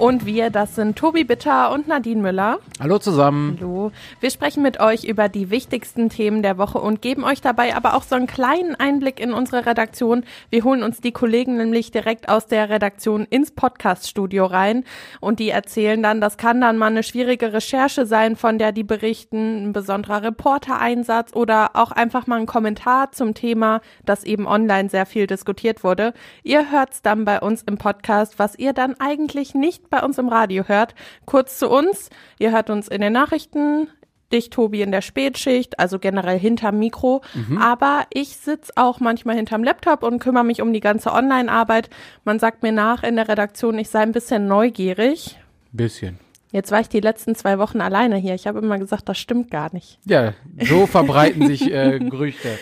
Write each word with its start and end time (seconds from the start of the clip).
Und 0.00 0.24
wir, 0.24 0.48
das 0.48 0.76
sind 0.76 0.96
Tobi 0.96 1.24
Bitter 1.24 1.70
und 1.72 1.86
Nadine 1.86 2.22
Müller. 2.22 2.58
Hallo 2.80 2.98
zusammen. 2.98 3.58
Hallo. 3.60 3.92
Wir 4.18 4.30
sprechen 4.30 4.62
mit 4.62 4.80
euch 4.80 5.04
über 5.04 5.28
die 5.28 5.50
wichtigsten 5.50 6.08
Themen 6.08 6.42
der 6.42 6.56
Woche 6.56 6.78
und 6.78 7.02
geben 7.02 7.22
euch 7.22 7.42
dabei 7.42 7.76
aber 7.76 7.94
auch 7.94 8.02
so 8.02 8.14
einen 8.14 8.26
kleinen 8.26 8.74
Einblick 8.74 9.20
in 9.20 9.34
unsere 9.34 9.66
Redaktion. 9.66 10.24
Wir 10.48 10.64
holen 10.64 10.82
uns 10.82 11.02
die 11.02 11.12
Kollegen 11.12 11.58
nämlich 11.58 11.90
direkt 11.90 12.30
aus 12.30 12.46
der 12.46 12.70
Redaktion 12.70 13.26
ins 13.28 13.50
Podcaststudio 13.50 14.46
rein 14.46 14.84
und 15.20 15.38
die 15.38 15.50
erzählen 15.50 16.02
dann, 16.02 16.22
das 16.22 16.38
kann 16.38 16.62
dann 16.62 16.78
mal 16.78 16.86
eine 16.86 17.02
schwierige 17.02 17.52
Recherche 17.52 18.06
sein, 18.06 18.36
von 18.36 18.56
der 18.56 18.72
die 18.72 18.84
berichten, 18.84 19.66
ein 19.66 19.72
besonderer 19.74 20.22
Reportereinsatz 20.22 21.34
oder 21.34 21.72
auch 21.74 21.90
einfach 21.90 22.26
mal 22.26 22.40
ein 22.40 22.46
Kommentar 22.46 23.12
zum 23.12 23.34
Thema, 23.34 23.82
das 24.06 24.24
eben 24.24 24.46
online 24.46 24.88
sehr 24.88 25.04
viel 25.04 25.26
diskutiert 25.26 25.84
wurde. 25.84 26.14
Ihr 26.42 26.72
hört's 26.72 27.02
dann 27.02 27.26
bei 27.26 27.38
uns 27.38 27.60
im 27.64 27.76
Podcast, 27.76 28.38
was 28.38 28.58
ihr 28.58 28.72
dann 28.72 28.98
eigentlich 28.98 29.54
nicht 29.54 29.89
bei 29.90 30.02
uns 30.02 30.18
im 30.18 30.28
Radio 30.28 30.64
hört. 30.66 30.94
Kurz 31.26 31.58
zu 31.58 31.68
uns. 31.68 32.10
Ihr 32.38 32.52
hört 32.52 32.70
uns 32.70 32.88
in 32.88 33.00
den 33.00 33.12
Nachrichten, 33.12 33.88
dich, 34.32 34.50
Tobi, 34.50 34.82
in 34.82 34.92
der 34.92 35.02
Spätschicht, 35.02 35.78
also 35.78 35.98
generell 35.98 36.38
hinterm 36.38 36.78
Mikro. 36.78 37.22
Mhm. 37.34 37.58
Aber 37.58 38.06
ich 38.12 38.36
sitz 38.36 38.72
auch 38.76 39.00
manchmal 39.00 39.36
hinterm 39.36 39.64
Laptop 39.64 40.02
und 40.02 40.20
kümmere 40.20 40.44
mich 40.44 40.62
um 40.62 40.72
die 40.72 40.80
ganze 40.80 41.12
Online-Arbeit. 41.12 41.90
Man 42.24 42.38
sagt 42.38 42.62
mir 42.62 42.72
nach 42.72 43.02
in 43.02 43.16
der 43.16 43.28
Redaktion, 43.28 43.78
ich 43.78 43.88
sei 43.88 44.00
ein 44.00 44.12
bisschen 44.12 44.46
neugierig. 44.46 45.38
Bisschen. 45.72 46.18
Jetzt 46.52 46.72
war 46.72 46.80
ich 46.80 46.88
die 46.88 47.00
letzten 47.00 47.34
zwei 47.36 47.58
Wochen 47.58 47.80
alleine 47.80 48.16
hier. 48.16 48.34
Ich 48.34 48.46
habe 48.46 48.58
immer 48.58 48.78
gesagt, 48.78 49.08
das 49.08 49.18
stimmt 49.18 49.50
gar 49.50 49.72
nicht. 49.72 49.98
Ja, 50.04 50.34
so 50.60 50.86
verbreiten 50.86 51.46
sich 51.46 51.72
äh, 51.72 51.98
Gerüchte. 52.10 52.58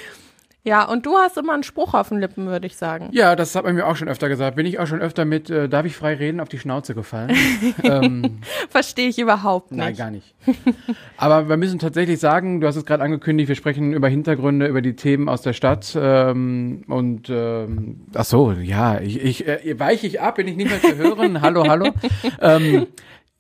Ja, 0.69 0.85
und 0.85 1.07
du 1.07 1.17
hast 1.17 1.39
immer 1.39 1.55
einen 1.55 1.63
Spruch 1.63 1.95
auf 1.95 2.11
den 2.11 2.21
Lippen, 2.21 2.47
würde 2.47 2.67
ich 2.67 2.77
sagen. 2.77 3.09
Ja, 3.13 3.35
das 3.37 3.55
hat 3.55 3.65
man 3.65 3.75
mir 3.75 3.87
auch 3.87 3.97
schon 3.97 4.07
öfter 4.07 4.29
gesagt. 4.29 4.55
Bin 4.55 4.67
ich 4.67 4.79
auch 4.79 4.87
schon 4.87 5.01
öfter 5.01 5.25
mit, 5.25 5.49
äh, 5.49 5.67
darf 5.67 5.87
ich 5.87 5.97
frei 5.97 6.13
reden, 6.13 6.41
auf 6.41 6.51
die 6.51 6.59
Schnauze 6.59 6.95
gefallen. 6.95 7.35
ähm, 7.83 8.41
Verstehe 8.69 9.09
ich 9.09 9.19
überhaupt 9.19 9.73
nicht. 9.73 9.79
Nein, 9.79 9.97
gar 9.97 10.11
nicht. 10.11 10.35
Aber 11.17 11.49
wir 11.49 11.57
müssen 11.57 11.79
tatsächlich 11.79 12.21
sagen, 12.21 12.61
du 12.61 12.67
hast 12.67 12.77
es 12.77 12.85
gerade 12.85 13.03
angekündigt, 13.03 13.49
wir 13.49 13.57
sprechen 13.57 13.95
über 13.95 14.09
Hintergründe, 14.09 14.67
über 14.67 14.83
die 14.83 14.95
Themen 14.95 15.31
aus 15.31 15.41
der 15.41 15.55
Stadt. 15.55 15.97
Ähm, 15.99 16.85
und 16.87 17.31
ähm, 17.31 18.03
ach 18.13 18.27
so, 18.27 18.53
ja, 18.53 19.01
ich, 19.01 19.25
ich 19.25 19.49
äh, 19.49 19.79
weiche 19.79 20.07
ich 20.07 20.21
ab, 20.21 20.35
bin 20.35 20.49
ich 20.49 20.57
nicht 20.57 20.69
mehr 20.69 20.83
zu 20.83 20.99
hören. 20.99 21.41
hallo, 21.41 21.67
hallo. 21.67 21.95
ähm, 22.43 22.89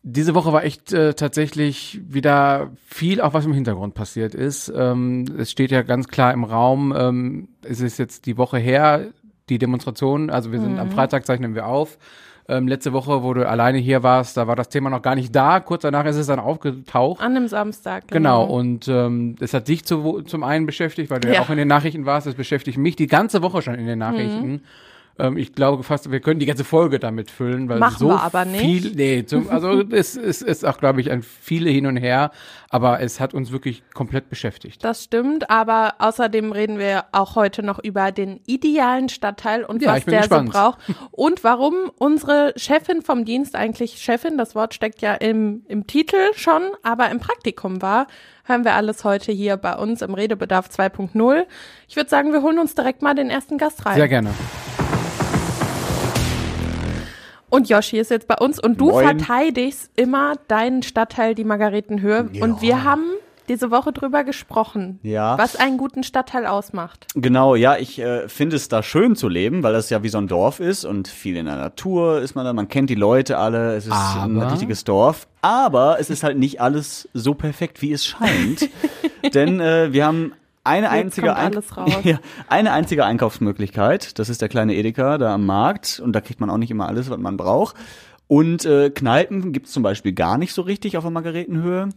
diese 0.02 0.34
Woche 0.34 0.52
war 0.52 0.64
echt 0.64 0.92
äh, 0.92 1.14
tatsächlich 1.14 2.00
wieder 2.06 2.70
viel, 2.86 3.20
auch 3.20 3.34
was 3.34 3.44
im 3.44 3.52
Hintergrund 3.52 3.94
passiert 3.94 4.34
ist. 4.34 4.72
Ähm, 4.74 5.24
es 5.38 5.50
steht 5.50 5.70
ja 5.70 5.82
ganz 5.82 6.08
klar 6.08 6.32
im 6.32 6.44
Raum, 6.44 6.94
ähm, 6.96 7.48
es 7.62 7.80
ist 7.80 7.98
jetzt 7.98 8.27
die 8.27 8.38
Woche 8.38 8.58
her, 8.58 9.08
die 9.48 9.58
Demonstration, 9.58 10.30
also 10.30 10.52
wir 10.52 10.60
sind 10.60 10.74
mhm. 10.74 10.78
am 10.78 10.90
Freitag 10.90 11.27
zeichnen 11.27 11.55
wir 11.55 11.66
auf. 11.66 11.98
Ähm, 12.50 12.66
letzte 12.66 12.94
Woche, 12.94 13.22
wo 13.22 13.34
du 13.34 13.46
alleine 13.46 13.77
hier 13.77 14.02
warst, 14.02 14.38
da 14.38 14.46
war 14.46 14.56
das 14.56 14.70
Thema 14.70 14.88
noch 14.88 15.02
gar 15.02 15.14
nicht 15.14 15.36
da. 15.36 15.60
Kurz 15.60 15.82
danach 15.82 16.06
ist 16.06 16.16
es 16.16 16.28
dann 16.28 16.38
aufgetaucht. 16.38 17.20
An 17.20 17.36
einem 17.36 17.46
Samstag. 17.46 18.08
Genau. 18.08 18.46
genau. 18.46 18.55
Und 18.55 18.88
ähm, 18.88 19.36
es 19.38 19.52
hat 19.52 19.68
dich 19.68 19.84
zu, 19.84 20.22
zum 20.22 20.42
einen 20.42 20.64
beschäftigt, 20.64 21.10
weil 21.10 21.20
du 21.20 21.28
ja. 21.28 21.34
ja. 21.34 21.40
auch 21.42 21.50
in 21.50 21.58
den 21.58 21.68
Nachrichten 21.68 22.06
warst. 22.06 22.27
Es 22.27 22.36
beschäftigt 22.36 22.78
mich 22.78 22.96
die 22.96 23.06
ganze 23.06 23.42
Woche 23.42 23.60
schon 23.60 23.74
in 23.74 23.86
den 23.86 23.98
Nachrichten. 23.98 24.50
Mhm. 24.50 24.60
Ähm, 25.19 25.36
ich 25.36 25.52
glaube 25.52 25.83
fast, 25.83 26.11
wir 26.11 26.20
können 26.20 26.41
die 26.41 26.47
ganze 26.47 26.64
Folge 26.64 26.98
damit 26.98 27.30
füllen, 27.30 27.69
weil 27.69 27.78
Machen 27.78 27.98
so 27.98 28.08
wir 28.08 28.22
aber 28.22 28.44
nicht. 28.44 28.61
viel, 28.61 28.92
nee, 28.94 29.24
zum, 29.24 29.48
also 29.50 29.83
es, 29.91 30.16
es 30.16 30.42
ist 30.42 30.64
auch, 30.64 30.78
glaube 30.78 31.00
ich, 31.00 31.11
ein 31.11 31.22
viele 31.22 31.70
hin 31.70 31.86
und 31.86 31.97
her, 31.97 32.30
aber 32.70 33.00
es 33.00 33.20
hat 33.20 33.34
uns 33.34 33.50
wirklich 33.50 33.83
komplett 33.94 34.30
beschäftigt. 34.30 34.84
Das 34.84 35.05
stimmt, 35.05 35.50
aber 35.50 35.94
außerdem 35.98 36.52
reden 36.52 36.78
wir 36.78 37.05
auch 37.12 37.34
heute 37.36 37.62
noch 37.62 37.78
über 37.78 38.12
den 38.12 38.41
idealen 38.46 39.08
Stadtteil 39.08 39.64
und 39.64 39.83
ja, 39.83 39.95
was 39.95 40.05
der 40.05 40.20
gespannt. 40.20 40.52
so 40.52 40.58
braucht 40.58 40.79
und 41.11 41.45
warum 41.45 41.74
unsere 41.98 42.52
Chefin 42.56 43.02
vom 43.02 43.24
Dienst 43.24 43.56
eigentlich 43.56 43.98
Chefin, 43.98 44.39
das 44.39 44.55
Wort 44.55 44.74
steckt 44.74 45.02
ja 45.02 45.14
im, 45.14 45.64
im 45.68 45.86
Titel 45.86 46.17
schon, 46.35 46.62
aber 46.83 47.11
im 47.11 47.18
Praktikum 47.18 47.83
war 47.83 48.06
hören 48.48 48.64
wir 48.64 48.74
alles 48.74 49.05
heute 49.05 49.30
hier 49.30 49.56
bei 49.56 49.77
uns 49.77 50.02
im 50.02 50.14
Redebedarf 50.14 50.68
2.0. 50.68 51.46
Ich 51.86 51.96
würde 51.96 52.08
sagen, 52.08 52.33
wir 52.33 52.42
holen 52.42 52.58
uns 52.58 52.74
direkt 52.74 53.02
mal 53.02 53.14
den 53.14 53.30
ersten 53.30 53.58
Gast 53.58 53.85
rein. 53.85 53.96
Sehr 53.96 54.08
gerne. 54.08 54.30
Und 57.51 57.69
Yoshi 57.69 57.98
ist 57.98 58.11
jetzt 58.11 58.29
bei 58.29 58.36
uns 58.36 58.59
und 58.63 58.81
du 58.81 58.91
Moin. 58.91 59.05
verteidigst 59.05 59.91
immer 59.97 60.35
deinen 60.48 60.83
Stadtteil, 60.83 61.35
die 61.35 61.45
Margaretenhöhe. 61.45 62.29
Ja. 62.33 62.45
Und 62.45 62.61
wir 62.63 62.85
haben 62.85 63.05
diese 63.48 63.70
Woche 63.70 63.92
drüber 63.92 64.25
gesprochen, 64.25 65.01
ja. 65.03 65.39
was 65.39 65.57
einen 65.57 65.79
guten 65.79 66.03
Stadtteil 66.03 66.47
ausmacht. 66.47 67.07
Genau, 67.14 67.55
ja, 67.55 67.77
ich 67.77 67.98
äh, 67.98 68.29
finde 68.29 68.57
es 68.57 68.69
da 68.69 68.83
schön 68.83 69.17
zu 69.17 69.29
leben, 69.29 69.63
weil 69.63 69.73
das 69.73 69.91
ja 69.91 70.03
wie 70.03 70.09
so 70.09 70.19
ein 70.19 70.29
Dorf 70.29 70.61
ist 70.61 70.85
und 70.85 71.09
viel 71.09 71.36
in 71.36 71.47
der 71.47 71.57
Natur 71.57 72.20
ist 72.20 72.35
man 72.35 72.45
da, 72.45 72.53
man 72.53 72.69
kennt 72.69 72.91
die 72.91 72.95
Leute 72.95 73.39
alle, 73.39 73.75
es 73.75 73.86
ist 73.86 73.92
Aber? 73.92 74.25
ein 74.25 74.51
richtiges 74.51 74.85
Dorf. 74.85 75.27
Aber 75.41 75.98
es 75.98 76.11
ist 76.11 76.23
halt 76.23 76.39
nicht 76.39 76.61
alles 76.61 77.09
so 77.15 77.35
perfekt, 77.35 77.80
wie 77.83 77.92
es 77.92 78.05
scheint. 78.05 78.69
Denn 79.35 79.61
äh, 79.61 79.92
wir 79.92 80.07
haben 80.07 80.33
eine 80.68 80.90
einzige, 80.90 81.36
Ein 81.36 81.52
ja, 82.05 82.20
eine 82.48 82.73
einzige 82.73 83.05
Einkaufsmöglichkeit. 83.05 84.18
Das 84.18 84.29
ist 84.29 84.42
der 84.42 84.48
kleine 84.48 84.74
Edeka 84.74 85.18
da 85.18 85.34
am 85.34 85.46
Markt. 85.46 86.01
Und 86.01 86.12
da 86.12 86.20
kriegt 86.20 86.40
man 86.40 86.51
auch 86.51 86.58
nicht 86.58 86.70
immer 86.70 86.86
alles, 86.86 87.11
was 87.11 87.18
man 87.18 87.36
braucht. 87.36 87.77
Und 88.27 88.67
äh, 88.67 88.90
Kneipen 88.90 89.52
gibt's 89.52 89.73
zum 89.73 89.83
Beispiel 89.83 90.12
gar 90.12 90.36
nicht 90.36 90.52
so 90.52 90.62
richtig 90.62 90.96
auf 90.96 91.05
der 91.05 91.11
Margaretenhöhe. 91.11 91.89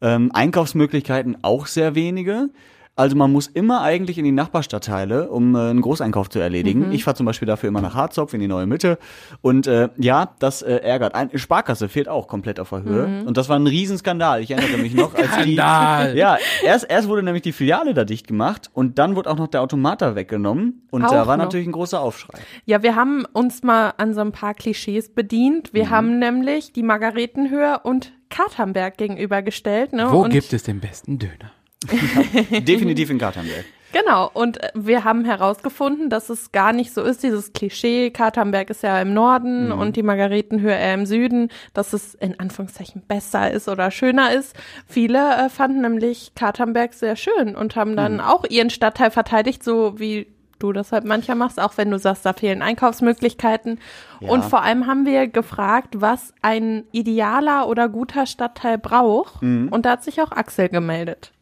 Ähm, 0.00 0.30
Einkaufsmöglichkeiten 0.32 1.38
auch 1.42 1.66
sehr 1.66 1.94
wenige. 1.94 2.50
Also 2.96 3.16
man 3.16 3.32
muss 3.32 3.46
immer 3.46 3.80
eigentlich 3.80 4.18
in 4.18 4.24
die 4.24 4.32
Nachbarstadtteile, 4.32 5.30
um 5.30 5.54
äh, 5.54 5.70
einen 5.70 5.80
Großeinkauf 5.80 6.28
zu 6.28 6.38
erledigen. 6.38 6.88
Mhm. 6.88 6.92
Ich 6.92 7.04
fahre 7.04 7.16
zum 7.16 7.24
Beispiel 7.24 7.46
dafür 7.46 7.68
immer 7.68 7.80
nach 7.80 7.94
Harzopf 7.94 8.34
in 8.34 8.40
die 8.40 8.48
neue 8.48 8.66
Mitte. 8.66 8.98
Und 9.40 9.66
äh, 9.66 9.88
ja, 9.96 10.34
das 10.38 10.60
äh, 10.60 10.76
ärgert. 10.76 11.14
Ein 11.14 11.30
Sparkasse 11.38 11.88
fehlt 11.88 12.08
auch 12.08 12.28
komplett 12.28 12.60
auf 12.60 12.70
der 12.70 12.82
Höhe. 12.82 13.06
Mhm. 13.06 13.26
Und 13.26 13.36
das 13.36 13.48
war 13.48 13.58
ein 13.58 13.66
Riesenskandal. 13.66 14.42
Ich 14.42 14.50
erinnere 14.50 14.82
mich 14.82 14.94
noch, 14.94 15.14
als 15.14 15.44
die. 15.44 15.54
Ja, 15.54 16.38
erst, 16.62 16.90
erst 16.90 17.08
wurde 17.08 17.22
nämlich 17.22 17.42
die 17.42 17.52
Filiale 17.52 17.94
da 17.94 18.04
dicht 18.04 18.26
gemacht 18.26 18.70
und 18.74 18.98
dann 18.98 19.16
wurde 19.16 19.30
auch 19.30 19.36
noch 19.36 19.48
der 19.48 19.62
Automat 19.62 20.02
da 20.02 20.14
weggenommen. 20.14 20.86
Und 20.90 21.04
auch 21.04 21.10
da 21.10 21.26
war 21.26 21.36
noch. 21.36 21.44
natürlich 21.44 21.66
ein 21.66 21.72
großer 21.72 22.00
Aufschrei. 22.00 22.38
Ja, 22.66 22.82
wir 22.82 22.96
haben 22.96 23.24
uns 23.32 23.62
mal 23.62 23.94
an 23.96 24.14
so 24.14 24.20
ein 24.20 24.32
paar 24.32 24.54
Klischees 24.54 25.08
bedient. 25.08 25.72
Wir 25.72 25.86
mhm. 25.86 25.90
haben 25.90 26.18
nämlich 26.18 26.72
die 26.72 26.82
Margaretenhöhe 26.82 27.80
und 27.82 28.12
Katernberg 28.28 28.96
gegenübergestellt. 28.96 29.92
Ne? 29.92 30.06
Wo 30.10 30.24
und 30.24 30.30
gibt 30.30 30.52
es 30.52 30.62
den 30.62 30.80
besten 30.80 31.18
Döner? 31.18 31.52
Definitiv 31.82 33.10
in 33.10 33.18
Katernberg. 33.18 33.64
Genau, 33.92 34.30
und 34.32 34.58
wir 34.74 35.02
haben 35.02 35.24
herausgefunden, 35.24 36.10
dass 36.10 36.30
es 36.30 36.52
gar 36.52 36.72
nicht 36.72 36.94
so 36.94 37.02
ist, 37.02 37.22
dieses 37.22 37.52
Klischee, 37.52 38.10
Katernberg 38.10 38.70
ist 38.70 38.82
ja 38.82 39.00
im 39.00 39.14
Norden 39.14 39.66
mhm. 39.66 39.78
und 39.78 39.96
die 39.96 40.04
Margaretenhöhe 40.04 40.72
eher 40.72 40.94
im 40.94 41.06
Süden, 41.06 41.48
dass 41.74 41.92
es 41.92 42.14
in 42.14 42.38
Anführungszeichen 42.38 43.02
besser 43.02 43.50
ist 43.50 43.68
oder 43.68 43.90
schöner 43.90 44.32
ist. 44.32 44.54
Viele 44.86 45.18
äh, 45.34 45.48
fanden 45.48 45.80
nämlich 45.80 46.32
Katernberg 46.36 46.94
sehr 46.94 47.16
schön 47.16 47.56
und 47.56 47.74
haben 47.74 47.96
dann 47.96 48.14
mhm. 48.14 48.20
auch 48.20 48.44
ihren 48.48 48.70
Stadtteil 48.70 49.10
verteidigt, 49.10 49.64
so 49.64 49.98
wie 49.98 50.28
du 50.60 50.72
das 50.72 50.92
halt 50.92 51.04
mancher 51.04 51.34
machst, 51.34 51.58
auch 51.58 51.76
wenn 51.76 51.90
du 51.90 51.98
sagst, 51.98 52.24
da 52.24 52.32
fehlen 52.32 52.62
Einkaufsmöglichkeiten. 52.62 53.80
Ja. 54.20 54.28
Und 54.28 54.44
vor 54.44 54.62
allem 54.62 54.86
haben 54.86 55.06
wir 55.06 55.26
gefragt, 55.26 56.00
was 56.00 56.32
ein 56.42 56.84
idealer 56.92 57.66
oder 57.66 57.88
guter 57.88 58.26
Stadtteil 58.26 58.78
braucht. 58.78 59.42
Mhm. 59.42 59.68
Und 59.68 59.86
da 59.86 59.92
hat 59.92 60.04
sich 60.04 60.20
auch 60.20 60.30
Axel 60.30 60.68
gemeldet. 60.68 61.32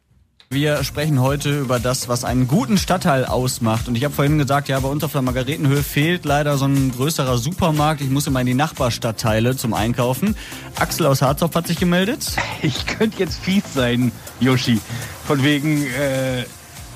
Wir 0.51 0.83
sprechen 0.83 1.21
heute 1.21 1.59
über 1.59 1.79
das, 1.79 2.07
was 2.07 2.23
einen 2.23 2.47
guten 2.47 2.79
Stadtteil 2.79 3.23
ausmacht. 3.23 3.87
Und 3.87 3.93
ich 3.93 4.03
habe 4.03 4.15
vorhin 4.15 4.39
gesagt, 4.39 4.67
ja, 4.67 4.79
bei 4.79 4.87
uns 4.87 5.03
auf 5.03 5.11
der 5.11 5.21
Margaretenhöhe 5.21 5.83
fehlt 5.83 6.25
leider 6.25 6.57
so 6.57 6.65
ein 6.65 6.91
größerer 6.91 7.37
Supermarkt. 7.37 8.01
Ich 8.01 8.09
muss 8.09 8.25
immer 8.25 8.41
in 8.41 8.47
die 8.47 8.55
Nachbarstadtteile 8.55 9.55
zum 9.55 9.75
Einkaufen. 9.75 10.35
Axel 10.73 11.05
aus 11.05 11.21
Harzopf 11.21 11.53
hat 11.53 11.67
sich 11.67 11.77
gemeldet. 11.79 12.35
Ich 12.63 12.87
könnte 12.87 13.19
jetzt 13.19 13.39
fies 13.39 13.63
sein, 13.75 14.11
Yoshi. 14.39 14.81
Von 15.27 15.43
wegen 15.43 15.85
äh, 15.85 16.45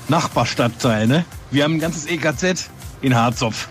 Nachbarstadtteil, 0.08 1.06
ne? 1.06 1.24
Wir 1.52 1.62
haben 1.62 1.74
ein 1.74 1.80
ganzes 1.80 2.06
EKZ 2.06 2.68
in 3.02 3.14
Harzopf. 3.14 3.68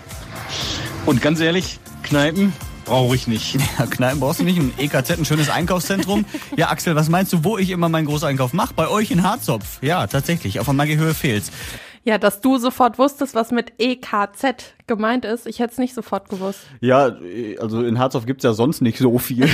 Und 1.06 1.22
ganz 1.22 1.42
ehrlich, 1.42 1.82
Kneipen, 2.04 2.54
Brauche 2.86 3.16
ich 3.16 3.28
nicht. 3.28 3.58
Ja, 3.80 3.86
Kneipen 3.88 4.20
brauchst 4.20 4.40
du 4.40 4.44
nicht. 4.44 4.60
Ein 4.60 4.74
EKZ, 4.78 5.12
ein 5.12 5.26
schönes 5.26 5.50
Einkaufszentrum. 5.50 6.26
Ja, 6.56 6.70
Axel, 6.70 6.96
was 6.96 7.10
meinst 7.10 7.34
du, 7.34 7.44
wo 7.44 7.58
ich 7.58 7.70
immer 7.72 7.90
meinen 7.90 8.06
Großeinkauf 8.06 8.54
mache? 8.54 8.74
Bei 8.76 8.88
euch 8.88 9.10
in 9.10 9.24
Harzopf. 9.24 9.80
Ja, 9.82 10.06
tatsächlich. 10.08 10.60
Auf 10.60 10.66
der 10.66 10.74
Magihöhe 10.76 11.14
fehlt's. 11.14 11.52
Ja, 12.06 12.18
dass 12.18 12.42
du 12.42 12.58
sofort 12.58 13.00
wusstest, 13.00 13.34
was 13.34 13.52
mit 13.52 13.74
EKZ 13.78 14.74
gemeint 14.88 15.24
ist. 15.24 15.48
Ich 15.48 15.60
hätte 15.60 15.72
es 15.72 15.78
nicht 15.78 15.94
sofort 15.94 16.28
gewusst. 16.28 16.60
Ja, 16.82 17.16
also 17.60 17.82
in 17.82 17.98
Harzhof 17.98 18.26
gibt's 18.26 18.44
ja 18.44 18.52
sonst 18.52 18.82
nicht 18.82 18.98
so 18.98 19.18
viel. 19.18 19.48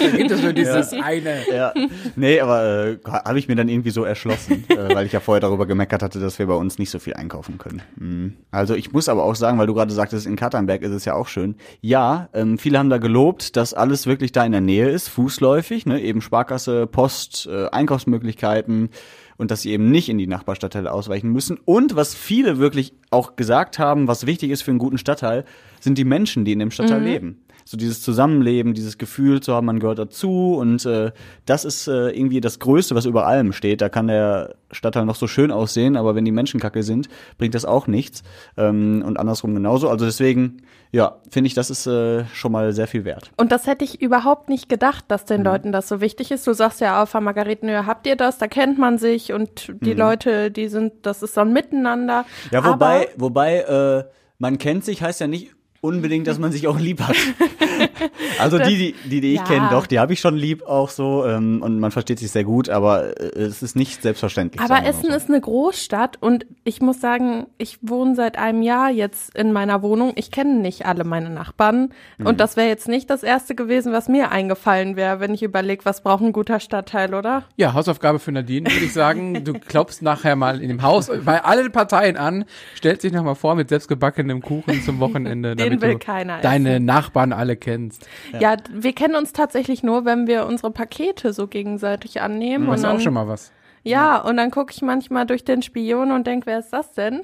Da 0.00 0.16
gibt 0.16 0.30
es 0.30 0.42
nur 0.42 0.52
dieses 0.54 0.94
eine. 0.94 1.42
ja. 1.54 1.74
Nee, 2.16 2.40
aber 2.40 2.64
äh, 2.64 2.98
habe 3.04 3.38
ich 3.38 3.48
mir 3.48 3.56
dann 3.56 3.68
irgendwie 3.68 3.90
so 3.90 4.04
erschlossen, 4.04 4.64
äh, 4.68 4.94
weil 4.94 5.04
ich 5.04 5.12
ja 5.12 5.20
vorher 5.20 5.40
darüber 5.40 5.66
gemeckert 5.66 6.02
hatte, 6.02 6.20
dass 6.20 6.38
wir 6.38 6.46
bei 6.46 6.54
uns 6.54 6.78
nicht 6.78 6.88
so 6.88 6.98
viel 6.98 7.14
einkaufen 7.14 7.58
können. 7.58 7.82
Mhm. 7.96 8.36
Also 8.50 8.74
ich 8.74 8.92
muss 8.92 9.10
aber 9.10 9.24
auch 9.24 9.34
sagen, 9.34 9.58
weil 9.58 9.66
du 9.66 9.74
gerade 9.74 9.92
sagtest, 9.92 10.26
in 10.26 10.36
Katernberg 10.36 10.80
ist 10.80 10.92
es 10.92 11.04
ja 11.04 11.14
auch 11.14 11.28
schön. 11.28 11.56
Ja, 11.82 12.30
ähm, 12.32 12.56
viele 12.56 12.78
haben 12.78 12.88
da 12.88 12.98
gelobt, 12.98 13.56
dass 13.56 13.74
alles 13.74 14.06
wirklich 14.06 14.32
da 14.32 14.44
in 14.46 14.52
der 14.52 14.62
Nähe 14.62 14.88
ist, 14.88 15.08
fußläufig, 15.08 15.84
ne? 15.84 16.00
eben 16.00 16.22
Sparkasse, 16.22 16.86
Post, 16.86 17.46
äh, 17.46 17.68
Einkaufsmöglichkeiten 17.68 18.88
und 19.36 19.50
dass 19.50 19.62
sie 19.62 19.72
eben 19.72 19.90
nicht 19.90 20.08
in 20.08 20.18
die 20.18 20.26
Nachbarstadtteile 20.26 20.92
ausweichen 20.92 21.30
müssen. 21.30 21.58
Und 21.64 21.96
was 21.96 22.14
viele 22.14 22.58
wirklich 22.58 22.94
auch 23.10 23.36
gesagt 23.36 23.78
haben, 23.78 24.08
was 24.08 24.26
wichtig 24.26 24.50
ist 24.50 24.62
für 24.62 24.70
einen 24.70 24.78
guten 24.78 24.98
Stadtteil, 24.98 25.44
sind 25.80 25.98
die 25.98 26.04
Menschen, 26.04 26.44
die 26.44 26.52
in 26.52 26.58
dem 26.58 26.70
Stadtteil 26.70 27.02
leben. 27.02 27.43
So 27.64 27.76
dieses 27.76 28.02
Zusammenleben, 28.02 28.74
dieses 28.74 28.98
Gefühl 28.98 29.40
zu 29.40 29.54
haben, 29.54 29.66
man 29.66 29.80
gehört 29.80 29.98
dazu 29.98 30.56
und 30.56 30.84
äh, 30.84 31.12
das 31.46 31.64
ist 31.64 31.88
äh, 31.88 32.10
irgendwie 32.10 32.40
das 32.40 32.58
Größte, 32.58 32.94
was 32.94 33.06
über 33.06 33.26
allem 33.26 33.52
steht. 33.52 33.80
Da 33.80 33.88
kann 33.88 34.08
der 34.08 34.56
Stadtteil 34.70 35.06
noch 35.06 35.14
so 35.14 35.26
schön 35.26 35.50
aussehen, 35.50 35.96
aber 35.96 36.14
wenn 36.14 36.24
die 36.24 36.32
Menschen 36.32 36.60
kacke 36.60 36.82
sind, 36.82 37.08
bringt 37.38 37.54
das 37.54 37.64
auch 37.64 37.86
nichts. 37.86 38.22
Ähm, 38.56 39.02
und 39.06 39.18
andersrum 39.18 39.54
genauso. 39.54 39.88
Also 39.88 40.04
deswegen, 40.04 40.58
ja, 40.92 41.16
finde 41.30 41.48
ich, 41.48 41.54
das 41.54 41.70
ist 41.70 41.86
äh, 41.86 42.24
schon 42.34 42.52
mal 42.52 42.72
sehr 42.72 42.86
viel 42.86 43.04
wert. 43.04 43.30
Und 43.36 43.50
das 43.50 43.66
hätte 43.66 43.84
ich 43.84 44.02
überhaupt 44.02 44.48
nicht 44.48 44.68
gedacht, 44.68 45.04
dass 45.08 45.24
den 45.24 45.42
Leuten 45.42 45.72
das 45.72 45.88
so 45.88 46.00
wichtig 46.00 46.30
ist. 46.30 46.46
Du 46.46 46.52
sagst 46.52 46.80
ja 46.80 47.02
auf 47.02 47.12
der 47.12 47.20
Margaretenhöhe, 47.20 47.86
habt 47.86 48.06
ihr 48.06 48.16
das? 48.16 48.38
Da 48.38 48.46
kennt 48.46 48.78
man 48.78 48.98
sich 48.98 49.32
und 49.32 49.72
die 49.80 49.94
Leute, 49.94 50.50
die 50.50 50.68
sind, 50.68 50.92
das 51.02 51.22
ist 51.22 51.34
so 51.34 51.40
ein 51.40 51.52
Miteinander. 51.52 52.26
Ja, 52.50 52.64
wobei, 52.64 53.08
Aber, 53.12 53.20
wobei, 53.20 53.58
äh, 53.60 54.04
man 54.38 54.58
kennt 54.58 54.84
sich 54.84 55.02
heißt 55.02 55.20
ja 55.20 55.26
nicht 55.26 55.54
unbedingt, 55.84 56.26
dass 56.26 56.38
man 56.38 56.50
sich 56.50 56.66
auch 56.66 56.78
lieb 56.78 57.00
hat. 57.02 57.16
also 58.38 58.58
die, 58.58 58.76
die, 58.76 58.94
die, 59.08 59.20
die 59.20 59.32
ich 59.34 59.38
Ja. 59.40 59.44
kenne, 59.44 59.68
doch, 59.70 59.86
die 59.86 59.98
habe 59.98 60.12
ich 60.12 60.20
schon 60.20 60.36
lieb 60.36 60.62
auch 60.66 60.88
so 60.88 61.24
ähm, 61.26 61.62
und 61.62 61.78
man 61.80 61.90
versteht 61.90 62.18
sich 62.18 62.30
sehr 62.30 62.44
gut, 62.44 62.68
aber 62.68 63.20
äh, 63.20 63.40
es 63.42 63.62
ist 63.62 63.76
nicht 63.76 64.02
selbstverständlich. 64.02 64.60
aber 64.62 64.84
Essen 64.86 65.10
so. 65.10 65.16
ist 65.16 65.28
eine 65.28 65.40
Großstadt 65.40 66.20
und 66.20 66.46
ich 66.64 66.80
muss 66.80 67.00
sagen, 67.00 67.46
ich 67.58 67.78
wohne 67.82 68.14
seit 68.14 68.38
einem 68.38 68.62
Jahr 68.62 68.90
jetzt 68.90 69.36
in 69.36 69.52
meiner 69.52 69.82
Wohnung. 69.82 70.12
Ich 70.16 70.30
kenne 70.30 70.54
nicht 70.60 70.86
alle 70.86 71.04
meine 71.04 71.30
Nachbarn 71.30 71.90
Mhm. 72.18 72.26
und 72.26 72.40
das 72.40 72.56
wäre 72.56 72.68
jetzt 72.68 72.88
nicht 72.88 73.10
das 73.10 73.22
erste 73.22 73.54
gewesen, 73.54 73.92
was 73.92 74.08
mir 74.08 74.30
eingefallen 74.30 74.96
wäre, 74.96 75.20
wenn 75.20 75.34
ich 75.34 75.42
überlege, 75.42 75.84
was 75.84 76.02
braucht 76.02 76.22
ein 76.22 76.32
guter 76.32 76.60
Stadtteil, 76.60 77.14
oder? 77.14 77.44
Ja, 77.56 77.72
Hausaufgabe 77.74 78.18
für 78.18 78.32
Nadine, 78.32 78.70
würde 78.70 78.84
ich 78.84 78.92
sagen. 78.92 79.44
Du 79.44 79.52
klopfst 79.54 80.02
nachher 80.02 80.36
mal 80.36 80.60
in 80.60 80.68
dem 80.68 80.82
Haus 80.82 81.10
bei 81.24 81.42
allen 81.44 81.72
Parteien 81.72 82.16
an, 82.16 82.44
stellst 82.76 83.04
dich 83.04 83.12
nochmal 83.12 83.34
vor 83.34 83.54
mit 83.54 83.68
selbstgebackenem 83.68 84.40
Kuchen 84.42 84.82
zum 84.82 85.00
Wochenende, 85.00 85.54
Den 85.56 85.66
damit 85.66 85.80
will 85.82 85.92
du 85.94 85.98
keiner 85.98 86.40
deine 86.40 86.74
essen. 86.74 86.84
Nachbarn 86.84 87.32
alle 87.32 87.56
kennst. 87.56 87.93
Ja. 88.32 88.56
wir 88.70 88.92
kennen 88.92 89.14
uns 89.14 89.32
tatsächlich 89.32 89.82
nur, 89.82 90.04
wenn 90.04 90.26
wir 90.26 90.46
unsere 90.46 90.70
Pakete 90.70 91.32
so 91.32 91.46
gegenseitig 91.46 92.20
annehmen. 92.20 92.66
Das 92.66 92.84
und 92.84 92.90
ist 92.90 92.94
auch 92.96 93.00
schon 93.00 93.14
mal 93.14 93.28
was. 93.28 93.52
Ja, 93.84 94.18
und 94.18 94.38
dann 94.38 94.50
gucke 94.50 94.72
ich 94.72 94.80
manchmal 94.80 95.26
durch 95.26 95.44
den 95.44 95.60
Spion 95.60 96.10
und 96.10 96.26
denke, 96.26 96.46
wer 96.46 96.58
ist 96.58 96.70
das 96.70 96.92
denn? 96.92 97.20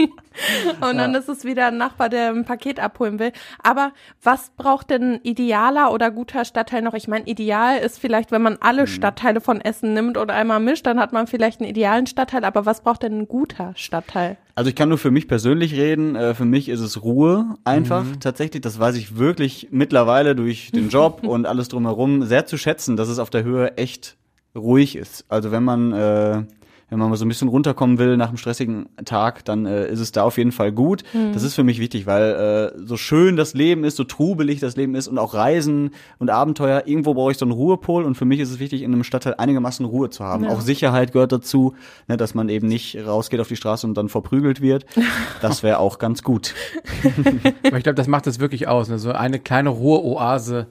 und 0.80 0.98
dann 0.98 1.14
ist 1.14 1.30
es 1.30 1.44
wieder 1.44 1.68
ein 1.68 1.78
Nachbar, 1.78 2.10
der 2.10 2.28
ein 2.28 2.44
Paket 2.44 2.78
abholen 2.78 3.18
will. 3.18 3.32
Aber 3.62 3.92
was 4.22 4.50
braucht 4.56 4.90
denn 4.90 5.14
ein 5.14 5.20
idealer 5.22 5.90
oder 5.90 6.10
guter 6.10 6.44
Stadtteil 6.44 6.82
noch? 6.82 6.92
Ich 6.92 7.08
meine, 7.08 7.26
ideal 7.26 7.78
ist 7.78 7.98
vielleicht, 7.98 8.30
wenn 8.30 8.42
man 8.42 8.58
alle 8.60 8.86
Stadtteile 8.86 9.40
von 9.40 9.62
Essen 9.62 9.94
nimmt 9.94 10.18
oder 10.18 10.34
einmal 10.34 10.60
mischt, 10.60 10.86
dann 10.86 11.00
hat 11.00 11.14
man 11.14 11.26
vielleicht 11.26 11.60
einen 11.60 11.70
idealen 11.70 12.06
Stadtteil. 12.06 12.44
Aber 12.44 12.66
was 12.66 12.82
braucht 12.82 13.02
denn 13.02 13.20
ein 13.20 13.28
guter 13.28 13.72
Stadtteil? 13.74 14.36
Also 14.54 14.68
ich 14.68 14.76
kann 14.76 14.90
nur 14.90 14.98
für 14.98 15.10
mich 15.10 15.26
persönlich 15.26 15.72
reden. 15.74 16.16
Äh, 16.16 16.34
für 16.34 16.44
mich 16.44 16.68
ist 16.68 16.80
es 16.80 17.02
Ruhe 17.02 17.56
einfach. 17.64 18.04
Mhm. 18.04 18.20
Tatsächlich, 18.20 18.60
das 18.60 18.78
weiß 18.78 18.96
ich 18.96 19.16
wirklich 19.16 19.68
mittlerweile 19.70 20.36
durch 20.36 20.70
den 20.70 20.90
Job 20.90 21.20
und 21.26 21.46
alles 21.46 21.68
drumherum 21.68 22.24
sehr 22.24 22.44
zu 22.44 22.58
schätzen, 22.58 22.98
dass 22.98 23.08
es 23.08 23.18
auf 23.18 23.30
der 23.30 23.44
Höhe 23.44 23.78
echt 23.78 24.17
ruhig 24.58 24.96
ist. 24.96 25.24
Also 25.28 25.50
wenn 25.50 25.64
man 25.64 25.92
äh, 25.92 26.42
wenn 26.90 26.98
man 26.98 27.10
mal 27.10 27.16
so 27.16 27.24
ein 27.24 27.28
bisschen 27.28 27.48
runterkommen 27.48 27.98
will 27.98 28.16
nach 28.16 28.28
einem 28.28 28.38
stressigen 28.38 28.88
Tag, 29.04 29.44
dann 29.44 29.66
äh, 29.66 29.90
ist 29.90 30.00
es 30.00 30.12
da 30.12 30.22
auf 30.22 30.38
jeden 30.38 30.52
Fall 30.52 30.72
gut. 30.72 31.02
Mhm. 31.12 31.32
Das 31.34 31.42
ist 31.42 31.54
für 31.54 31.64
mich 31.64 31.80
wichtig, 31.80 32.06
weil 32.06 32.72
äh, 32.76 32.78
so 32.86 32.96
schön 32.96 33.36
das 33.36 33.52
Leben 33.52 33.84
ist, 33.84 33.96
so 33.96 34.04
trubelig 34.04 34.60
das 34.60 34.76
Leben 34.76 34.94
ist 34.94 35.06
und 35.06 35.18
auch 35.18 35.34
Reisen 35.34 35.90
und 36.18 36.30
Abenteuer, 36.30 36.84
irgendwo 36.86 37.12
brauche 37.14 37.32
ich 37.32 37.38
so 37.38 37.44
einen 37.44 37.52
Ruhepol 37.52 38.04
und 38.04 38.14
für 38.14 38.24
mich 38.24 38.40
ist 38.40 38.50
es 38.50 38.58
wichtig, 38.58 38.82
in 38.82 38.92
einem 38.92 39.04
Stadtteil 39.04 39.34
einigermaßen 39.36 39.84
Ruhe 39.84 40.08
zu 40.08 40.24
haben. 40.24 40.44
Ja. 40.44 40.50
Auch 40.50 40.60
Sicherheit 40.60 41.12
gehört 41.12 41.32
dazu, 41.32 41.74
ne, 42.06 42.16
dass 42.16 42.34
man 42.34 42.48
eben 42.48 42.68
nicht 42.68 42.96
rausgeht 43.06 43.40
auf 43.40 43.48
die 43.48 43.56
Straße 43.56 43.86
und 43.86 43.94
dann 43.94 44.08
verprügelt 44.08 44.60
wird. 44.60 44.86
Das 45.40 45.62
wäre 45.62 45.78
auch 45.78 45.98
ganz 45.98 46.22
gut. 46.22 46.54
Aber 47.66 47.76
ich 47.76 47.82
glaube, 47.82 47.94
das 47.94 48.08
macht 48.08 48.26
es 48.26 48.40
wirklich 48.40 48.66
aus. 48.66 48.88
Ne? 48.88 48.98
So 48.98 49.12
eine 49.12 49.38
kleine 49.38 49.68
Ruheoase 49.68 50.66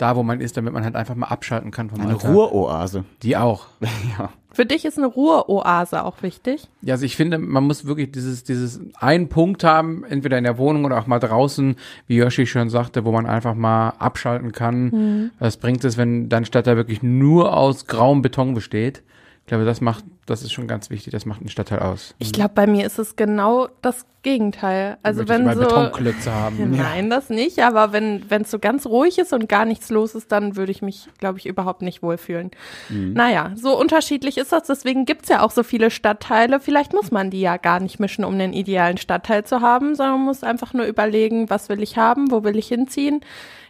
da, 0.00 0.16
wo 0.16 0.22
man 0.22 0.40
ist, 0.40 0.56
damit 0.56 0.72
man 0.72 0.84
halt 0.84 0.96
einfach 0.96 1.14
mal 1.14 1.26
abschalten 1.26 1.70
kann 1.70 1.90
vom 1.90 2.00
Eine 2.00 2.12
Alltag. 2.12 2.30
Ruheoase. 2.32 3.04
Die 3.22 3.36
auch. 3.36 3.66
Ja. 4.18 4.30
Für 4.52 4.66
dich 4.66 4.84
ist 4.84 4.98
eine 4.98 5.06
Ruheoase 5.06 6.04
auch 6.04 6.22
wichtig. 6.22 6.68
Ja, 6.82 6.94
also 6.94 7.04
ich 7.06 7.14
finde, 7.14 7.38
man 7.38 7.62
muss 7.64 7.84
wirklich 7.84 8.10
dieses, 8.10 8.42
dieses 8.42 8.80
einen 8.98 9.28
Punkt 9.28 9.62
haben, 9.62 10.02
entweder 10.02 10.38
in 10.38 10.44
der 10.44 10.58
Wohnung 10.58 10.84
oder 10.84 10.98
auch 10.98 11.06
mal 11.06 11.20
draußen, 11.20 11.76
wie 12.08 12.16
Yoshi 12.16 12.46
schon 12.46 12.68
sagte, 12.68 13.04
wo 13.04 13.12
man 13.12 13.26
einfach 13.26 13.54
mal 13.54 13.90
abschalten 13.90 14.50
kann. 14.50 15.30
Was 15.38 15.56
bringt 15.56 15.84
es, 15.84 15.96
wenn 15.96 16.28
dein 16.28 16.44
Stadtteil 16.44 16.76
wirklich 16.76 17.00
nur 17.02 17.56
aus 17.56 17.86
grauem 17.86 18.22
Beton 18.22 18.54
besteht? 18.54 19.04
Ich 19.42 19.46
glaube, 19.46 19.64
das 19.64 19.80
macht, 19.80 20.04
das 20.26 20.42
ist 20.42 20.52
schon 20.52 20.68
ganz 20.68 20.90
wichtig, 20.90 21.12
das 21.12 21.26
macht 21.26 21.40
einen 21.40 21.48
Stadtteil 21.48 21.80
aus. 21.80 22.14
Ich 22.18 22.32
glaube, 22.32 22.52
bei 22.54 22.66
mir 22.66 22.86
ist 22.86 22.98
es 22.98 23.16
genau 23.16 23.68
das 23.82 24.06
Gegenteil. 24.22 24.98
Also 25.02 25.26
wenn 25.28 25.44
mal 25.44 25.56
so 25.56 25.62
Betonklötze 25.62 26.32
haben. 26.32 26.72
Nein, 26.76 27.08
das 27.08 27.30
nicht. 27.30 27.58
Aber 27.60 27.92
wenn 27.92 28.28
wenn 28.28 28.42
es 28.42 28.50
so 28.50 28.58
ganz 28.58 28.84
ruhig 28.86 29.18
ist 29.18 29.32
und 29.32 29.48
gar 29.48 29.64
nichts 29.64 29.88
los 29.88 30.14
ist, 30.14 30.30
dann 30.30 30.56
würde 30.56 30.72
ich 30.72 30.82
mich, 30.82 31.08
glaube 31.18 31.38
ich, 31.38 31.46
überhaupt 31.46 31.80
nicht 31.80 32.02
wohlfühlen. 32.02 32.50
Naja, 32.90 33.52
so 33.56 33.78
unterschiedlich 33.78 34.36
ist 34.36 34.52
das. 34.52 34.64
Deswegen 34.64 35.06
gibt's 35.06 35.30
ja 35.30 35.42
auch 35.42 35.50
so 35.50 35.62
viele 35.62 35.90
Stadtteile. 35.90 36.60
Vielleicht 36.60 36.92
muss 36.92 37.10
man 37.10 37.30
die 37.30 37.40
ja 37.40 37.56
gar 37.56 37.80
nicht 37.80 37.98
mischen, 37.98 38.24
um 38.24 38.38
den 38.38 38.52
idealen 38.52 38.98
Stadtteil 38.98 39.44
zu 39.44 39.62
haben, 39.62 39.94
sondern 39.94 40.16
man 40.16 40.26
muss 40.26 40.44
einfach 40.44 40.74
nur 40.74 40.84
überlegen, 40.84 41.48
was 41.48 41.70
will 41.70 41.82
ich 41.82 41.96
haben, 41.96 42.30
wo 42.30 42.44
will 42.44 42.58
ich 42.58 42.68
hinziehen. 42.68 43.20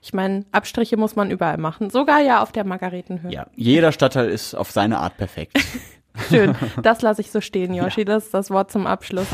Ich 0.02 0.12
meine, 0.12 0.46
Abstriche 0.50 0.96
muss 0.96 1.14
man 1.14 1.30
überall 1.30 1.58
machen. 1.58 1.90
Sogar 1.90 2.20
ja 2.20 2.42
auf 2.42 2.50
der 2.50 2.64
Margaretenhöhe. 2.64 3.30
ja, 3.30 3.46
jeder 3.54 3.92
Stadtteil 3.92 4.28
ist 4.28 4.54
auf 4.54 4.72
seine 4.72 4.98
Art 4.98 5.16
perfekt. 5.16 5.56
Schön. 6.28 6.54
Das 6.82 7.02
lasse 7.02 7.20
ich 7.20 7.30
so 7.30 7.40
stehen, 7.40 7.74
Yoshi. 7.74 8.04
Das 8.04 8.26
ist 8.26 8.34
das 8.34 8.50
Wort 8.50 8.70
zum 8.70 8.86
Abschluss. 8.86 9.28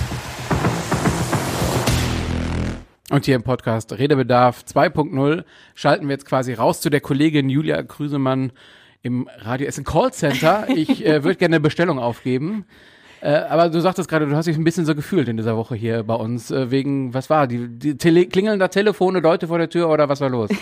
Und 3.10 3.24
hier 3.24 3.36
im 3.36 3.44
Podcast 3.44 3.92
Redebedarf 3.92 4.64
2.0 4.68 5.44
schalten 5.74 6.08
wir 6.08 6.14
jetzt 6.14 6.26
quasi 6.26 6.54
raus 6.54 6.80
zu 6.80 6.90
der 6.90 7.00
Kollegin 7.00 7.48
Julia 7.48 7.82
Krüsemann 7.84 8.50
im 9.02 9.28
Radio 9.38 9.68
Essen 9.68 9.84
Callcenter. 9.84 10.66
Ich 10.74 11.06
äh, 11.06 11.22
würde 11.22 11.36
gerne 11.36 11.56
eine 11.56 11.60
Bestellung 11.60 12.00
aufgeben. 12.00 12.66
Äh, 13.20 13.30
aber 13.48 13.68
du 13.68 13.80
sagtest 13.80 14.08
gerade, 14.08 14.26
du 14.26 14.36
hast 14.36 14.46
dich 14.46 14.56
ein 14.56 14.64
bisschen 14.64 14.84
so 14.84 14.94
gefühlt 14.94 15.28
in 15.28 15.36
dieser 15.36 15.56
Woche 15.56 15.74
hier 15.74 16.02
bei 16.02 16.14
uns. 16.14 16.50
Äh, 16.50 16.70
wegen, 16.70 17.14
was 17.14 17.30
war? 17.30 17.46
Die, 17.46 17.68
die 17.68 17.96
Tele 17.96 18.26
klingeln 18.26 18.58
da 18.58 18.68
Telefone, 18.68 19.20
Leute 19.20 19.48
vor 19.48 19.58
der 19.58 19.68
Tür 19.70 19.88
oder 19.88 20.08
was 20.08 20.20
war 20.20 20.28
los? 20.28 20.50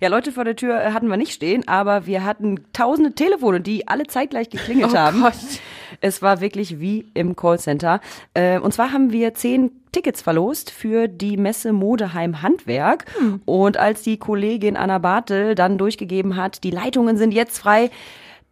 Ja, 0.00 0.08
Leute 0.08 0.32
vor 0.32 0.44
der 0.44 0.56
Tür 0.56 0.80
äh, 0.80 0.92
hatten 0.92 1.08
wir 1.08 1.16
nicht 1.18 1.32
stehen, 1.32 1.68
aber 1.68 2.06
wir 2.06 2.24
hatten 2.24 2.60
tausende 2.72 3.12
Telefone, 3.12 3.60
die 3.60 3.86
alle 3.88 4.06
zeitgleich 4.06 4.48
geklingelt 4.48 4.90
Oh 4.94 4.96
haben. 4.96 5.20
Gott. 5.20 5.34
Es 6.00 6.22
war 6.22 6.40
wirklich 6.40 6.80
wie 6.80 7.06
im 7.14 7.36
Callcenter. 7.36 8.00
Äh, 8.34 8.58
und 8.58 8.72
zwar 8.72 8.92
haben 8.92 9.12
wir 9.12 9.34
zehn 9.34 9.70
Tickets 9.92 10.22
verlost 10.22 10.70
für 10.70 11.08
die 11.08 11.36
Messe 11.36 11.72
Modeheim 11.72 12.42
Handwerk. 12.42 13.04
Und 13.46 13.76
als 13.78 14.02
die 14.02 14.18
Kollegin 14.18 14.76
Anna 14.76 14.98
Bartel 14.98 15.54
dann 15.54 15.78
durchgegeben 15.78 16.36
hat, 16.36 16.64
die 16.64 16.70
Leitungen 16.70 17.16
sind 17.16 17.32
jetzt 17.32 17.58
frei, 17.58 17.90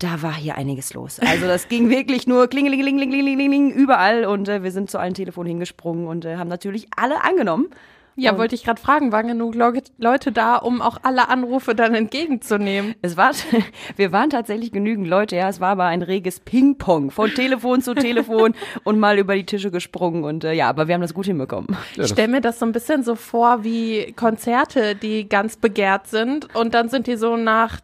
da 0.05 0.23
war 0.23 0.35
hier 0.35 0.57
einiges 0.57 0.93
los. 0.95 1.19
Also 1.21 1.47
das 1.47 1.69
ging 1.69 1.89
wirklich 1.89 2.27
nur 2.27 2.47
klingelingelingelingeling 2.49 3.71
überall 3.71 4.25
und 4.27 4.49
äh, 4.49 4.63
wir 4.63 4.71
sind 4.71 4.91
zu 4.91 4.99
allen 4.99 5.15
Telefonen 5.15 5.49
hingesprungen 5.49 6.07
und 6.07 6.25
äh, 6.25 6.37
haben 6.37 6.49
natürlich 6.49 6.89
alle 6.97 7.25
angenommen. 7.25 7.69
Ja, 8.17 8.39
wollte 8.39 8.55
ich 8.55 8.63
gerade 8.63 8.81
fragen, 8.81 9.11
waren 9.11 9.27
genug 9.27 9.57
Leu- 9.57 9.81
Leute 9.99 10.31
da, 10.31 10.55
um 10.55 10.81
auch 10.83 10.99
alle 11.03 11.29
Anrufe 11.31 11.75
dann 11.75 11.97
entgegenzunehmen? 11.97 12.95
Es 13.03 13.17
war, 13.17 13.33
wir 13.97 14.13
waren 14.13 14.31
tatsächlich 14.31 14.71
genügend 14.71 15.09
Leute, 15.09 15.35
ja. 15.35 15.49
Es 15.49 15.59
war 15.61 15.71
aber 15.71 15.87
ein 15.87 16.01
reges 16.01 16.39
Ping-Pong 16.39 17.11
von 17.11 17.31
Telefon 17.31 17.83
zu 17.83 17.93
Telefon 17.95 18.55
und 18.85 19.01
mal 19.01 19.19
über 19.19 19.35
die 19.35 19.45
Tische 19.47 19.73
gesprungen 19.73 20.23
und 20.23 20.45
äh, 20.45 20.53
ja, 20.53 20.69
aber 20.69 20.87
wir 20.87 20.95
haben 20.95 21.03
das 21.03 21.13
gut 21.15 21.27
hinbekommen. 21.27 21.77
Ich 21.97 22.07
stelle 22.09 22.29
mir 22.29 22.41
das 22.41 22.61
so 22.61 22.67
ein 22.67 22.71
bisschen 22.73 23.03
so 23.03 23.17
vor 23.17 23.65
wie 23.65 24.13
Konzerte, 24.13 24.95
die 24.95 25.29
ganz 25.29 25.57
begehrt 25.57 26.07
sind 26.07 26.55
und 26.55 26.73
dann 26.75 26.89
sind 26.91 27.09
die 27.09 27.17
so 27.17 27.37
nach 27.37 27.81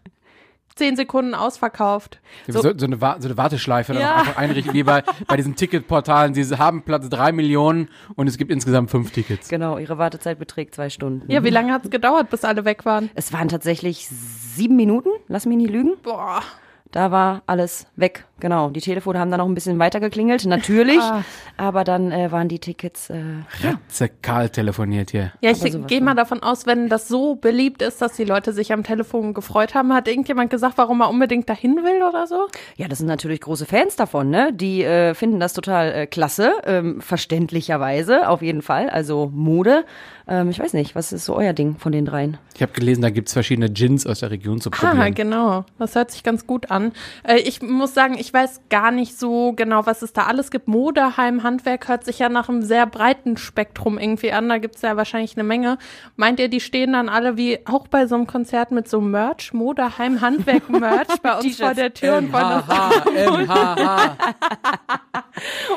zehn 0.80 0.96
Sekunden 0.96 1.34
ausverkauft. 1.34 2.18
So, 2.48 2.62
so, 2.62 2.70
eine, 2.86 3.00
Wa- 3.02 3.16
so 3.20 3.28
eine 3.28 3.36
Warteschleife 3.36 3.92
dann 3.92 4.00
Ja. 4.02 4.14
auch 4.14 4.18
einfach 4.20 4.36
einrichten, 4.38 4.72
wie 4.72 4.82
bei, 4.82 5.02
bei 5.28 5.36
diesen 5.36 5.54
Ticketportalen. 5.54 6.32
Sie 6.32 6.42
haben 6.56 6.82
Platz 6.82 7.08
drei 7.10 7.32
Millionen 7.32 7.88
und 8.16 8.26
es 8.26 8.38
gibt 8.38 8.50
insgesamt 8.50 8.90
fünf 8.90 9.10
Tickets. 9.10 9.48
Genau, 9.48 9.76
ihre 9.76 9.98
Wartezeit 9.98 10.38
beträgt 10.38 10.74
zwei 10.74 10.88
Stunden. 10.88 11.30
Ja, 11.30 11.44
wie 11.44 11.50
lange 11.50 11.72
hat's 11.72 11.90
gedauert, 11.90 12.30
bis 12.30 12.44
alle 12.44 12.64
weg 12.64 12.84
waren? 12.86 13.10
Es 13.14 13.32
waren 13.32 13.48
tatsächlich 13.48 14.08
sieben 14.08 14.76
Minuten, 14.76 15.10
lass 15.28 15.44
mich 15.44 15.58
nicht 15.58 15.70
lügen. 15.70 15.92
Boah. 16.02 16.40
Da 16.92 17.10
war 17.12 17.42
alles 17.46 17.86
weg 17.96 18.24
Genau, 18.40 18.70
die 18.70 18.80
Telefone 18.80 19.18
haben 19.18 19.30
dann 19.30 19.38
noch 19.38 19.48
ein 19.48 19.54
bisschen 19.54 19.78
weiter 19.78 20.00
geklingelt, 20.00 20.44
natürlich. 20.46 21.00
Aber 21.56 21.84
dann 21.84 22.10
äh, 22.10 22.32
waren 22.32 22.48
die 22.48 22.58
Tickets. 22.58 23.10
Äh, 23.10 23.22
Ratzekal 23.62 24.48
telefoniert 24.48 25.10
hier. 25.10 25.32
Ja, 25.40 25.50
ich 25.50 25.86
gehe 25.86 26.00
mal 26.00 26.14
davon 26.14 26.42
aus, 26.42 26.66
wenn 26.66 26.88
das 26.88 27.08
so 27.08 27.36
beliebt 27.36 27.82
ist, 27.82 28.02
dass 28.02 28.14
die 28.14 28.24
Leute 28.24 28.52
sich 28.52 28.72
am 28.72 28.82
Telefon 28.82 29.34
gefreut 29.34 29.74
haben, 29.74 29.92
hat 29.92 30.08
irgendjemand 30.08 30.50
gesagt, 30.50 30.78
warum 30.78 31.00
er 31.00 31.10
unbedingt 31.10 31.48
dahin 31.48 31.76
will 31.76 32.02
oder 32.02 32.26
so? 32.26 32.48
ja, 32.76 32.88
das 32.88 32.98
sind 32.98 33.08
natürlich 33.08 33.40
große 33.40 33.66
Fans 33.66 33.96
davon, 33.96 34.30
ne? 34.30 34.52
Die 34.52 34.82
äh, 34.82 35.14
finden 35.14 35.40
das 35.40 35.52
total 35.52 35.92
äh, 35.92 36.06
klasse, 36.06 36.52
ähm, 36.64 37.00
verständlicherweise, 37.00 38.28
auf 38.28 38.42
jeden 38.42 38.62
Fall. 38.62 38.88
Also 38.90 39.30
Mode. 39.32 39.84
Ähm, 40.26 40.50
ich 40.50 40.58
weiß 40.58 40.72
nicht, 40.74 40.94
was 40.94 41.12
ist 41.12 41.24
so 41.24 41.34
euer 41.34 41.52
Ding 41.52 41.76
von 41.76 41.92
den 41.92 42.04
dreien? 42.04 42.38
Ich 42.54 42.62
habe 42.62 42.72
gelesen, 42.72 43.02
da 43.02 43.10
gibt's 43.10 43.32
verschiedene 43.32 43.68
Gins 43.68 44.06
aus 44.06 44.20
der 44.20 44.30
Region 44.30 44.60
zu 44.60 44.70
probieren. 44.70 45.00
Ah, 45.00 45.10
genau. 45.10 45.64
Das 45.78 45.94
hört 45.94 46.10
sich 46.10 46.22
ganz 46.22 46.46
gut 46.46 46.70
an. 46.70 46.92
Äh, 47.26 47.38
ich 47.40 47.60
muss 47.60 47.94
sagen, 47.94 48.16
ich 48.18 48.29
weiß 48.32 48.62
gar 48.70 48.90
nicht 48.90 49.18
so 49.18 49.52
genau, 49.54 49.86
was 49.86 50.02
es 50.02 50.12
da 50.12 50.24
alles 50.24 50.50
gibt. 50.50 50.68
Modeheim, 50.68 51.42
Handwerk 51.42 51.88
hört 51.88 52.04
sich 52.04 52.18
ja 52.18 52.28
nach 52.28 52.48
einem 52.48 52.62
sehr 52.62 52.86
breiten 52.86 53.36
Spektrum 53.36 53.98
irgendwie 53.98 54.32
an. 54.32 54.48
Da 54.48 54.58
gibt's 54.58 54.82
ja 54.82 54.96
wahrscheinlich 54.96 55.36
eine 55.36 55.44
Menge. 55.44 55.78
Meint 56.16 56.40
ihr, 56.40 56.48
die 56.48 56.60
stehen 56.60 56.92
dann 56.92 57.08
alle 57.08 57.36
wie 57.36 57.58
auch 57.66 57.88
bei 57.88 58.06
so 58.06 58.14
einem 58.14 58.26
Konzert 58.26 58.70
mit 58.70 58.88
so 58.88 59.00
Merch, 59.00 59.52
Modeheim, 59.52 60.20
Handwerk, 60.20 60.68
Merch 60.70 61.08
bei 61.22 61.38
uns 61.38 61.56
vor 61.56 61.74
der 61.74 61.92
Tür 61.94 62.18
und 62.18 62.32
wollen 62.32 62.62
das. 62.66 62.66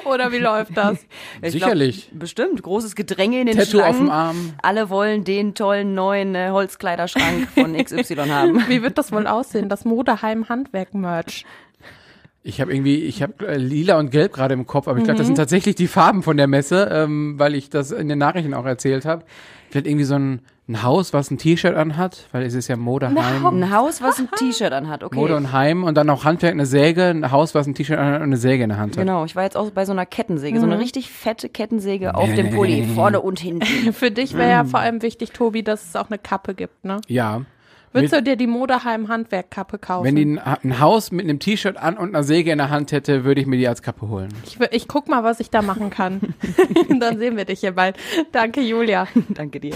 Oder 0.06 0.32
wie 0.32 0.38
läuft 0.38 0.76
das? 0.76 1.06
Ich 1.42 1.54
Sicherlich. 1.54 2.08
Glaub, 2.10 2.20
bestimmt. 2.20 2.64
Großes 2.64 2.96
Gedränge 2.96 3.42
in 3.42 3.48
den 3.48 3.58
Tattoo 3.58 3.72
Schlangen. 3.78 3.90
auf 3.90 3.98
dem 3.98 4.10
Arm. 4.10 4.54
Alle 4.62 4.90
wollen 4.90 5.24
den 5.24 5.56
tollen 5.56 5.94
neuen 5.94 6.36
äh, 6.36 6.50
Holzkleiderschrank 6.50 7.48
von 7.50 7.76
XY 7.84 8.16
haben. 8.30 8.64
Wie 8.68 8.82
wird 8.82 8.98
das 8.98 9.12
wohl 9.12 9.28
aussehen? 9.28 9.70
Das 9.70 9.86
Modeheim 9.86 10.50
Handwerk 10.50 10.94
Merch. 10.94 11.46
Ich 12.46 12.60
habe 12.60 12.74
irgendwie, 12.74 12.98
ich 12.98 13.24
habe 13.24 13.48
äh, 13.48 13.58
lila 13.58 13.98
und 13.98 14.12
gelb 14.12 14.34
gerade 14.34 14.54
im 14.54 14.68
Kopf, 14.68 14.90
aber 14.90 14.98
ich 14.98 15.06
glaube, 15.06 15.18
das 15.18 15.28
sind 15.28 15.38
tatsächlich 15.38 15.76
die 15.76 15.88
Farben 15.88 16.24
von 16.24 16.36
der 16.36 16.48
Messe, 16.48 16.90
ähm, 16.92 17.40
weil 17.40 17.56
ich 17.56 17.70
das 17.70 17.92
in 17.92 18.10
den 18.10 18.20
Nachrichten 18.20 18.54
auch 18.54 18.66
erzählt 18.66 19.06
habe. 19.06 19.24
Vielleicht 19.70 19.88
irgendwie 19.88 20.04
so 20.04 20.16
ein, 20.16 20.42
ein 20.68 20.84
Haus, 20.84 21.14
was 21.14 21.32
ein 21.32 21.38
T-Shirt 21.38 21.74
anhat, 21.74 22.28
weil 22.34 22.44
es 22.44 22.54
ist 22.54 22.68
ja 22.68 22.76
Modeheim. 22.76 23.46
Ein 23.46 23.72
Haus, 23.74 24.02
was 24.02 24.20
ein 24.20 24.30
T-Shirt 24.38 24.74
anhat, 24.74 25.04
okay. 25.06 25.16
Mode 25.16 25.38
und 25.38 25.54
Heim 25.54 25.86
und 25.86 25.96
dann 25.96 26.10
auch 26.10 26.26
Handwerk, 26.26 26.54
eine 26.54 26.66
Säge, 26.66 27.06
ein 27.06 27.32
Haus, 27.32 27.56
was 27.56 27.66
ein 27.66 27.76
T-Shirt 27.76 27.98
anhat 27.98 28.18
und 28.18 28.24
eine 28.24 28.38
Säge 28.38 28.64
in 28.64 28.70
der 28.70 28.78
Hand 28.78 28.98
hat. 28.98 29.06
Genau, 29.06 29.24
ich 29.24 29.38
war 29.38 29.44
jetzt 29.44 29.56
auch 29.56 29.72
bei 29.72 29.86
so 29.86 29.94
einer 29.94 30.06
Kettensäge, 30.06 30.60
so 30.60 30.66
eine 30.66 30.80
richtig 30.80 31.10
fette 31.12 31.48
Kettensäge 31.48 32.16
auf 32.16 32.34
dem 32.34 32.52
Pulli, 32.52 32.86
vorne 32.94 33.22
und 33.22 33.40
hinten. 33.40 33.94
Für 33.94 34.12
dich 34.12 34.36
wäre 34.36 34.50
ja 34.52 34.64
vor 34.66 34.82
allem 34.82 35.02
wichtig, 35.02 35.32
Tobi, 35.32 35.64
dass 35.64 35.88
es 35.88 35.96
auch 35.96 36.10
eine 36.10 36.18
Kappe 36.18 36.54
gibt, 36.56 36.84
ne? 36.84 37.00
Ja. 37.08 37.44
Würdest 37.94 38.14
du 38.14 38.24
dir 38.24 38.36
die 38.36 38.48
Modeheim 38.48 39.08
Handwerkkappe 39.08 39.78
kaufen? 39.78 40.06
Wenn 40.06 40.16
die 40.16 40.24
ein, 40.24 40.40
ein 40.40 40.80
Haus 40.80 41.12
mit 41.12 41.26
einem 41.26 41.40
T-Shirt 41.40 41.78
an 41.78 41.98
und 41.98 42.10
einer 42.10 42.24
Säge 42.24 42.52
in 42.52 42.58
der 42.58 42.70
Hand 42.70 42.92
hätte, 42.92 43.24
würde 43.24 43.40
ich 43.42 43.48
mir 43.48 43.58
die 43.58 43.68
als 43.68 43.82
Kappe 43.82 44.08
holen. 44.08 44.30
ich, 44.46 44.60
ich 44.72 44.88
guck 44.88 45.08
mal, 45.08 45.24
was 45.24 45.40
ich 45.40 45.50
da 45.50 45.62
machen 45.62 45.90
kann. 45.90 46.34
Dann 47.00 47.18
sehen 47.20 47.38
wir 47.38 47.46
dich 47.46 47.60
hier 47.60 47.74
bald. 47.74 47.96
Danke, 48.32 48.62
Julia. 48.62 49.08
Danke 49.30 49.60
dir. 49.60 49.76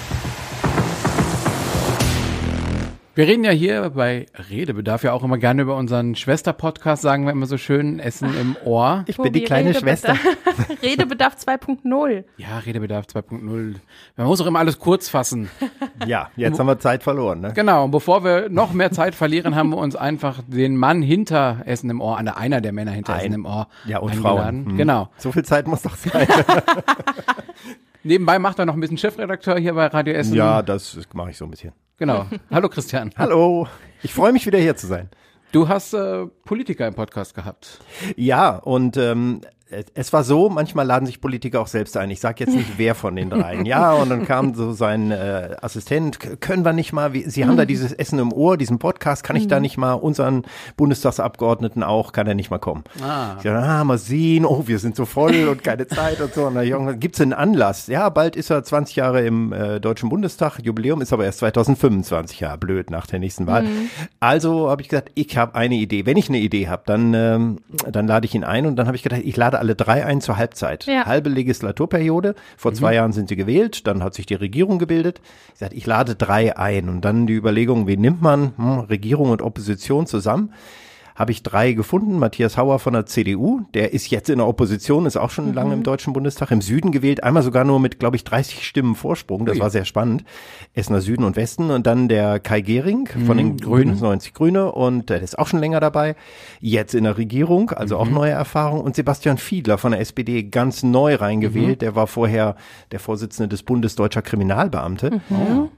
Wir 3.18 3.26
reden 3.28 3.44
ja 3.44 3.50
hier 3.50 3.90
bei 3.96 4.28
Redebedarf 4.52 5.02
ja 5.04 5.12
auch 5.12 5.24
immer 5.24 5.40
gerne 5.40 5.64
über 5.64 5.76
unseren 5.76 6.14
Schwester-Podcast, 6.14 7.02
sagen 7.02 7.26
wir 7.26 7.32
immer 7.32 7.48
so 7.48 7.58
schön, 7.58 7.98
Essen 7.98 8.30
im 8.40 8.56
Ohr. 8.64 9.06
Ich 9.08 9.18
bin 9.18 9.34
die 9.34 9.40
Tobi, 9.40 9.46
kleine 9.46 9.72
Redebedarf- 9.72 9.80
Schwester. 9.80 10.16
Redebedarf 10.84 11.36
2.0. 11.36 12.24
Ja, 12.38 12.60
Redebedarf 12.60 13.08
2.0. 13.08 13.74
Man 14.18 14.28
muss 14.28 14.40
auch 14.40 14.46
immer 14.46 14.60
alles 14.60 14.78
kurz 14.78 15.10
fassen. 15.10 15.50
Ja, 16.06 16.30
jetzt 16.36 16.60
haben 16.60 16.68
wir 16.68 16.78
Zeit 16.78 17.02
verloren. 17.02 17.42
Ne? 17.42 17.54
Genau, 17.56 17.86
und 17.86 17.90
bevor 17.92 18.24
wir 18.24 18.50
noch 18.50 18.72
mehr 18.72 18.92
Zeit 18.92 19.16
verlieren, 19.16 19.56
haben 19.56 19.70
wir 19.72 19.78
uns 19.78 19.96
einfach 19.96 20.44
den 20.46 20.78
Mann 20.78 21.02
hinter 21.02 21.64
Essen 21.66 21.90
im 21.90 22.02
Ohr, 22.02 22.20
an 22.20 22.26
der 22.26 22.38
einer 22.38 22.62
der 22.62 22.72
Männer 22.72 22.92
hinter 22.92 23.14
Ein- 23.14 23.22
Essen 23.22 23.34
im 23.34 23.46
Ohr 23.48 23.68
Ja, 23.88 23.98
und 23.98 24.12
eingeladen. 24.12 24.64
Frauen. 24.64 24.66
Hm. 24.74 24.78
Genau. 24.78 25.10
So 25.18 25.32
viel 25.32 25.44
Zeit 25.44 25.68
muss 25.68 25.82
doch 25.82 25.96
sein. 25.96 26.28
Nebenbei 28.04 28.38
macht 28.38 28.60
er 28.60 28.68
noch 28.68 28.76
ein 28.76 28.80
bisschen 28.80 29.00
Chefredakteur 29.00 29.58
hier 29.58 29.74
bei 29.74 29.88
Radio 29.88 30.14
Essen. 30.14 30.36
ja, 30.36 30.62
das 30.62 31.00
mache 31.14 31.32
ich 31.32 31.38
so 31.38 31.46
ein 31.46 31.52
bisschen. 31.52 31.74
Genau. 31.98 32.28
Hallo 32.52 32.70
Christian. 32.70 33.12
Hallo, 33.18 33.68
ich 34.04 34.14
freue 34.14 34.32
mich 34.32 34.46
wieder 34.46 34.60
hier 34.60 34.76
zu 34.76 34.86
sein. 34.86 35.10
Du 35.52 35.68
hast 35.68 35.94
äh, 35.94 36.28
Politiker 36.46 36.88
im 36.88 36.94
Podcast 36.94 37.34
gehabt. 37.34 37.80
Ja, 38.16 38.56
und 38.58 38.98
ähm, 38.98 39.42
es- 39.70 39.86
es 39.94 40.14
war 40.14 40.24
so, 40.24 40.50
manchmal 40.50 40.86
laden 40.86 41.06
sich 41.06 41.20
Politiker 41.22 41.60
auch 41.62 41.68
selbst 41.68 41.98
ein. 41.98 42.10
Ich 42.10 42.20
sage 42.20 42.44
jetzt 42.46 42.56
nicht, 42.56 42.78
wer 42.78 42.96
von 42.96 43.16
den 43.16 43.30
dreien. 43.30 43.66
Ja, 43.66 43.94
und 43.94 44.10
dann 44.10 44.26
kam 44.26 44.54
so 44.56 44.72
sein 44.72 45.12
äh, 45.12 45.56
Assistent, 45.62 46.20
"K- 46.20 46.36
können 46.38 46.64
wir 46.66 46.74
nicht 46.74 46.94
mal, 46.94 47.14
wie, 47.14 47.24
Sie 47.30 47.46
haben 47.46 47.58
da 47.58 47.66
dieses 47.66 47.92
Essen 47.94 48.20
im 48.20 48.32
Ohr, 48.32 48.58
diesen 48.58 48.80
Podcast, 48.80 49.24
kann 49.24 49.36
ich 49.36 49.48
da 49.48 49.60
nicht 49.60 49.78
mal 49.78 49.94
unseren 49.94 50.44
Bundestagsabgeordneten 50.78 51.84
auch, 51.84 52.12
kann 52.12 52.28
er 52.28 52.34
nicht 52.36 52.50
mal 52.50 52.58
kommen? 52.60 52.84
Ah. 53.04 53.36
Ich 53.38 53.44
sage, 53.44 53.60
ah, 53.60 53.84
mal 53.84 53.98
sehen, 53.98 54.46
oh, 54.46 54.64
wir 54.68 54.80
sind 54.80 54.96
so 54.96 55.06
voll 55.06 55.48
und 55.50 55.64
keine 55.64 55.88
Zeit 55.88 56.22
und 56.22 56.34
so. 56.34 56.46
Und 56.46 56.56
dann 56.56 56.66
irgendwann, 56.66 57.00
gibt's 57.00 57.22
einen 57.22 57.34
Anlass? 57.34 57.88
Ja, 57.88 58.10
bald 58.10 58.36
ist 58.36 58.50
er 58.50 58.64
20 58.64 58.96
Jahre 58.96 59.26
im 59.26 59.52
äh, 59.54 59.80
Deutschen 59.80 60.10
Bundestag, 60.10 60.60
Jubiläum 60.64 61.02
ist 61.02 61.14
aber 61.14 61.26
erst 61.26 61.40
2025, 61.40 62.40
ja, 62.40 62.56
blöd, 62.56 62.90
nach 62.90 63.06
der 63.08 63.20
nächsten 63.20 63.48
Wahl. 63.48 63.66
Also 64.20 64.70
habe 64.70 64.82
ich 64.82 64.90
gesagt, 64.90 65.12
ich 65.16 65.38
habe 65.38 65.56
eine 65.56 65.76
Idee. 65.76 66.06
Wenn 66.06 66.18
ich 66.18 66.30
eine 66.30 66.40
Idee 66.40 66.68
habe, 66.68 66.84
dann, 66.86 67.14
ähm, 67.14 67.58
dann 67.92 68.08
lade 68.08 68.26
ich 68.26 68.34
ihn 68.36 68.44
ein 68.44 68.66
und 68.66 68.76
dann 68.78 68.88
habe 68.88 68.96
ich 68.96 69.04
gedacht, 69.04 69.22
ich 69.24 69.36
lade 69.36 69.57
alle 69.58 69.76
drei 69.76 70.06
ein 70.06 70.22
zur 70.22 70.38
Halbzeit. 70.38 70.86
Ja. 70.86 71.06
Halbe 71.06 71.30
Legislaturperiode. 71.30 72.36
Vor 72.58 72.74
zwei 72.74 72.96
Jahren 72.96 73.12
sind 73.12 73.30
sie 73.30 73.36
gewählt, 73.36 73.88
dann 73.88 74.04
hat 74.04 74.14
sich 74.14 74.26
die 74.26 74.36
Regierung 74.36 74.80
gebildet. 74.80 75.22
Ich 75.54 75.60
sagte, 75.60 75.76
ich 75.76 75.86
lade 75.86 76.16
drei 76.16 76.58
ein 76.58 76.90
und 76.90 77.02
dann 77.02 77.28
die 77.28 77.34
Überlegung, 77.34 77.88
wen 77.88 78.02
nimmt 78.02 78.22
man? 78.22 78.54
Hm, 78.58 78.80
Regierung 78.82 79.30
und 79.32 79.42
Opposition 79.42 80.08
zusammen 80.08 80.54
habe 81.18 81.32
ich 81.32 81.42
drei 81.44 81.74
gefunden. 81.74 82.20
Matthias 82.20 82.58
Hauer 82.58 82.80
von 82.80 82.94
der 82.94 83.08
CDU, 83.08 83.62
der 83.74 83.92
ist 83.94 84.10
jetzt 84.10 84.30
in 84.30 84.38
der 84.38 84.48
Opposition, 84.48 85.06
ist 85.08 85.18
auch 85.18 85.32
schon 85.32 85.54
lange 85.54 85.74
im 85.74 85.84
Deutschen 85.84 86.14
Bundestag, 86.14 86.52
im 86.52 86.62
Süden 86.62 86.92
gewählt, 86.92 87.24
einmal 87.24 87.42
sogar 87.44 87.66
nur 87.66 87.80
mit, 87.80 88.00
glaube 88.00 88.16
ich, 88.16 88.24
30 88.24 88.66
Stimmen 88.66 88.96
Vorsprung. 88.96 89.46
Das 89.46 89.56
Ui. 89.56 89.62
war 89.62 89.70
sehr 89.72 89.84
spannend. 89.84 90.24
Essener 90.74 91.02
Süden 91.02 91.24
und 91.24 91.36
Westen. 91.36 91.72
Und 91.72 91.88
dann 91.88 92.08
der 92.08 92.40
Kai 92.40 92.62
Gehring 92.62 93.10
von 93.26 93.38
den 93.38 93.58
Grünen, 93.58 94.00
90 94.00 94.36
Grüne 94.36 94.72
und 94.72 95.10
äh, 95.10 95.16
der 95.16 95.24
ist 95.24 95.40
auch 95.40 95.48
schon 95.48 95.60
länger 95.60 95.80
dabei. 95.80 96.16
Jetzt 96.60 96.94
in 96.94 97.04
der 97.04 97.18
Regierung, 97.18 97.72
also 97.72 97.98
auch 97.98 98.08
neue 98.08 98.32
Erfahrung. 98.32 98.82
Und 98.82 98.96
Sebastian 98.96 99.40
Fiedler 99.40 99.80
von 99.80 99.92
der 99.94 100.02
SPD, 100.02 100.44
ganz 100.44 100.84
neu 100.84 101.16
reingewählt. 101.16 101.82
Der 101.82 101.96
war 101.96 102.06
vorher 102.06 102.56
der 102.92 103.00
Vorsitzende 103.00 103.50
des 103.50 103.64
Bundes 103.64 103.96
Deutscher 103.96 104.22
Kriminalbeamte. 104.22 105.22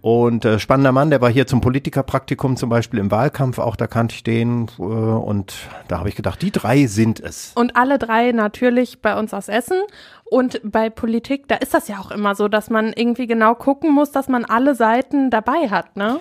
Und 0.01 0.43
äh, 0.43 0.59
spannender 0.59 0.91
Mann, 0.91 1.09
der 1.09 1.21
war 1.21 1.29
hier 1.29 1.47
zum 1.47 1.61
Politikerpraktikum 1.61 2.57
zum 2.57 2.69
Beispiel 2.69 2.99
im 2.99 3.09
Wahlkampf, 3.09 3.59
auch 3.59 3.77
da 3.77 3.87
kannte 3.87 4.15
ich 4.15 4.23
den. 4.23 4.67
Äh, 4.77 4.83
und 5.29 5.53
da 5.87 5.99
habe 5.99 6.09
ich 6.09 6.15
gedacht, 6.15 6.41
die 6.41 6.49
drei 6.49 6.87
sind 6.87 7.19
es. 7.19 7.51
Und 7.53 7.75
alle 7.75 7.99
drei 7.99 8.31
natürlich 8.31 8.99
bei 8.99 9.15
uns 9.15 9.31
aus 9.31 9.47
Essen. 9.47 9.77
Und 10.25 10.59
bei 10.63 10.89
Politik, 10.89 11.47
da 11.47 11.55
ist 11.55 11.75
das 11.75 11.87
ja 11.87 11.99
auch 11.99 12.09
immer 12.09 12.33
so, 12.33 12.47
dass 12.47 12.71
man 12.71 12.93
irgendwie 12.93 13.27
genau 13.27 13.53
gucken 13.53 13.91
muss, 13.93 14.11
dass 14.11 14.27
man 14.27 14.43
alle 14.43 14.73
Seiten 14.73 15.29
dabei 15.29 15.69
hat, 15.69 15.95
ne? 15.97 16.19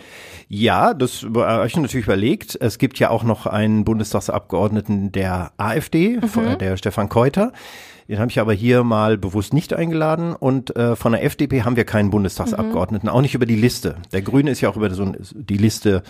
Ja, 0.49 0.93
das 0.93 1.25
habe 1.25 1.67
ich 1.67 1.75
natürlich 1.77 2.05
überlegt. 2.05 2.59
Es 2.61 2.77
gibt 2.77 2.99
ja 2.99 3.09
auch 3.09 3.23
noch 3.23 3.47
einen 3.47 3.85
Bundestagsabgeordneten 3.85 5.11
der 5.11 5.53
AfD, 5.57 6.19
Mhm. 6.21 6.59
der 6.59 6.77
Stefan 6.77 7.09
Keuter. 7.09 7.53
Den 8.09 8.19
habe 8.19 8.31
ich 8.31 8.41
aber 8.41 8.55
hier 8.55 8.85
mal 8.85 9.19
bewusst 9.19 9.53
nicht 9.53 9.75
eingeladen. 9.75 10.35
Und 10.35 10.75
äh, 10.77 10.97
von 10.97 11.13
der 11.13 11.23
FDP 11.25 11.63
haben 11.63 11.77
wir 11.77 11.85
keinen 11.85 12.09
Bundestagsabgeordneten, 12.09 13.09
auch 13.11 13.21
nicht 13.21 13.35
über 13.35 13.45
die 13.45 13.57
Liste. 13.57 13.97
Der 14.13 14.23
Grüne 14.23 14.51
ist 14.51 14.63
ja 14.63 14.71
auch 14.71 14.77
über 14.77 14.89
so 14.91 15.13
die 15.35 15.59
Liste 15.59 16.03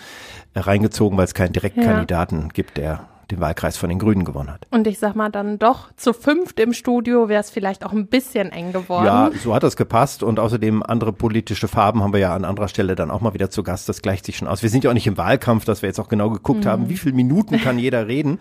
äh, 0.53 0.59
reingezogen, 0.61 1.17
weil 1.17 1.25
es 1.25 1.33
keinen 1.33 1.51
Direktkandidaten 1.51 2.49
gibt, 2.53 2.77
der 2.77 3.05
den 3.31 3.39
Wahlkreis 3.39 3.77
von 3.77 3.89
den 3.89 3.99
Grünen 3.99 4.25
gewonnen 4.25 4.51
hat. 4.51 4.67
Und 4.71 4.87
ich 4.87 4.99
sag 4.99 5.15
mal, 5.15 5.29
dann 5.29 5.59
doch 5.59 5.89
zu 5.95 6.13
fünft 6.13 6.59
im 6.59 6.73
Studio 6.73 7.29
wäre 7.29 7.41
es 7.41 7.49
vielleicht 7.49 7.85
auch 7.85 7.91
ein 7.91 8.07
bisschen 8.07 8.51
eng 8.51 8.73
geworden. 8.73 9.05
Ja, 9.05 9.31
so 9.43 9.53
hat 9.53 9.63
das 9.63 9.75
gepasst 9.75 10.23
und 10.23 10.39
außerdem 10.39 10.83
andere 10.83 11.13
politische 11.13 11.67
Farben 11.67 12.01
haben 12.01 12.13
wir 12.13 12.19
ja 12.19 12.33
an 12.33 12.45
anderer 12.45 12.67
Stelle 12.67 12.95
dann 12.95 13.11
auch 13.11 13.21
mal 13.21 13.33
wieder 13.33 13.49
zu 13.49 13.63
Gast. 13.63 13.87
Das 13.87 14.01
gleicht 14.01 14.25
sich 14.25 14.37
schon 14.37 14.47
aus. 14.47 14.63
Wir 14.63 14.69
sind 14.69 14.83
ja 14.83 14.89
auch 14.89 14.95
nicht 14.95 15.07
im 15.07 15.17
Wahlkampf, 15.17 15.65
dass 15.65 15.81
wir 15.81 15.87
jetzt 15.87 15.99
auch 15.99 16.09
genau 16.09 16.29
geguckt 16.29 16.65
haben, 16.65 16.89
wie 16.89 16.97
viele 16.97 17.15
Minuten 17.15 17.59
kann 17.59 17.77
jeder 17.77 18.07
reden. 18.07 18.39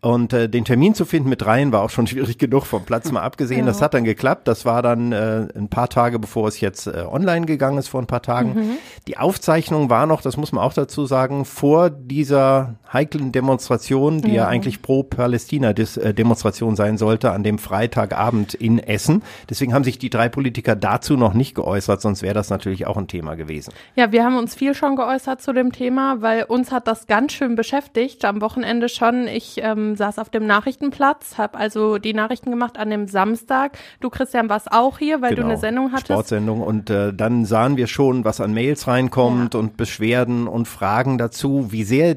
Und 0.00 0.32
äh, 0.32 0.48
den 0.48 0.64
Termin 0.64 0.94
zu 0.94 1.04
finden 1.04 1.28
mit 1.28 1.42
dreien 1.42 1.72
war 1.72 1.82
auch 1.82 1.90
schon 1.90 2.06
schwierig 2.08 2.38
genug, 2.38 2.64
vom 2.64 2.84
Platz 2.84 3.10
mal 3.12 3.22
abgesehen. 3.22 3.66
Das 3.66 3.82
hat 3.82 3.94
dann 3.94 4.04
geklappt. 4.04 4.48
Das 4.48 4.64
war 4.64 4.82
dann 4.82 5.12
äh, 5.12 5.48
ein 5.54 5.68
paar 5.68 5.88
Tage, 5.88 6.18
bevor 6.18 6.48
es 6.48 6.60
jetzt 6.60 6.86
äh, 6.86 7.04
online 7.08 7.46
gegangen 7.46 7.78
ist, 7.78 7.88
vor 7.88 8.00
ein 8.00 8.06
paar 8.06 8.22
Tagen. 8.22 8.78
Die 9.06 9.18
Aufzeichnung 9.18 9.90
war 9.90 10.06
noch, 10.06 10.22
das 10.22 10.36
muss 10.36 10.52
man 10.52 10.64
auch 10.64 10.72
dazu 10.72 11.06
sagen, 11.06 11.44
vor 11.44 11.90
dieser 11.90 12.76
heiklen 12.92 13.32
Demonstration, 13.32 14.21
die 14.22 14.34
ja, 14.34 14.48
eigentlich 14.48 14.82
pro 14.82 15.02
Palästina-Demonstration 15.02 16.76
sein 16.76 16.98
sollte, 16.98 17.32
an 17.32 17.42
dem 17.42 17.58
Freitagabend 17.58 18.54
in 18.54 18.78
Essen. 18.78 19.22
Deswegen 19.50 19.74
haben 19.74 19.84
sich 19.84 19.98
die 19.98 20.10
drei 20.10 20.28
Politiker 20.28 20.76
dazu 20.76 21.16
noch 21.16 21.34
nicht 21.34 21.54
geäußert, 21.54 22.00
sonst 22.00 22.22
wäre 22.22 22.34
das 22.34 22.50
natürlich 22.50 22.86
auch 22.86 22.96
ein 22.96 23.08
Thema 23.08 23.34
gewesen. 23.34 23.72
Ja, 23.96 24.12
wir 24.12 24.24
haben 24.24 24.36
uns 24.36 24.54
viel 24.54 24.74
schon 24.74 24.96
geäußert 24.96 25.42
zu 25.42 25.52
dem 25.52 25.72
Thema, 25.72 26.22
weil 26.22 26.44
uns 26.44 26.72
hat 26.72 26.86
das 26.86 27.06
ganz 27.06 27.32
schön 27.32 27.54
beschäftigt. 27.54 28.24
Am 28.24 28.40
Wochenende 28.40 28.88
schon. 28.88 29.26
Ich 29.26 29.58
ähm, 29.62 29.96
saß 29.96 30.18
auf 30.18 30.30
dem 30.30 30.46
Nachrichtenplatz, 30.46 31.38
habe 31.38 31.58
also 31.58 31.98
die 31.98 32.14
Nachrichten 32.14 32.50
gemacht 32.50 32.78
an 32.78 32.90
dem 32.90 33.08
Samstag. 33.08 33.78
Du, 34.00 34.10
Christian, 34.10 34.48
warst 34.48 34.72
auch 34.72 34.98
hier, 34.98 35.22
weil 35.22 35.34
du 35.34 35.44
eine 35.44 35.56
Sendung 35.56 35.92
hattest. 35.92 36.08
Genau. 36.08 36.18
Sportsendung. 36.18 36.60
Und 36.62 36.90
äh, 36.90 37.12
dann 37.12 37.44
sahen 37.44 37.76
wir 37.76 37.86
schon, 37.86 38.24
was 38.24 38.40
an 38.40 38.54
Mails 38.54 38.86
reinkommt 38.86 39.54
und 39.54 39.76
Beschwerden 39.76 40.46
und 40.48 40.68
Fragen 40.68 41.18
dazu, 41.18 41.72
wie 41.72 41.84
sehr 41.84 42.16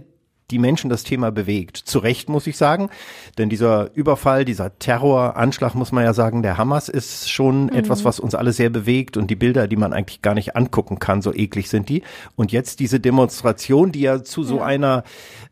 die 0.52 0.60
Menschen 0.60 0.90
das 0.90 1.04
Thema 1.04 1.32
bewegt. 1.32 1.78
Zu 1.78 2.00
Recht 2.00 2.30
muss 2.30 2.46
ich 2.46 2.56
sagen, 2.56 2.90
denn 3.38 3.50
dieser 3.50 3.90
Überfall, 3.96 4.46
dieser 4.46 4.78
Terroranschlag, 4.78 5.74
muss 5.74 5.92
man 5.92 6.04
ja 6.04 6.14
sagen, 6.14 6.44
der 6.44 6.58
Hamas 6.58 6.88
ist 6.88 7.32
schon 7.32 7.66
mhm. 7.66 7.74
etwas, 7.74 8.06
was 8.06 8.20
uns 8.20 8.36
alle 8.36 8.54
sehr 8.54 8.70
bewegt 8.70 9.18
und 9.18 9.32
die 9.32 9.36
Bilder, 9.36 9.68
die 9.68 9.76
man 9.76 9.92
eigentlich 9.92 10.22
gar 10.22 10.36
nicht 10.36 10.56
angucken 10.56 11.00
kann, 11.00 11.22
so 11.24 11.34
eklig 11.34 11.70
sind 11.70 11.90
die. 11.90 12.04
Und 12.36 12.52
jetzt 12.52 12.80
diese 12.80 13.00
Demonstration, 13.00 13.92
die 13.92 14.02
ja 14.02 14.24
zu 14.24 14.44
so 14.44 14.58
ja. 14.58 14.66
einer 14.66 15.04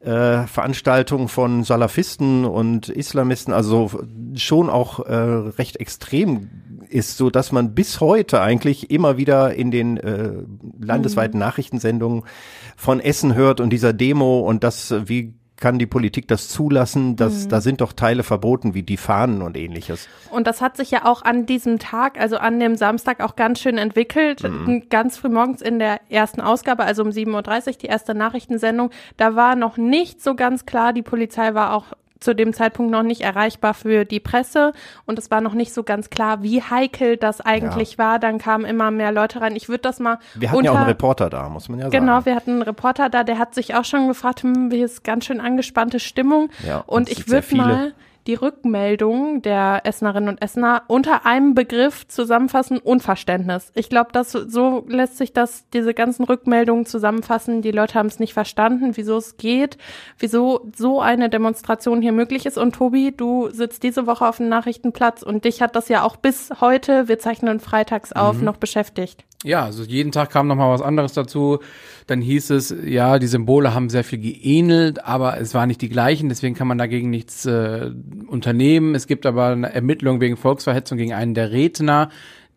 äh, 0.01 0.45
Veranstaltung 0.45 1.27
von 1.27 1.63
Salafisten 1.63 2.45
und 2.45 2.89
Islamisten, 2.89 3.53
also 3.53 3.89
schon 4.35 4.69
auch 4.69 4.99
äh, 4.99 5.13
recht 5.15 5.77
extrem 5.77 6.49
ist, 6.93 7.17
so 7.17 7.29
dass 7.29 7.51
man 7.51 7.73
bis 7.73 7.99
heute 7.99 8.41
eigentlich 8.41 8.91
immer 8.91 9.17
wieder 9.17 9.55
in 9.55 9.71
den 9.71 9.97
äh, 9.97 10.33
landesweiten 10.79 11.37
mhm. 11.37 11.45
Nachrichtensendungen 11.45 12.23
von 12.75 12.99
Essen 12.99 13.35
hört 13.35 13.59
und 13.59 13.69
dieser 13.71 13.93
Demo 13.93 14.39
und 14.39 14.63
das, 14.63 14.93
wie 15.05 15.33
kann 15.63 15.79
die 15.79 15.85
Politik 15.85 16.27
das 16.27 16.49
zulassen? 16.49 17.15
dass 17.15 17.45
mhm. 17.45 17.49
Da 17.49 17.61
sind 17.61 17.79
doch 17.79 17.93
Teile 17.93 18.23
verboten, 18.23 18.73
wie 18.73 18.83
die 18.83 18.97
Fahnen 18.97 19.41
und 19.41 19.55
ähnliches. 19.55 20.09
Und 20.29 20.45
das 20.45 20.59
hat 20.59 20.75
sich 20.75 20.91
ja 20.91 21.05
auch 21.05 21.21
an 21.21 21.45
diesem 21.45 21.79
Tag, 21.79 22.19
also 22.19 22.37
an 22.37 22.59
dem 22.59 22.75
Samstag 22.75 23.21
auch 23.21 23.37
ganz 23.37 23.61
schön 23.61 23.77
entwickelt. 23.77 24.43
Mhm. 24.43 24.89
Ganz 24.89 25.17
früh 25.17 25.29
morgens 25.29 25.61
in 25.61 25.79
der 25.79 26.01
ersten 26.09 26.41
Ausgabe, 26.41 26.83
also 26.83 27.03
um 27.03 27.09
7.30 27.09 27.67
Uhr, 27.67 27.73
die 27.81 27.85
erste 27.85 28.13
Nachrichtensendung, 28.13 28.89
da 29.15 29.35
war 29.35 29.55
noch 29.55 29.77
nicht 29.77 30.21
so 30.21 30.35
ganz 30.35 30.65
klar, 30.65 30.91
die 30.91 31.01
Polizei 31.01 31.53
war 31.53 31.73
auch 31.73 31.85
zu 32.23 32.33
dem 32.33 32.53
Zeitpunkt 32.53 32.91
noch 32.91 33.03
nicht 33.03 33.21
erreichbar 33.21 33.73
für 33.73 34.05
die 34.05 34.19
Presse 34.19 34.73
und 35.05 35.19
es 35.19 35.31
war 35.31 35.41
noch 35.41 35.53
nicht 35.53 35.73
so 35.73 35.83
ganz 35.83 36.09
klar, 36.09 36.43
wie 36.43 36.61
heikel 36.61 37.17
das 37.17 37.41
eigentlich 37.41 37.93
ja. 37.93 37.97
war. 37.97 38.19
Dann 38.19 38.37
kamen 38.37 38.65
immer 38.65 38.91
mehr 38.91 39.11
Leute 39.11 39.41
rein. 39.41 39.55
Ich 39.55 39.69
würde 39.69 39.81
das 39.81 39.99
mal. 39.99 40.19
Wir 40.35 40.49
hatten 40.49 40.57
unter, 40.57 40.71
ja 40.71 40.73
auch 40.73 40.79
einen 40.81 40.87
Reporter 40.87 41.29
da, 41.29 41.49
muss 41.49 41.69
man 41.69 41.79
ja 41.79 41.85
sagen. 41.85 42.05
Genau, 42.05 42.25
wir 42.25 42.35
hatten 42.35 42.51
einen 42.51 42.61
Reporter 42.61 43.09
da, 43.09 43.23
der 43.23 43.37
hat 43.37 43.53
sich 43.53 43.75
auch 43.75 43.85
schon 43.85 44.07
gefragt, 44.07 44.43
hm, 44.43 44.71
wie 44.71 44.81
ist 44.81 45.03
ganz 45.03 45.25
schön 45.25 45.41
angespannte 45.41 45.99
Stimmung. 45.99 46.49
Ja, 46.65 46.83
und 46.85 47.09
ich 47.09 47.27
würde 47.27 47.55
mal 47.55 47.93
die 48.27 48.35
Rückmeldung 48.35 49.41
der 49.41 49.81
Essnerinnen 49.83 50.29
und 50.29 50.41
Essner 50.41 50.83
unter 50.87 51.25
einem 51.25 51.55
Begriff 51.55 52.07
zusammenfassen, 52.07 52.77
Unverständnis. 52.77 53.71
Ich 53.75 53.89
glaube, 53.89 54.11
dass 54.11 54.31
so 54.31 54.85
lässt 54.87 55.17
sich 55.17 55.33
das, 55.33 55.69
diese 55.71 55.93
ganzen 55.93 56.23
Rückmeldungen 56.23 56.85
zusammenfassen. 56.85 57.61
Die 57.61 57.71
Leute 57.71 57.95
haben 57.95 58.07
es 58.07 58.19
nicht 58.19 58.33
verstanden, 58.33 58.91
wieso 58.95 59.17
es 59.17 59.37
geht, 59.37 59.77
wieso 60.19 60.69
so 60.75 61.01
eine 61.01 61.29
Demonstration 61.29 62.01
hier 62.01 62.13
möglich 62.13 62.45
ist. 62.45 62.57
Und 62.57 62.75
Tobi, 62.75 63.13
du 63.15 63.49
sitzt 63.49 63.83
diese 63.83 64.07
Woche 64.07 64.27
auf 64.27 64.37
dem 64.37 64.49
Nachrichtenplatz 64.49 65.23
und 65.23 65.45
dich 65.45 65.61
hat 65.61 65.75
das 65.75 65.89
ja 65.89 66.03
auch 66.03 66.15
bis 66.15 66.49
heute, 66.61 67.07
wir 67.07 67.19
zeichnen 67.19 67.59
freitags 67.59 68.13
auf, 68.13 68.37
mhm. 68.37 68.45
noch 68.45 68.57
beschäftigt. 68.57 69.25
Ja, 69.43 69.65
also 69.65 69.83
jeden 69.83 70.11
Tag 70.13 70.29
kam 70.29 70.47
noch 70.47 70.55
mal 70.55 70.71
was 70.71 70.81
anderes 70.81 71.13
dazu. 71.13 71.59
Dann 72.07 72.21
hieß 72.21 72.49
es, 72.51 72.73
ja, 72.85 73.19
die 73.19 73.27
Symbole 73.27 73.73
haben 73.73 73.89
sehr 73.89 74.03
viel 74.03 74.19
geähnelt, 74.19 75.03
aber 75.03 75.39
es 75.39 75.53
waren 75.53 75.67
nicht 75.67 75.81
die 75.81 75.89
gleichen, 75.89 76.29
deswegen 76.29 76.55
kann 76.55 76.67
man 76.67 76.77
dagegen 76.77 77.09
nichts 77.09 77.45
äh, 77.45 77.91
unternehmen. 78.27 78.95
Es 78.95 79.05
gibt 79.05 79.25
aber 79.25 79.47
eine 79.47 79.73
Ermittlung 79.73 80.21
wegen 80.21 80.37
Volksverhetzung 80.37 80.97
gegen 80.97 81.13
einen 81.13 81.33
der 81.33 81.51
Redner 81.51 82.09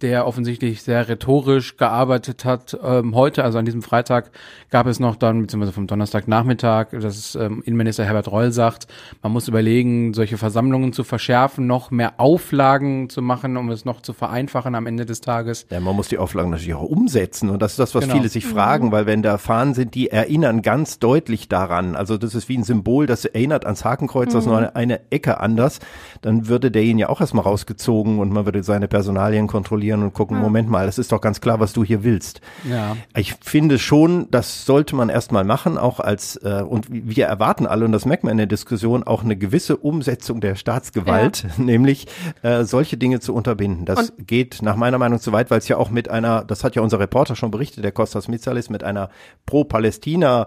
der 0.03 0.27
offensichtlich 0.27 0.83
sehr 0.83 1.09
rhetorisch 1.09 1.77
gearbeitet 1.77 2.45
hat. 2.45 2.77
Ähm, 2.83 3.15
heute, 3.15 3.45
also 3.45 3.59
an 3.59 3.65
diesem 3.65 3.83
Freitag, 3.83 4.31
gab 4.71 4.87
es 4.87 5.01
noch 5.01 5.17
dann, 5.17 5.41
beziehungsweise 5.41 5.73
vom 5.73 5.87
Donnerstagnachmittag, 5.87 6.89
dass 6.91 7.35
ähm, 7.35 7.63
Innenminister 7.65 8.05
Herbert 8.05 8.31
Reul 8.31 8.53
sagt, 8.53 8.87
man 9.23 9.33
muss 9.33 9.49
überlegen, 9.49 10.13
solche 10.13 10.37
Versammlungen 10.37 10.93
zu 10.93 11.03
verschärfen, 11.03 11.67
noch 11.67 11.91
mehr 11.91 12.15
Auflagen 12.19 13.09
zu 13.09 13.23
machen, 13.23 13.57
um 13.57 13.71
es 13.71 13.85
noch 13.85 14.03
zu 14.03 14.13
vereinfachen 14.13 14.75
am 14.75 14.87
Ende 14.87 15.07
des 15.07 15.23
Tages. 15.23 15.67
Ja, 15.71 15.81
man 15.81 15.97
muss 15.97 16.09
die 16.09 16.19
Auflagen 16.19 16.51
natürlich 16.51 16.75
auch 16.75 16.83
umsetzen 16.83 17.49
und 17.49 17.63
das 17.63 17.73
ist 17.73 17.79
das, 17.79 17.95
was 17.95 18.05
genau. 18.05 18.17
viele 18.17 18.29
sich 18.29 18.45
fragen, 18.45 18.93
weil 18.93 19.07
wenn 19.07 19.23
da 19.23 19.39
Fahnen 19.39 19.73
sind, 19.73 19.95
die 19.95 20.11
erinnern 20.11 20.61
ganz 20.61 20.99
deutlich 20.99 21.49
daran, 21.49 21.97
also 21.97 22.19
das 22.19 22.35
ist 22.35 22.49
wie 22.51 22.59
ein 22.59 22.65
Symbol, 22.65 23.07
das 23.07 23.25
erinnert 23.25 23.65
ans 23.65 23.85
Hakenkreuz, 23.85 24.31
mhm. 24.31 24.35
das 24.35 24.47
nur 24.47 24.59
eine, 24.59 24.77
eine 24.77 25.01
Ecke 25.11 25.41
anders, 25.41 25.81
dann 26.21 26.49
würde 26.49 26.71
derjenige 26.71 26.97
ja 26.97 27.09
auch 27.09 27.21
erstmal 27.21 27.45
rausgezogen 27.45 28.19
und 28.19 28.33
man 28.33 28.47
würde 28.47 28.63
seine 28.63 28.89
Personalien 28.89 29.47
kontrollieren 29.47 29.86
kontrollieren 29.87 30.03
und 30.03 30.13
gucken, 30.13 30.37
ja. 30.37 30.43
Moment 30.43 30.69
mal, 30.69 30.89
es 30.89 30.99
ist 30.99 31.13
doch 31.13 31.21
ganz 31.21 31.41
klar, 31.41 31.61
was 31.61 31.73
du 31.73 31.85
hier 31.85 32.05
willst. 32.05 32.41
Ja. 32.69 32.97
Ich 33.15 33.35
finde 33.41 33.79
schon, 33.79 34.29
das 34.31 34.65
sollte 34.65 34.97
man 34.97 35.09
erstmal 35.09 35.45
machen, 35.45 35.79
auch 35.79 36.01
als, 36.01 36.37
äh, 36.37 36.63
und 36.67 36.87
wir 36.91 37.27
erwarten 37.27 37.67
alle, 37.67 37.85
und 37.85 37.93
das 37.93 38.05
merkt 38.05 38.25
man 38.25 38.33
in 38.33 38.39
der 38.39 38.47
Diskussion, 38.47 39.05
auch 39.05 39.25
eine 39.25 39.37
gewisse 39.37 39.77
Umsetzung 39.77 40.41
der 40.41 40.55
Staatsgewalt, 40.55 41.45
ja. 41.45 41.51
nämlich 41.65 42.07
äh, 42.43 42.65
solche 42.65 42.97
Dinge 42.97 43.21
zu 43.21 43.35
unterbinden. 43.35 43.85
Das 43.85 44.11
und 44.11 44.29
geht 44.29 44.63
nach 44.63 44.77
meiner 44.77 44.99
Meinung 44.99 45.21
zu 45.21 45.33
weit, 45.33 45.51
weil 45.51 45.59
es 45.59 45.69
ja 45.69 45.77
auch 45.77 45.91
mit 45.91 46.09
einer, 46.09 46.45
das 46.45 46.65
hat 46.65 46.75
ja 46.75 46.83
unser 46.83 46.99
Reporter 46.99 47.37
schon 47.37 47.51
berichtet, 47.51 47.85
der 47.85 47.93
Kostas 47.93 48.29
Mitsalis, 48.29 48.71
mit 48.71 48.85
einer 48.85 49.11
Pro-Palästina 49.47 50.47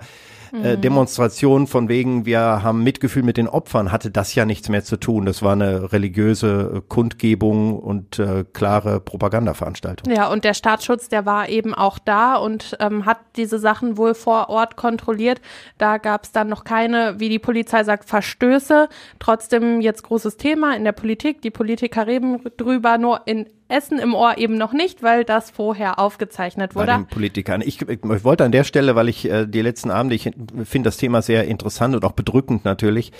äh, 0.53 0.75
mhm. 0.75 0.81
Demonstration 0.81 1.67
von 1.67 1.89
wegen, 1.89 2.25
wir 2.25 2.39
haben 2.39 2.83
Mitgefühl 2.83 3.23
mit 3.23 3.37
den 3.37 3.47
Opfern, 3.47 3.91
hatte 3.91 4.11
das 4.11 4.33
ja 4.35 4.45
nichts 4.45 4.69
mehr 4.69 4.83
zu 4.83 4.97
tun. 4.97 5.25
Das 5.25 5.41
war 5.41 5.53
eine 5.53 5.91
religiöse 5.91 6.73
äh, 6.75 6.81
Kundgebung 6.87 7.77
und 7.79 8.19
äh, 8.19 8.45
klare 8.53 8.99
Propagandaveranstaltung. 8.99 10.13
Ja, 10.13 10.31
und 10.31 10.43
der 10.43 10.53
Staatsschutz, 10.53 11.09
der 11.09 11.25
war 11.25 11.49
eben 11.49 11.73
auch 11.73 11.99
da 11.99 12.35
und 12.35 12.77
ähm, 12.79 13.05
hat 13.05 13.19
diese 13.35 13.59
Sachen 13.59 13.97
wohl 13.97 14.13
vor 14.13 14.49
Ort 14.49 14.75
kontrolliert. 14.75 15.41
Da 15.77 15.97
gab 15.97 16.23
es 16.23 16.31
dann 16.31 16.49
noch 16.49 16.63
keine, 16.63 17.19
wie 17.19 17.29
die 17.29 17.39
Polizei 17.39 17.83
sagt, 17.83 18.09
Verstöße. 18.09 18.89
Trotzdem 19.19 19.81
jetzt 19.81 20.03
großes 20.03 20.37
Thema 20.37 20.75
in 20.75 20.83
der 20.83 20.91
Politik. 20.91 21.41
Die 21.41 21.51
Politiker 21.51 22.07
reden 22.07 22.41
drüber, 22.57 22.97
nur 22.97 23.21
in 23.25 23.47
Essen 23.69 23.99
im 23.99 24.15
Ohr 24.15 24.37
eben 24.37 24.57
noch 24.57 24.73
nicht, 24.73 25.03
weil 25.03 25.23
das 25.23 25.51
vorher 25.51 25.99
aufgezeichnet 25.99 26.75
wurde. 26.75 26.87
Bei 26.87 26.97
den 26.97 27.05
Politikern. 27.05 27.61
Ich, 27.61 27.81
ich 27.87 27.99
wollte 28.03 28.43
an 28.43 28.51
der 28.51 28.63
Stelle, 28.63 28.95
weil 28.95 29.09
ich 29.09 29.29
äh, 29.29 29.45
die 29.45 29.61
letzten 29.61 29.91
Abende, 29.91 30.15
ich 30.15 30.31
finde 30.63 30.87
das 30.87 30.97
Thema 30.97 31.21
sehr 31.21 31.45
interessant 31.45 31.95
und 31.95 32.03
auch 32.03 32.13
bedrückend 32.13 32.65
natürlich. 32.65 33.11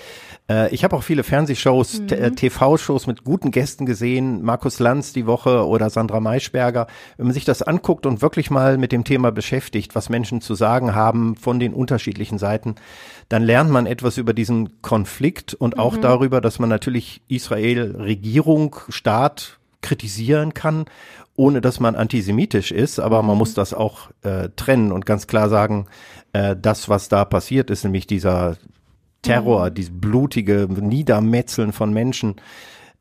Äh, 0.50 0.74
ich 0.74 0.82
habe 0.82 0.96
auch 0.96 1.04
viele 1.04 1.22
Fernsehshows, 1.22 2.00
mhm. 2.00 2.34
TV-Shows 2.34 3.06
mit 3.06 3.22
guten 3.22 3.52
Gästen 3.52 3.86
gesehen, 3.86 4.42
Markus 4.42 4.80
Lanz 4.80 5.12
die 5.12 5.26
Woche 5.26 5.64
oder 5.66 5.88
Sandra 5.88 6.18
Maischberger. 6.18 6.88
Wenn 7.16 7.26
man 7.26 7.34
sich 7.34 7.44
das 7.44 7.62
anguckt 7.62 8.04
und 8.04 8.20
wirklich 8.20 8.50
mal 8.50 8.76
mit 8.76 8.90
dem 8.90 9.04
Thema 9.04 9.30
beschäftigt, 9.30 9.94
was 9.94 10.08
Menschen 10.08 10.40
zu 10.40 10.56
sagen 10.56 10.96
haben 10.96 11.36
von 11.36 11.60
den 11.60 11.72
unterschiedlichen 11.72 12.38
Seiten, 12.38 12.74
dann 13.28 13.44
lernt 13.44 13.70
man 13.70 13.86
etwas 13.86 14.18
über 14.18 14.34
diesen 14.34 14.82
Konflikt 14.82 15.54
und 15.54 15.78
auch 15.78 15.96
mhm. 15.96 16.00
darüber, 16.00 16.40
dass 16.40 16.58
man 16.58 16.68
natürlich 16.68 17.22
Israel 17.28 17.94
Regierung, 17.96 18.74
Staat, 18.88 19.59
kritisieren 19.82 20.54
kann, 20.54 20.84
ohne 21.36 21.60
dass 21.60 21.80
man 21.80 21.96
antisemitisch 21.96 22.70
ist, 22.72 23.00
aber 23.00 23.22
man 23.22 23.36
mhm. 23.36 23.38
muss 23.38 23.54
das 23.54 23.72
auch 23.74 24.10
äh, 24.22 24.50
trennen 24.56 24.92
und 24.92 25.06
ganz 25.06 25.26
klar 25.26 25.48
sagen, 25.48 25.86
äh, 26.32 26.54
das, 26.60 26.88
was 26.88 27.08
da 27.08 27.24
passiert 27.24 27.70
ist, 27.70 27.84
nämlich 27.84 28.06
dieser 28.06 28.56
Terror, 29.22 29.70
mhm. 29.70 29.74
dieses 29.74 29.92
blutige 30.00 30.68
Niedermetzeln 30.70 31.72
von 31.72 31.92
Menschen, 31.92 32.36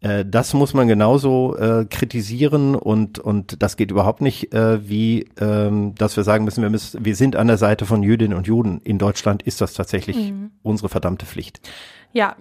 äh, 0.02 0.26
das 0.26 0.54
muss 0.54 0.74
man 0.74 0.88
genauso 0.88 1.58
äh, 1.58 1.86
kritisieren 1.86 2.76
und 2.76 3.20
und 3.20 3.62
das 3.62 3.76
geht 3.76 3.92
überhaupt 3.92 4.22
nicht, 4.22 4.54
äh, 4.54 4.88
wie 4.88 5.28
ähm, 5.40 5.96
dass 5.96 6.16
wir 6.16 6.24
sagen 6.24 6.46
müssen, 6.46 6.62
wir 6.62 6.70
müssen, 6.70 7.04
wir 7.04 7.16
sind 7.16 7.36
an 7.36 7.48
der 7.48 7.58
Seite 7.58 7.86
von 7.86 8.04
Jüdinnen 8.04 8.38
und 8.38 8.48
Juden. 8.48 8.80
In 8.84 8.98
Deutschland 8.98 9.44
ist 9.44 9.62
das 9.62 9.74
tatsächlich 9.74 10.32
mhm. 10.32 10.52
unsere 10.64 10.90
verdammte 10.90 11.26
Pflicht. 11.26 11.60
Ja, 12.12 12.36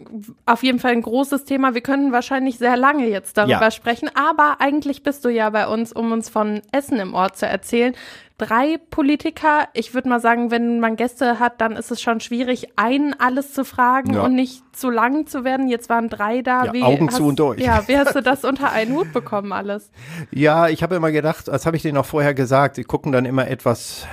auf 0.46 0.62
jeden 0.62 0.78
Fall 0.78 0.92
ein 0.92 1.02
großes 1.02 1.44
Thema. 1.44 1.74
Wir 1.74 1.82
können 1.82 2.10
wahrscheinlich 2.10 2.56
sehr 2.56 2.78
lange 2.78 3.06
jetzt 3.06 3.36
darüber 3.36 3.60
ja. 3.60 3.70
sprechen, 3.70 4.10
aber 4.14 4.56
eigentlich 4.60 5.02
bist 5.02 5.26
du 5.26 5.28
ja 5.28 5.50
bei 5.50 5.66
uns, 5.66 5.92
um 5.92 6.10
uns 6.10 6.30
von 6.30 6.62
Essen 6.72 6.98
im 6.98 7.12
Ort 7.12 7.36
zu 7.36 7.46
erzählen. 7.46 7.94
Drei 8.38 8.78
Politiker. 8.90 9.68
Ich 9.74 9.92
würde 9.92 10.08
mal 10.08 10.20
sagen, 10.20 10.50
wenn 10.50 10.80
man 10.80 10.96
Gäste 10.96 11.38
hat, 11.38 11.60
dann 11.60 11.72
ist 11.72 11.90
es 11.90 12.00
schon 12.00 12.20
schwierig, 12.20 12.68
einen 12.76 13.12
alles 13.18 13.52
zu 13.52 13.64
fragen 13.64 14.14
ja. 14.14 14.22
und 14.22 14.34
nicht 14.34 14.62
zu 14.74 14.90
lang 14.90 15.26
zu 15.26 15.44
werden. 15.44 15.68
Jetzt 15.68 15.90
waren 15.90 16.08
drei 16.08 16.40
da. 16.40 16.66
Ja, 16.66 16.72
wie 16.72 16.82
Augen 16.82 17.08
hast, 17.08 17.16
zu 17.16 17.26
und 17.26 17.38
durch. 17.38 17.60
Ja, 17.60 17.86
wie 17.88 17.98
hast 17.98 18.14
du 18.14 18.22
das 18.22 18.44
unter 18.44 18.70
einen 18.70 18.94
Hut 18.94 19.12
bekommen 19.12 19.52
alles? 19.52 19.90
Ja, 20.30 20.68
ich 20.68 20.82
habe 20.82 20.94
immer 20.94 21.10
gedacht, 21.10 21.48
das 21.48 21.66
habe 21.66 21.76
ich 21.76 21.82
denen 21.82 21.98
auch 21.98 22.06
vorher 22.06 22.32
gesagt, 22.32 22.76
sie 22.76 22.84
gucken 22.84 23.12
dann 23.12 23.26
immer 23.26 23.48
etwas 23.48 24.06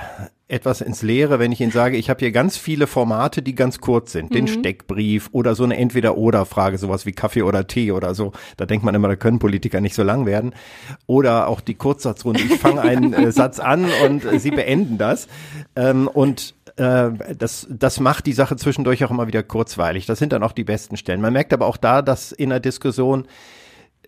etwas 0.55 0.81
ins 0.81 1.01
Leere, 1.01 1.37
wenn 1.37 1.51
ich 1.51 1.59
Ihnen 1.59 1.71
sage, 1.71 1.97
ich 1.97 2.09
habe 2.09 2.19
hier 2.19 2.31
ganz 2.31 2.57
viele 2.57 2.87
Formate, 2.87 3.41
die 3.41 3.53
ganz 3.53 3.81
kurz 3.81 4.13
sind. 4.13 4.33
Den 4.33 4.45
mhm. 4.45 4.49
Steckbrief 4.49 5.29
oder 5.33 5.53
so 5.53 5.65
eine 5.65 5.77
Entweder-Oder-Frage, 5.77 6.77
sowas 6.77 7.05
wie 7.05 7.11
Kaffee 7.11 7.43
oder 7.43 7.67
Tee 7.67 7.91
oder 7.91 8.15
so. 8.15 8.31
Da 8.55 8.65
denkt 8.65 8.85
man 8.85 8.95
immer, 8.95 9.09
da 9.09 9.17
können 9.17 9.37
Politiker 9.37 9.81
nicht 9.81 9.95
so 9.95 10.03
lang 10.03 10.25
werden. 10.25 10.55
Oder 11.05 11.47
auch 11.47 11.59
die 11.59 11.75
Kurzsatzrunde. 11.75 12.41
Ich 12.41 12.59
fange 12.59 12.81
einen 12.81 13.13
äh, 13.13 13.31
Satz 13.31 13.59
an 13.59 13.85
und 14.05 14.23
äh, 14.23 14.39
Sie 14.39 14.51
beenden 14.51 14.97
das. 14.97 15.27
Ähm, 15.75 16.07
und 16.07 16.55
äh, 16.77 17.09
das, 17.37 17.67
das 17.69 17.99
macht 17.99 18.25
die 18.25 18.33
Sache 18.33 18.55
zwischendurch 18.55 19.03
auch 19.03 19.11
immer 19.11 19.27
wieder 19.27 19.43
kurzweilig. 19.43 20.05
Das 20.05 20.19
sind 20.19 20.31
dann 20.31 20.41
auch 20.41 20.53
die 20.53 20.63
besten 20.63 20.95
Stellen. 20.95 21.21
Man 21.21 21.33
merkt 21.33 21.53
aber 21.53 21.65
auch 21.65 21.77
da, 21.77 22.01
dass 22.01 22.31
in 22.31 22.49
der 22.49 22.61
Diskussion 22.61 23.27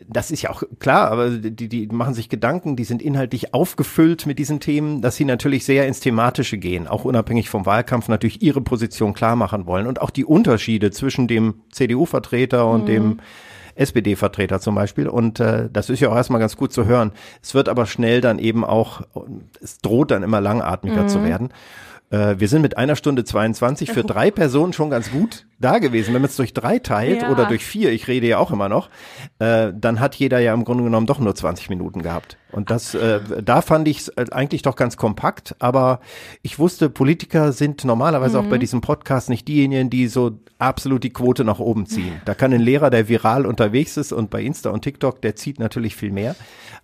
das 0.08 0.32
ist 0.32 0.42
ja 0.42 0.50
auch 0.50 0.64
klar, 0.80 1.12
aber 1.12 1.30
die, 1.30 1.68
die 1.68 1.88
machen 1.88 2.14
sich 2.14 2.30
Gedanken, 2.30 2.76
die 2.76 2.84
sind 2.84 3.02
inhaltlich 3.02 3.54
aufgefüllt 3.54 4.26
mit 4.26 4.40
diesen 4.40 4.60
Themen, 4.60 5.02
dass 5.02 5.16
sie 5.16 5.26
natürlich 5.26 5.66
sehr 5.66 5.88
ins 5.88 6.00
Thematische 6.00 6.58
gehen, 6.58 6.88
auch 6.88 7.06
unabhängig 7.06 7.50
vom 7.50 7.66
Wahlkampf 7.66 8.08
natürlich 8.08 8.42
ihre 8.42 8.62
Position 8.62 9.14
klar 9.14 9.36
machen 9.36 9.66
wollen 9.66 9.88
und 9.88 10.02
auch 10.02 10.10
die 10.10 10.26
Unterschiede 10.26 10.92
zwischen 10.92 11.28
dem 11.28 11.62
CDU-Vertreter 11.72 12.68
und 12.68 12.84
mhm. 12.84 12.88
dem 12.88 13.20
SPD-Vertreter 13.76 14.60
zum 14.60 14.76
Beispiel. 14.76 15.08
Und 15.08 15.40
äh, 15.40 15.70
das 15.72 15.90
ist 15.90 16.00
ja 16.00 16.10
auch 16.10 16.16
erstmal 16.16 16.40
ganz 16.40 16.58
gut 16.58 16.74
zu 16.74 16.86
hören. 16.86 17.12
Es 17.42 17.54
wird 17.54 17.70
aber 17.70 17.86
schnell 17.86 18.22
dann 18.22 18.40
eben 18.40 18.66
auch, 18.66 19.02
es 19.62 19.80
droht 19.80 20.12
dann 20.12 20.24
immer 20.24 20.42
langatmiger 20.42 21.04
mhm. 21.04 21.08
zu 21.08 21.24
werden. 21.24 21.50
Äh, 22.10 22.36
wir 22.38 22.48
sind 22.48 22.62
mit 22.62 22.78
einer 22.78 22.96
Stunde 22.96 23.24
22 23.26 23.92
für 23.92 24.04
drei 24.06 24.32
Personen 24.32 24.74
schon 24.74 24.90
ganz 24.90 25.12
gut 25.12 25.46
da 25.60 25.80
gewesen. 25.80 26.14
Wenn 26.14 26.22
man 26.22 26.30
es 26.30 26.36
durch 26.36 26.54
drei 26.54 26.80
teilt 26.80 27.24
Ja. 27.24 27.32
oder 27.32 27.46
durch 27.46 27.66
vier, 27.66 27.92
ich 27.92 28.08
rede 28.08 28.28
ja 28.28 28.38
auch 28.38 28.52
immer 28.52 28.70
noch, 28.70 28.90
äh, 29.40 29.72
dann 29.76 30.00
hat 30.00 30.16
jeder 30.16 30.40
ja 30.40 30.54
im 30.54 30.64
Grunde 30.66 30.84
genommen 30.84 31.08
doch 31.08 31.20
nur 31.20 31.36
20 31.36 31.70
Minuten 31.70 32.02
gehabt. 32.02 32.38
Und 32.52 32.72
das, 32.72 32.94
äh, 32.96 33.20
da 33.44 33.62
fand 33.62 33.88
ich 33.88 34.00
es 34.00 34.18
eigentlich 34.32 34.62
doch 34.62 34.76
ganz 34.76 34.96
kompakt, 34.98 35.56
aber 35.60 36.00
ich 36.44 36.60
wusste, 36.60 36.90
Politiker 36.90 37.52
sind 37.52 37.84
normalerweise 37.84 38.40
auch 38.40 38.46
bei 38.46 38.58
diesem 38.58 38.82
Podcast 38.82 39.30
nicht 39.30 39.48
diejenigen, 39.48 39.90
die 39.90 40.08
so 40.08 40.40
absolut 40.60 41.04
die 41.04 41.12
Quote 41.12 41.44
nach 41.44 41.60
oben 41.60 41.88
ziehen. 41.88 42.22
Da 42.26 42.36
kann 42.36 42.54
ein 42.54 42.62
Lehrer, 42.62 42.90
der 42.90 43.10
viral 43.10 43.46
unterwegs 43.46 43.98
ist 43.98 44.14
und 44.14 44.30
bei 44.30 44.42
Insta 44.44 44.70
und 44.70 44.82
TikTok, 44.82 45.22
der 45.22 45.36
zieht 45.36 45.60
natürlich 45.60 45.96
viel 45.96 46.12
mehr. 46.12 46.36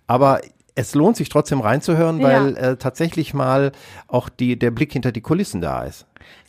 Aber 0.06 0.40
es 0.74 0.94
lohnt 0.94 1.16
sich 1.16 1.28
trotzdem 1.28 1.60
reinzuhören, 1.60 2.18
Ja. 2.20 2.28
weil 2.28 2.56
äh, 2.56 2.76
tatsächlich 2.76 3.34
mal 3.34 3.72
auch 4.08 4.28
die, 4.28 4.58
der 4.58 4.70
Blick 4.70 4.92
hinter 4.92 5.12
die 5.12 5.20
Kulissen 5.20 5.60
da 5.60 5.84
ist. 5.84 6.06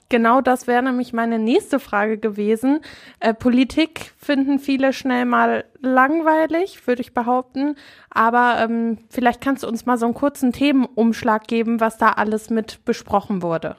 Genau 0.07 0.39
das 0.39 0.67
wäre 0.67 0.83
nämlich 0.83 1.13
meine 1.13 1.39
nächste 1.39 1.79
Frage 1.79 2.19
gewesen. 2.19 2.81
Äh, 3.19 3.33
Politik 3.33 4.13
finden 4.17 4.59
viele 4.59 4.93
schnell 4.93 5.25
mal 5.25 5.65
langweilig, 5.81 6.85
würde 6.85 7.01
ich 7.01 7.15
behaupten. 7.15 7.75
Aber 8.11 8.57
ähm, 8.59 8.99
vielleicht 9.09 9.41
kannst 9.41 9.63
du 9.63 9.67
uns 9.67 9.87
mal 9.87 9.97
so 9.97 10.05
einen 10.05 10.13
kurzen 10.13 10.51
Themenumschlag 10.51 11.47
geben, 11.47 11.79
was 11.79 11.97
da 11.97 12.09
alles 12.09 12.51
mit 12.51 12.85
besprochen 12.85 13.41
wurde. 13.41 13.77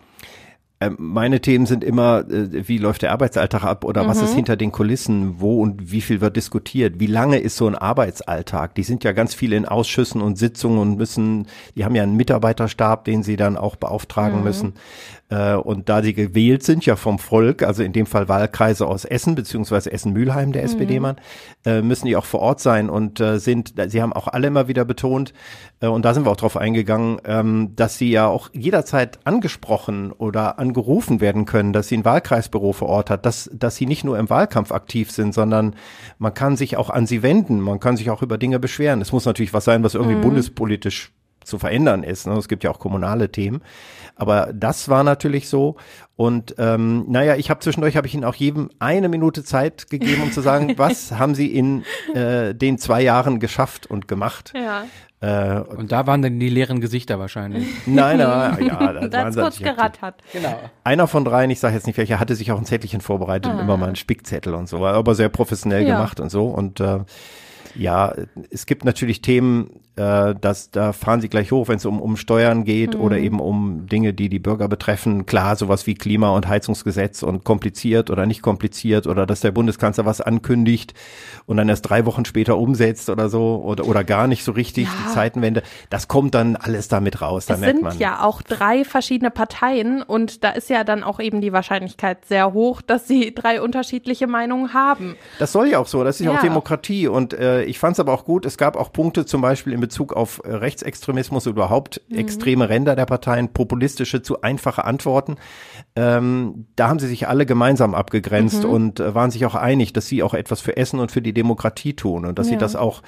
Ähm, 0.78 0.96
meine 0.98 1.40
Themen 1.40 1.64
sind 1.64 1.82
immer, 1.82 2.28
äh, 2.28 2.68
wie 2.68 2.76
läuft 2.76 3.00
der 3.00 3.12
Arbeitsalltag 3.12 3.64
ab 3.64 3.82
oder 3.84 4.06
was 4.06 4.20
ist 4.20 4.34
hinter 4.34 4.56
den 4.56 4.72
Kulissen, 4.72 5.40
wo 5.40 5.62
und 5.62 5.90
wie 5.90 6.02
viel 6.02 6.20
wird 6.20 6.36
diskutiert, 6.36 7.00
wie 7.00 7.06
lange 7.06 7.38
ist 7.38 7.56
so 7.56 7.66
ein 7.66 7.74
Arbeitsalltag? 7.74 8.74
Die 8.74 8.82
sind 8.82 9.02
ja 9.02 9.12
ganz 9.12 9.32
viele 9.32 9.56
in 9.56 9.64
Ausschüssen 9.64 10.20
und 10.20 10.36
Sitzungen 10.36 10.78
und 10.78 10.98
müssen, 10.98 11.46
die 11.76 11.86
haben 11.86 11.94
ja 11.94 12.02
einen 12.02 12.16
Mitarbeiterstab, 12.16 13.04
den 13.04 13.22
sie 13.22 13.36
dann 13.36 13.56
auch 13.56 13.76
beauftragen 13.76 14.44
müssen. 14.44 14.74
Äh, 15.28 15.54
und 15.54 15.88
da 15.88 16.02
sie 16.02 16.14
gewählt 16.14 16.62
sind, 16.62 16.86
ja 16.86 16.96
vom 16.96 17.18
Volk, 17.18 17.62
also 17.62 17.82
in 17.82 17.92
dem 17.92 18.06
Fall 18.06 18.28
Wahlkreise 18.28 18.86
aus 18.86 19.04
Essen, 19.04 19.34
beziehungsweise 19.34 19.92
Essen-Mühlheim, 19.92 20.52
der 20.52 20.62
SPD-Mann, 20.62 21.16
äh, 21.64 21.82
müssen 21.82 22.06
die 22.06 22.16
auch 22.16 22.24
vor 22.24 22.40
Ort 22.40 22.60
sein 22.60 22.88
und 22.88 23.18
äh, 23.20 23.38
sind, 23.38 23.74
sie 23.88 24.02
haben 24.02 24.12
auch 24.12 24.28
alle 24.28 24.46
immer 24.46 24.68
wieder 24.68 24.84
betont, 24.84 25.32
und 25.78 26.06
da 26.06 26.14
sind 26.14 26.24
wir 26.24 26.30
auch 26.30 26.36
drauf 26.36 26.56
eingegangen, 26.56 27.20
ähm, 27.26 27.72
dass 27.76 27.98
sie 27.98 28.10
ja 28.10 28.26
auch 28.26 28.48
jederzeit 28.54 29.18
angesprochen 29.24 30.10
oder 30.10 30.58
angerufen 30.58 31.20
werden 31.20 31.44
können, 31.44 31.74
dass 31.74 31.88
sie 31.88 31.98
ein 31.98 32.04
Wahlkreisbüro 32.06 32.72
vor 32.72 32.88
Ort 32.88 33.10
hat, 33.10 33.26
dass, 33.26 33.50
dass 33.52 33.76
sie 33.76 33.84
nicht 33.84 34.02
nur 34.02 34.18
im 34.18 34.30
Wahlkampf 34.30 34.72
aktiv 34.72 35.10
sind, 35.10 35.34
sondern 35.34 35.76
man 36.18 36.32
kann 36.32 36.56
sich 36.56 36.78
auch 36.78 36.88
an 36.88 37.06
sie 37.06 37.22
wenden, 37.22 37.60
man 37.60 37.78
kann 37.78 37.98
sich 37.98 38.08
auch 38.08 38.22
über 38.22 38.38
Dinge 38.38 38.58
beschweren. 38.58 39.02
Es 39.02 39.12
muss 39.12 39.26
natürlich 39.26 39.52
was 39.52 39.66
sein, 39.66 39.84
was 39.84 39.94
irgendwie 39.94 40.16
bundespolitisch 40.16 41.12
zu 41.46 41.58
verändern 41.58 42.02
ist. 42.02 42.26
Ne? 42.26 42.34
Es 42.34 42.48
gibt 42.48 42.64
ja 42.64 42.70
auch 42.70 42.78
kommunale 42.78 43.30
Themen. 43.30 43.62
Aber 44.14 44.50
das 44.54 44.88
war 44.88 45.04
natürlich 45.04 45.48
so. 45.48 45.76
Und 46.16 46.54
ähm, 46.58 47.04
naja, 47.08 47.36
ich 47.36 47.50
habe 47.50 47.60
zwischendurch 47.60 47.96
habe 47.96 48.06
ich 48.06 48.14
Ihnen 48.14 48.24
auch 48.24 48.34
jedem 48.34 48.70
eine 48.78 49.08
Minute 49.08 49.44
Zeit 49.44 49.90
gegeben, 49.90 50.22
um 50.22 50.32
zu 50.32 50.40
sagen, 50.40 50.74
was 50.78 51.12
haben 51.12 51.34
Sie 51.34 51.46
in 51.54 51.84
äh, 52.14 52.54
den 52.54 52.78
zwei 52.78 53.02
Jahren 53.02 53.38
geschafft 53.40 53.86
und 53.86 54.08
gemacht. 54.08 54.52
Ja. 54.54 54.84
Äh, 55.20 55.60
Und 55.60 55.92
da 55.92 56.06
waren 56.06 56.20
dann 56.22 56.38
die 56.40 56.48
leeren 56.48 56.80
Gesichter 56.80 57.18
wahrscheinlich. 57.18 57.66
nein, 57.86 58.18
nein, 58.18 58.66
ja, 58.66 58.92
das 58.92 59.10
Da 59.10 59.32
sie 59.32 59.40
kurz 59.40 59.58
gerattert. 59.58 60.22
Genau. 60.32 60.58
Einer 60.84 61.06
von 61.06 61.24
dreien, 61.24 61.50
ich 61.50 61.60
sage 61.60 61.74
jetzt 61.74 61.86
nicht 61.86 61.96
welcher, 61.98 62.20
hatte 62.20 62.34
sich 62.34 62.52
auch 62.52 62.58
ein 62.58 62.66
Zettelchen 62.66 63.00
vorbereitet 63.00 63.52
und 63.52 63.58
immer 63.58 63.76
mal 63.76 63.86
einen 63.86 63.96
Spickzettel 63.96 64.54
und 64.54 64.68
so, 64.68 64.80
war 64.80 64.94
aber 64.94 65.14
sehr 65.14 65.28
professionell 65.28 65.86
Ja. 65.86 65.94
gemacht 65.96 66.20
und 66.20 66.30
so. 66.30 66.46
Und 66.48 66.80
äh, 66.80 67.00
ja, 67.78 68.14
es 68.50 68.66
gibt 68.66 68.84
natürlich 68.84 69.22
Themen, 69.22 69.70
äh, 69.96 70.34
dass 70.40 70.70
da 70.70 70.92
fahren 70.92 71.20
sie 71.20 71.28
gleich 71.28 71.52
hoch, 71.52 71.68
wenn 71.68 71.76
es 71.76 71.84
um, 71.86 72.00
um 72.00 72.16
Steuern 72.16 72.64
geht 72.64 72.94
oder 72.94 73.18
eben 73.18 73.40
um 73.40 73.86
Dinge, 73.86 74.12
die 74.12 74.28
die 74.28 74.38
Bürger 74.38 74.68
betreffen. 74.68 75.24
Klar, 75.26 75.56
sowas 75.56 75.86
wie 75.86 75.94
Klima- 75.94 76.30
und 76.30 76.46
Heizungsgesetz 76.48 77.22
und 77.22 77.44
kompliziert 77.44 78.10
oder 78.10 78.26
nicht 78.26 78.42
kompliziert 78.42 79.06
oder 79.06 79.26
dass 79.26 79.40
der 79.40 79.52
Bundeskanzler 79.52 80.04
was 80.04 80.20
ankündigt 80.20 80.92
und 81.46 81.56
dann 81.56 81.68
erst 81.68 81.88
drei 81.88 82.04
Wochen 82.06 82.24
später 82.24 82.58
umsetzt 82.58 83.08
oder 83.08 83.28
so 83.28 83.62
oder, 83.64 83.86
oder 83.86 84.04
gar 84.04 84.26
nicht 84.26 84.44
so 84.44 84.52
richtig, 84.52 84.88
die 84.88 85.12
Zeitenwende. 85.14 85.62
Das 85.88 86.08
kommt 86.08 86.34
dann 86.34 86.56
alles 86.56 86.88
damit 86.88 87.22
raus, 87.22 87.46
da 87.46 87.54
Es 87.54 87.60
merkt 87.60 87.76
sind 87.76 87.84
man. 87.84 87.98
ja 87.98 88.22
auch 88.22 88.42
drei 88.42 88.84
verschiedene 88.84 89.30
Parteien 89.30 90.02
und 90.02 90.44
da 90.44 90.50
ist 90.50 90.68
ja 90.68 90.84
dann 90.84 91.02
auch 91.04 91.20
eben 91.20 91.40
die 91.40 91.52
Wahrscheinlichkeit 91.52 92.24
sehr 92.26 92.52
hoch, 92.52 92.82
dass 92.82 93.08
sie 93.08 93.34
drei 93.34 93.60
unterschiedliche 93.62 94.26
Meinungen 94.26 94.74
haben. 94.74 95.16
Das 95.38 95.52
soll 95.52 95.68
ja 95.68 95.78
auch 95.78 95.86
so, 95.86 96.04
das 96.04 96.20
ist 96.20 96.26
ja 96.26 96.32
Ja. 96.32 96.38
auch 96.38 96.42
Demokratie. 96.42 97.06
Und 97.08 97.32
äh, 97.32 97.64
ich 97.66 97.78
fand 97.78 97.94
es 97.94 98.00
aber 98.00 98.12
auch 98.12 98.24
gut, 98.24 98.46
es 98.46 98.56
gab 98.56 98.76
auch 98.76 98.92
Punkte 98.92 99.26
zum 99.26 99.40
Beispiel 99.42 99.72
in 99.72 99.80
Bezug 99.80 100.12
auf 100.14 100.40
äh, 100.44 100.52
Rechtsextremismus, 100.54 101.46
überhaupt 101.46 102.00
extreme 102.10 102.68
Ränder 102.68 102.96
der 102.96 103.06
Parteien, 103.06 103.52
populistische 103.52 104.22
zu 104.22 104.42
einfache 104.42 104.84
Antworten. 104.84 105.36
Ähm, 105.94 106.66
da 106.76 106.88
haben 106.88 106.98
sie 106.98 107.08
sich 107.08 107.28
alle 107.28 107.46
gemeinsam 107.46 107.94
abgegrenzt 107.94 108.64
und 108.64 109.00
äh, 109.00 109.14
waren 109.14 109.30
sich 109.30 109.44
auch 109.46 109.54
einig, 109.54 109.92
dass 109.92 110.06
sie 110.06 110.22
auch 110.22 110.34
etwas 110.34 110.60
für 110.60 110.76
Essen 110.76 111.00
und 111.00 111.12
für 111.12 111.22
die 111.22 111.32
Demokratie 111.34 111.94
tun 111.94 112.24
und 112.24 112.38
dass 112.38 112.46
sie 112.46 112.54
Ja. 112.54 112.58
das 112.60 112.76
auch 112.76 113.02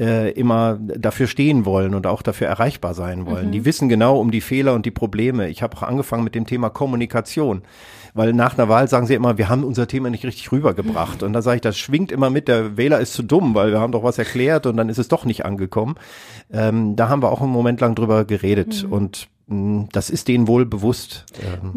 äh, 0.00 0.32
immer 0.32 0.78
dafür 0.80 1.26
stehen 1.26 1.64
wollen 1.64 1.94
und 1.94 2.06
auch 2.06 2.22
dafür 2.22 2.48
erreichbar 2.48 2.94
sein 2.94 3.26
wollen. 3.26 3.52
Die 3.52 3.64
wissen 3.64 3.88
genau 3.88 4.18
um 4.18 4.30
die 4.30 4.40
Fehler 4.40 4.74
und 4.74 4.86
die 4.86 4.90
Probleme. 4.90 5.48
Ich 5.48 5.62
habe 5.62 5.76
auch 5.76 5.82
angefangen 5.82 6.24
mit 6.24 6.34
dem 6.34 6.46
Thema 6.46 6.68
Kommunikation. 6.68 7.62
Weil 8.14 8.32
nach 8.32 8.56
einer 8.56 8.68
Wahl 8.68 8.88
sagen 8.88 9.06
sie 9.06 9.14
immer, 9.14 9.38
wir 9.38 9.48
haben 9.48 9.64
unser 9.64 9.88
Thema 9.88 10.08
nicht 10.08 10.24
richtig 10.24 10.52
rübergebracht. 10.52 11.24
Und 11.24 11.32
da 11.32 11.42
sage 11.42 11.56
ich, 11.56 11.62
das 11.62 11.76
schwingt 11.76 12.12
immer 12.12 12.30
mit, 12.30 12.46
der 12.46 12.76
Wähler 12.76 13.00
ist 13.00 13.12
zu 13.12 13.24
dumm, 13.24 13.56
weil 13.56 13.72
wir 13.72 13.80
haben 13.80 13.92
doch 13.92 14.04
was 14.04 14.18
erklärt 14.18 14.66
und 14.66 14.76
dann 14.76 14.88
ist 14.88 14.98
es 14.98 15.08
doch 15.08 15.24
nicht 15.24 15.44
angekommen. 15.44 15.96
Ähm, 16.52 16.94
da 16.94 17.08
haben 17.08 17.22
wir 17.22 17.32
auch 17.32 17.42
einen 17.42 17.50
Moment 17.50 17.80
lang 17.80 17.96
drüber 17.96 18.24
geredet 18.24 18.86
und 18.88 19.26
mh, 19.48 19.88
das 19.90 20.10
ist 20.10 20.28
denen 20.28 20.46
wohl 20.46 20.64
bewusst. 20.64 21.26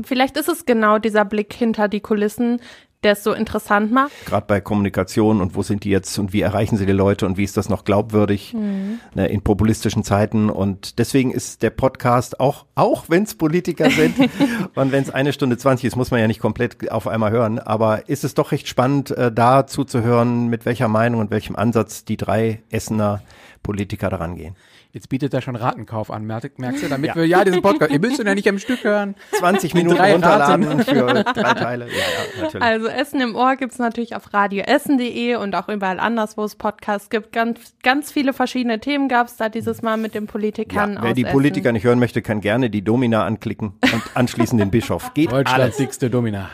Vielleicht 0.03 0.37
ist 0.37 0.47
es 0.47 0.65
genau 0.65 0.99
dieser 0.99 1.25
Blick 1.25 1.53
hinter 1.53 1.87
die 1.87 2.01
Kulissen, 2.01 2.61
der 3.03 3.11
es 3.11 3.23
so 3.23 3.33
interessant 3.33 3.91
macht. 3.91 4.11
Gerade 4.25 4.47
bei 4.47 4.59
Kommunikation 4.59 5.39
und 5.39 5.55
wo 5.55 5.61
sind 5.61 5.83
die 5.83 5.89
jetzt 5.89 6.17
und 6.17 6.33
wie 6.33 6.41
erreichen 6.41 6.77
sie 6.77 6.87
die 6.87 6.93
Leute 6.93 7.27
und 7.27 7.37
wie 7.37 7.43
ist 7.43 7.55
das 7.55 7.69
noch 7.69 7.85
glaubwürdig 7.85 8.53
ne, 8.53 9.27
in 9.27 9.41
populistischen 9.41 10.03
Zeiten. 10.03 10.49
Und 10.49 10.97
deswegen 10.97 11.31
ist 11.31 11.61
der 11.61 11.69
Podcast 11.69 12.39
auch, 12.39 12.65
auch 12.73 13.05
wenn 13.07 13.23
es 13.23 13.35
Politiker 13.35 13.91
sind 13.91 14.15
und 14.75 14.91
wenn 14.91 15.03
es 15.03 15.11
eine 15.11 15.31
Stunde 15.31 15.57
20 15.57 15.85
ist, 15.85 15.95
muss 15.95 16.09
man 16.09 16.19
ja 16.19 16.27
nicht 16.27 16.39
komplett 16.39 16.91
auf 16.91 17.07
einmal 17.07 17.31
hören, 17.31 17.59
aber 17.59 18.09
ist 18.09 18.23
es 18.23 18.33
doch 18.33 18.51
recht 18.51 18.67
spannend, 18.67 19.11
äh, 19.11 19.31
da 19.31 19.67
zuzuhören, 19.67 20.47
mit 20.47 20.65
welcher 20.65 20.87
Meinung 20.87 21.21
und 21.21 21.29
welchem 21.29 21.55
Ansatz 21.55 22.03
die 22.03 22.17
drei 22.17 22.63
Essener 22.69 23.21
Politiker 23.61 24.09
daran 24.09 24.35
gehen. 24.35 24.55
Jetzt 24.97 25.09
bietet 25.09 25.31
er 25.31 25.43
schon 25.43 25.55
Ratenkauf 25.55 26.09
an, 26.09 26.25
merkst 26.25 26.57
du, 26.57 26.87
damit 26.89 27.13
wir 27.13 27.27
ja 27.27 27.45
diesen 27.45 27.61
Podcast, 27.61 27.91
ihr 27.91 27.99
müsst 27.99 28.17
ihn 28.19 28.25
ja 28.25 28.33
nicht 28.33 28.49
am 28.49 28.57
Stück 28.57 28.83
hören. 28.83 29.13
20 29.33 29.73
Minuten 29.75 29.95
drei 29.95 30.13
runterladen 30.13 30.63
Raten. 30.65 30.83
für 30.83 31.23
drei 31.23 31.53
Teile. 31.53 31.85
Ja, 31.85 31.91
ja, 31.93 32.41
natürlich. 32.41 32.63
Also 32.63 32.87
Essen 32.87 33.21
im 33.21 33.35
Ohr 33.35 33.57
gibt's 33.57 33.77
natürlich 33.77 34.15
auf 34.15 34.33
radioessen.de 34.33 35.35
und 35.35 35.53
auch 35.53 35.69
überall 35.69 35.99
anders, 35.99 36.35
wo 36.35 36.43
es 36.45 36.55
Podcasts 36.55 37.11
gibt. 37.11 37.31
Ganz, 37.31 37.59
ganz 37.83 38.11
viele 38.11 38.33
verschiedene 38.33 38.79
Themen 38.79 39.07
gab's 39.07 39.37
da 39.37 39.49
dieses 39.49 39.83
Mal 39.83 39.97
mit 39.97 40.15
den 40.15 40.25
Politikern 40.25 40.95
Ja, 40.95 41.03
wer 41.03 41.13
die 41.13 41.25
Essen. 41.25 41.31
Politiker 41.31 41.71
nicht 41.73 41.83
hören 41.83 41.99
möchte, 41.99 42.23
kann 42.23 42.41
gerne 42.41 42.71
die 42.71 42.81
Domina 42.81 43.23
anklicken 43.23 43.73
und 43.93 44.01
anschließend 44.15 44.59
den 44.59 44.71
Bischof. 44.71 45.13
Geht 45.13 45.31
Deutschlands 45.31 45.61
alles. 45.61 45.77
dickste 45.77 46.09
Domina. 46.09 46.49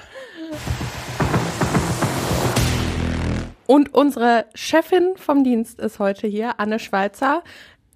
Und 3.66 3.94
unsere 3.94 4.48
Chefin 4.54 5.14
vom 5.16 5.46
Dienst 5.46 5.80
ist 5.80 6.00
heute 6.00 6.28
hier, 6.28 6.60
Anne 6.60 6.80
Schweizer. 6.80 7.42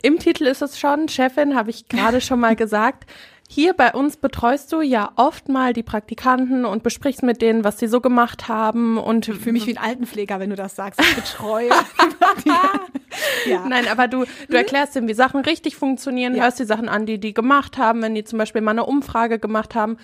Im 0.02 0.20
Titel 0.20 0.46
ist 0.46 0.62
es 0.62 0.80
schon, 0.80 1.08
Chefin 1.10 1.56
habe 1.56 1.70
ich 1.70 1.88
gerade 1.88 2.22
schon 2.22 2.40
mal 2.40 2.56
gesagt. 2.58 3.06
Hier 3.50 3.74
bei 3.74 3.94
uns 3.94 4.18
betreust 4.18 4.74
du 4.74 4.82
ja 4.82 5.12
oft 5.16 5.48
mal 5.48 5.72
die 5.72 5.82
Praktikanten 5.84 6.66
und 6.66 6.84
besprichst 6.84 7.24
mit 7.24 7.42
denen, 7.42 7.64
was 7.64 7.80
sie 7.80 7.88
so 7.88 8.02
gemacht 8.02 8.50
haben 8.50 8.98
und 8.98 9.26
Für 9.26 9.54
mich 9.54 9.66
wie 9.68 9.78
ein 9.78 9.82
Altenpfleger, 9.84 10.42
wenn 10.42 10.50
du 10.50 10.58
das 10.58 10.76
sagst. 10.76 11.00
Ich 11.00 11.16
betreue. 11.16 11.70
ja. 13.46 13.66
Nein, 13.68 13.88
aber 13.88 14.10
du, 14.10 14.26
du 14.50 14.58
erklärst 14.58 14.96
denen, 14.96 15.08
wie 15.08 15.14
Sachen 15.14 15.40
richtig 15.42 15.78
funktionieren, 15.78 16.36
Ja. 16.36 16.44
hörst 16.44 16.60
die 16.60 16.66
Sachen 16.66 16.90
an, 16.90 17.06
die 17.06 17.20
die 17.20 17.34
gemacht 17.34 17.78
haben, 17.78 18.02
wenn 18.02 18.16
die 18.16 18.26
zum 18.26 18.38
Beispiel 18.38 18.62
mal 18.62 18.72
eine 18.72 18.86
Umfrage 18.86 19.40
gemacht 19.40 19.76
haben. 19.76 19.98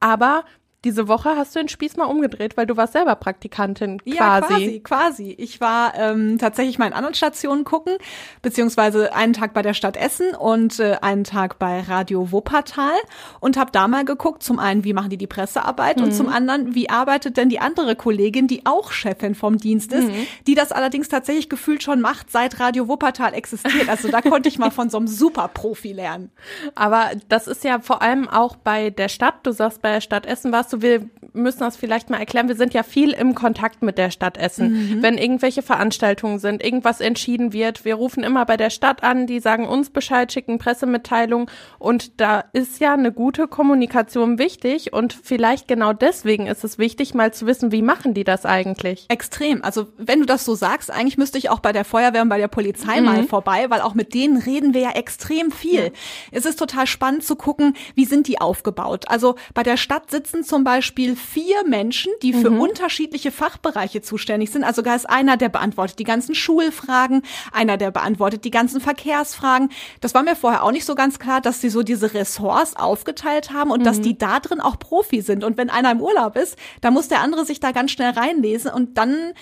Aber 0.00 0.44
diese 0.84 1.08
Woche 1.08 1.36
hast 1.36 1.54
du 1.54 1.60
den 1.60 1.68
Spieß 1.68 1.96
mal 1.96 2.06
umgedreht, 2.06 2.56
weil 2.56 2.66
du 2.66 2.76
warst 2.76 2.94
selber 2.94 3.14
Praktikantin 3.16 3.98
quasi. 3.98 4.16
Ja, 4.16 4.40
quasi, 4.40 4.80
quasi. 4.80 5.34
Ich 5.38 5.60
war 5.60 5.94
ähm, 5.94 6.38
tatsächlich 6.38 6.78
mal 6.78 6.86
in 6.86 6.94
anderen 6.94 7.14
Stationen 7.14 7.64
gucken, 7.64 7.96
beziehungsweise 8.40 9.14
einen 9.14 9.34
Tag 9.34 9.52
bei 9.52 9.60
der 9.60 9.74
Stadt 9.74 9.96
Essen 9.96 10.34
und 10.34 10.80
äh, 10.80 10.96
einen 11.02 11.24
Tag 11.24 11.58
bei 11.58 11.80
Radio 11.80 12.32
Wuppertal 12.32 12.96
und 13.40 13.58
habe 13.58 13.70
da 13.72 13.88
mal 13.88 14.06
geguckt, 14.06 14.42
zum 14.42 14.58
einen, 14.58 14.84
wie 14.84 14.94
machen 14.94 15.10
die 15.10 15.18
die 15.18 15.26
Pressearbeit 15.26 16.00
und 16.00 16.12
zum 16.12 16.28
anderen, 16.28 16.74
wie 16.74 16.88
arbeitet 16.88 17.36
denn 17.36 17.50
die 17.50 17.60
andere 17.60 17.94
Kollegin, 17.94 18.46
die 18.46 18.64
auch 18.64 18.92
Chefin 18.92 19.34
vom 19.34 19.58
Dienst 19.58 19.92
ist, 19.92 20.08
die 20.46 20.54
das 20.54 20.72
allerdings 20.72 21.08
tatsächlich 21.08 21.50
gefühlt 21.50 21.82
schon 21.82 22.00
macht, 22.00 22.30
seit 22.30 22.58
Radio 22.58 22.88
Wuppertal 22.88 23.34
existiert. 23.34 23.88
Also 23.88 24.08
da 24.08 24.22
konnte 24.22 24.48
ich 24.48 24.58
mal 24.58 24.70
von 24.70 24.88
so 24.88 24.96
einem 24.96 25.06
Superprofi 25.20 25.92
lernen. 25.92 26.30
Aber 26.74 27.10
das 27.28 27.46
ist 27.46 27.64
ja 27.64 27.80
vor 27.80 28.00
allem 28.00 28.28
auch 28.28 28.56
bei 28.56 28.90
der 28.90 29.08
Stadt, 29.08 29.34
du 29.42 29.52
sagst, 29.52 29.82
bei 29.82 29.92
der 29.92 30.00
Stadt 30.00 30.24
Essen 30.24 30.52
warst 30.52 30.69
sagst 30.70 30.72
du, 30.72 30.82
wir 30.82 31.08
müssen 31.32 31.60
das 31.60 31.76
vielleicht 31.76 32.10
mal 32.10 32.18
erklären. 32.18 32.48
Wir 32.48 32.56
sind 32.56 32.74
ja 32.74 32.82
viel 32.82 33.10
im 33.10 33.34
Kontakt 33.34 33.82
mit 33.82 33.98
der 33.98 34.10
Stadt 34.10 34.36
Essen. 34.36 34.96
Mhm. 34.96 35.02
Wenn 35.02 35.18
irgendwelche 35.18 35.62
Veranstaltungen 35.62 36.38
sind, 36.38 36.64
irgendwas 36.64 37.00
entschieden 37.00 37.52
wird, 37.52 37.84
wir 37.84 37.94
rufen 37.94 38.24
immer 38.24 38.44
bei 38.46 38.56
der 38.56 38.70
Stadt 38.70 39.04
an, 39.04 39.26
die 39.26 39.40
sagen 39.40 39.66
uns 39.66 39.90
Bescheid, 39.90 40.32
schicken 40.32 40.58
Pressemitteilung 40.58 41.50
und 41.78 42.20
da 42.20 42.44
ist 42.52 42.80
ja 42.80 42.94
eine 42.94 43.12
gute 43.12 43.46
Kommunikation 43.46 44.38
wichtig 44.38 44.92
und 44.92 45.12
vielleicht 45.12 45.68
genau 45.68 45.92
deswegen 45.92 46.46
ist 46.46 46.64
es 46.64 46.78
wichtig, 46.78 47.14
mal 47.14 47.32
zu 47.32 47.46
wissen, 47.46 47.70
wie 47.70 47.82
machen 47.82 48.14
die 48.14 48.24
das 48.24 48.44
eigentlich? 48.44 49.06
Extrem. 49.08 49.62
Also 49.62 49.88
wenn 49.98 50.20
du 50.20 50.26
das 50.26 50.44
so 50.44 50.54
sagst, 50.54 50.90
eigentlich 50.90 51.18
müsste 51.18 51.38
ich 51.38 51.48
auch 51.48 51.60
bei 51.60 51.72
der 51.72 51.84
Feuerwehr 51.84 52.22
und 52.22 52.28
bei 52.28 52.38
der 52.38 52.48
Polizei 52.48 53.00
mhm. 53.00 53.06
mal 53.06 53.22
vorbei, 53.24 53.66
weil 53.68 53.80
auch 53.80 53.94
mit 53.94 54.14
denen 54.14 54.36
reden 54.36 54.74
wir 54.74 54.80
ja 54.80 54.90
extrem 54.92 55.52
viel. 55.52 55.84
Ja. 55.84 55.90
Es 56.32 56.44
ist 56.44 56.58
total 56.58 56.86
spannend 56.86 57.24
zu 57.24 57.36
gucken, 57.36 57.74
wie 57.94 58.04
sind 58.04 58.26
die 58.26 58.40
aufgebaut. 58.40 59.04
Also 59.08 59.36
bei 59.54 59.62
der 59.62 59.76
Stadt 59.76 60.10
sitzen 60.10 60.42
zum 60.42 60.59
Beispiel 60.64 61.16
vier 61.16 61.66
Menschen, 61.66 62.12
die 62.22 62.32
für 62.32 62.50
mhm. 62.50 62.60
unterschiedliche 62.60 63.30
Fachbereiche 63.30 64.02
zuständig 64.02 64.50
sind. 64.50 64.64
Also 64.64 64.82
da 64.82 64.94
ist 64.94 65.08
einer, 65.08 65.36
der 65.36 65.48
beantwortet 65.48 65.98
die 65.98 66.04
ganzen 66.04 66.34
Schulfragen, 66.34 67.22
einer, 67.52 67.76
der 67.76 67.90
beantwortet 67.90 68.44
die 68.44 68.50
ganzen 68.50 68.80
Verkehrsfragen. 68.80 69.70
Das 70.00 70.14
war 70.14 70.22
mir 70.22 70.36
vorher 70.36 70.64
auch 70.64 70.72
nicht 70.72 70.84
so 70.84 70.94
ganz 70.94 71.18
klar, 71.18 71.40
dass 71.40 71.60
sie 71.60 71.70
so 71.70 71.82
diese 71.82 72.14
Ressorts 72.14 72.76
aufgeteilt 72.76 73.52
haben 73.52 73.70
und 73.70 73.80
mhm. 73.80 73.84
dass 73.84 74.00
die 74.00 74.16
da 74.16 74.40
drin 74.40 74.60
auch 74.60 74.78
Profi 74.78 75.20
sind. 75.20 75.44
Und 75.44 75.56
wenn 75.56 75.70
einer 75.70 75.90
im 75.90 76.00
Urlaub 76.00 76.36
ist, 76.36 76.56
dann 76.80 76.94
muss 76.94 77.08
der 77.08 77.20
andere 77.20 77.44
sich 77.44 77.60
da 77.60 77.72
ganz 77.72 77.90
schnell 77.90 78.10
reinlesen 78.10 78.70
und 78.70 78.98
dann 78.98 79.32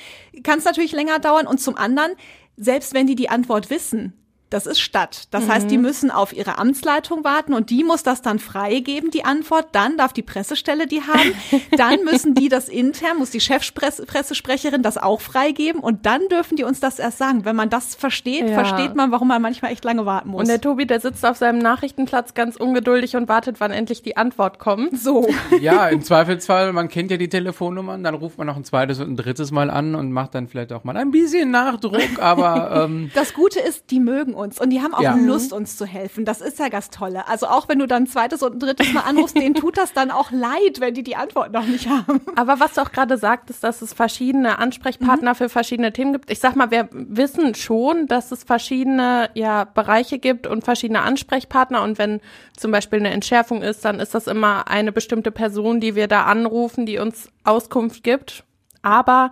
kann 0.42 0.59
es 0.59 0.64
natürlich 0.64 0.92
länger 0.92 1.18
dauern. 1.18 1.46
Und 1.46 1.61
zum 1.61 1.76
anderen, 1.76 2.12
selbst 2.57 2.94
wenn 2.94 3.07
die 3.07 3.14
die 3.14 3.28
Antwort 3.28 3.70
wissen, 3.70 4.12
das 4.51 4.67
ist 4.67 4.81
Stadt. 4.81 5.25
Das 5.31 5.45
mhm. 5.45 5.53
heißt, 5.53 5.71
die 5.71 5.79
müssen 5.79 6.11
auf 6.11 6.33
ihre 6.33 6.59
Amtsleitung 6.59 7.25
warten 7.25 7.53
und 7.53 7.71
die 7.71 7.85
muss 7.85 8.03
das 8.03 8.23
dann 8.23 8.39
freigeben, 8.39 9.11
die 9.11 9.25
Antwort. 9.25 9.69
Dann 9.73 9.97
darf 9.97 10.13
die 10.13 10.23
Pressestelle 10.23 10.87
die 10.87 11.03
haben. 11.03 11.35
Dann 11.77 12.05
müssen 12.05 12.35
die 12.35 12.49
das 12.49 12.69
intern, 12.69 13.19
muss 13.19 13.31
die 13.31 13.41
Chefpressesprecherin 13.41 14.83
das 14.83 14.99
auch 14.99 15.21
freigeben 15.21 15.81
und 15.81 16.07
dann 16.07 16.29
dürfen 16.29 16.57
die 16.57 16.65
uns 16.65 16.81
das 16.81 16.99
erst 16.99 17.19
sagen. 17.19 17.45
Wenn 17.45 17.57
man 17.57 17.71
das 17.71 17.95
versteht, 17.95 18.49
ja. 18.49 18.55
versteht 18.55 18.95
man, 18.95 19.13
warum 19.13 19.29
man 19.29 19.43
manchmal 19.43 19.73
echt 19.73 19.85
lange 19.85 20.07
warten 20.07 20.31
muss. 20.31 20.41
Und 20.41 20.49
der 20.49 20.61
Tobi, 20.61 20.87
der 20.87 21.01
sitzt 21.01 21.25
auf 21.27 21.37
seinem 21.37 21.59
Nachrichtenplatz 21.59 22.35
ganz 22.35 22.57
ungeduldig 22.57 23.17
und 23.17 23.29
wartet, 23.29 23.61
wann 23.61 23.71
endlich 23.71 24.03
die 24.03 24.17
Antwort 24.17 24.59
kommt. 24.59 24.99
So. 24.99 25.29
Ja, 25.61 25.89
im 25.89 26.03
Zweifelsfall, 26.03 26.73
man 26.73 26.89
kennt 26.89 27.11
ja 27.11 27.17
die 27.17 27.29
Telefonnummern, 27.29 28.03
dann 28.03 28.15
ruft 28.15 28.39
man 28.39 28.47
noch 28.47 28.57
ein 28.57 28.65
zweites 28.65 29.01
und 29.01 29.11
ein 29.11 29.17
drittes 29.17 29.51
Mal 29.51 29.71
an 29.71 29.95
und 29.95 30.13
macht 30.13 30.35
dann 30.35 30.49
vielleicht 30.49 30.73
auch 30.73 30.85
mal 30.85 30.97
ein 30.97 31.11
bisschen 31.11 31.51
Nachdruck, 31.51 32.19
aber 32.21 32.85
ähm, 32.85 33.11
Das 33.15 33.35
Gute 33.35 33.61
ist, 33.61 33.91
die 33.91 34.01
mögen 34.01 34.35
uns 34.38 34.61
und 34.61 34.70
die 34.70 34.81
haben 34.81 34.94
auch 34.94 35.03
ja. 35.03 35.14
Lust, 35.14 35.53
uns 35.53 35.77
zu 35.77 35.85
helfen. 35.85 36.24
Das 36.24 36.40
ist 36.40 36.59
ja 36.59 36.70
das 36.70 36.90
Tolle. 36.90 37.29
Also 37.29 37.46
auch 37.46 37.68
wenn 37.68 37.79
du 37.79 37.87
dann 37.87 38.05
ein 38.05 38.07
zweites 38.07 38.42
und 38.42 38.55
ein 38.55 38.61
drittes 38.61 38.92
Mal 38.92 39.03
anrufst, 39.03 39.37
denen 39.37 39.55
tut 39.55 39.77
das 39.77 39.92
dann 39.92 40.11
auch 40.11 40.31
leid, 40.31 40.81
wenn 40.81 40.94
die 40.94 41.03
die 41.03 41.16
Antwort 41.16 41.53
noch 41.53 41.66
nicht 41.66 41.88
haben. 41.88 42.20
Aber 42.37 42.61
was 42.61 42.74
du 42.74 42.83
auch 42.83 42.92
gerade 42.92 43.18
sagtest, 43.18 43.64
dass 43.64 43.83
es 43.83 43.92
verschiedene 43.92 44.59
Ansprechpartner 44.59 45.33
mhm. 45.33 45.37
für 45.37 45.48
verschiedene 45.48 45.92
Themen 45.92 46.12
gibt. 46.12 46.31
Ich 46.31 46.38
sag 46.38 46.57
mal, 46.57 46.70
wir 46.70 46.88
wissen 46.92 47.55
schon, 47.55 48.07
dass 48.07 48.33
es 48.33 48.44
verschiedene 48.44 49.31
ja, 49.35 49.64
Bereiche 49.64 50.18
gibt 50.18 50.46
und 50.46 50.64
verschiedene 50.64 51.03
Ansprechpartner. 51.03 51.83
Und 51.83 51.98
wenn 51.98 52.20
zum 52.57 52.70
Beispiel 52.70 53.01
eine 53.01 53.11
Entschärfung 53.11 53.62
ist, 53.62 53.85
dann 53.85 54.01
ist 54.01 54.14
das 54.14 54.27
immer 54.27 54.68
eine 54.68 54.92
bestimmte 54.92 55.31
Person, 55.31 55.81
die 55.81 55.94
wir 55.94 56.09
da 56.09 56.24
anrufen, 56.24 56.87
die 56.87 56.98
uns 56.98 57.31
Auskunft 57.44 58.05
gibt. 58.05 58.44
Aber 58.83 59.31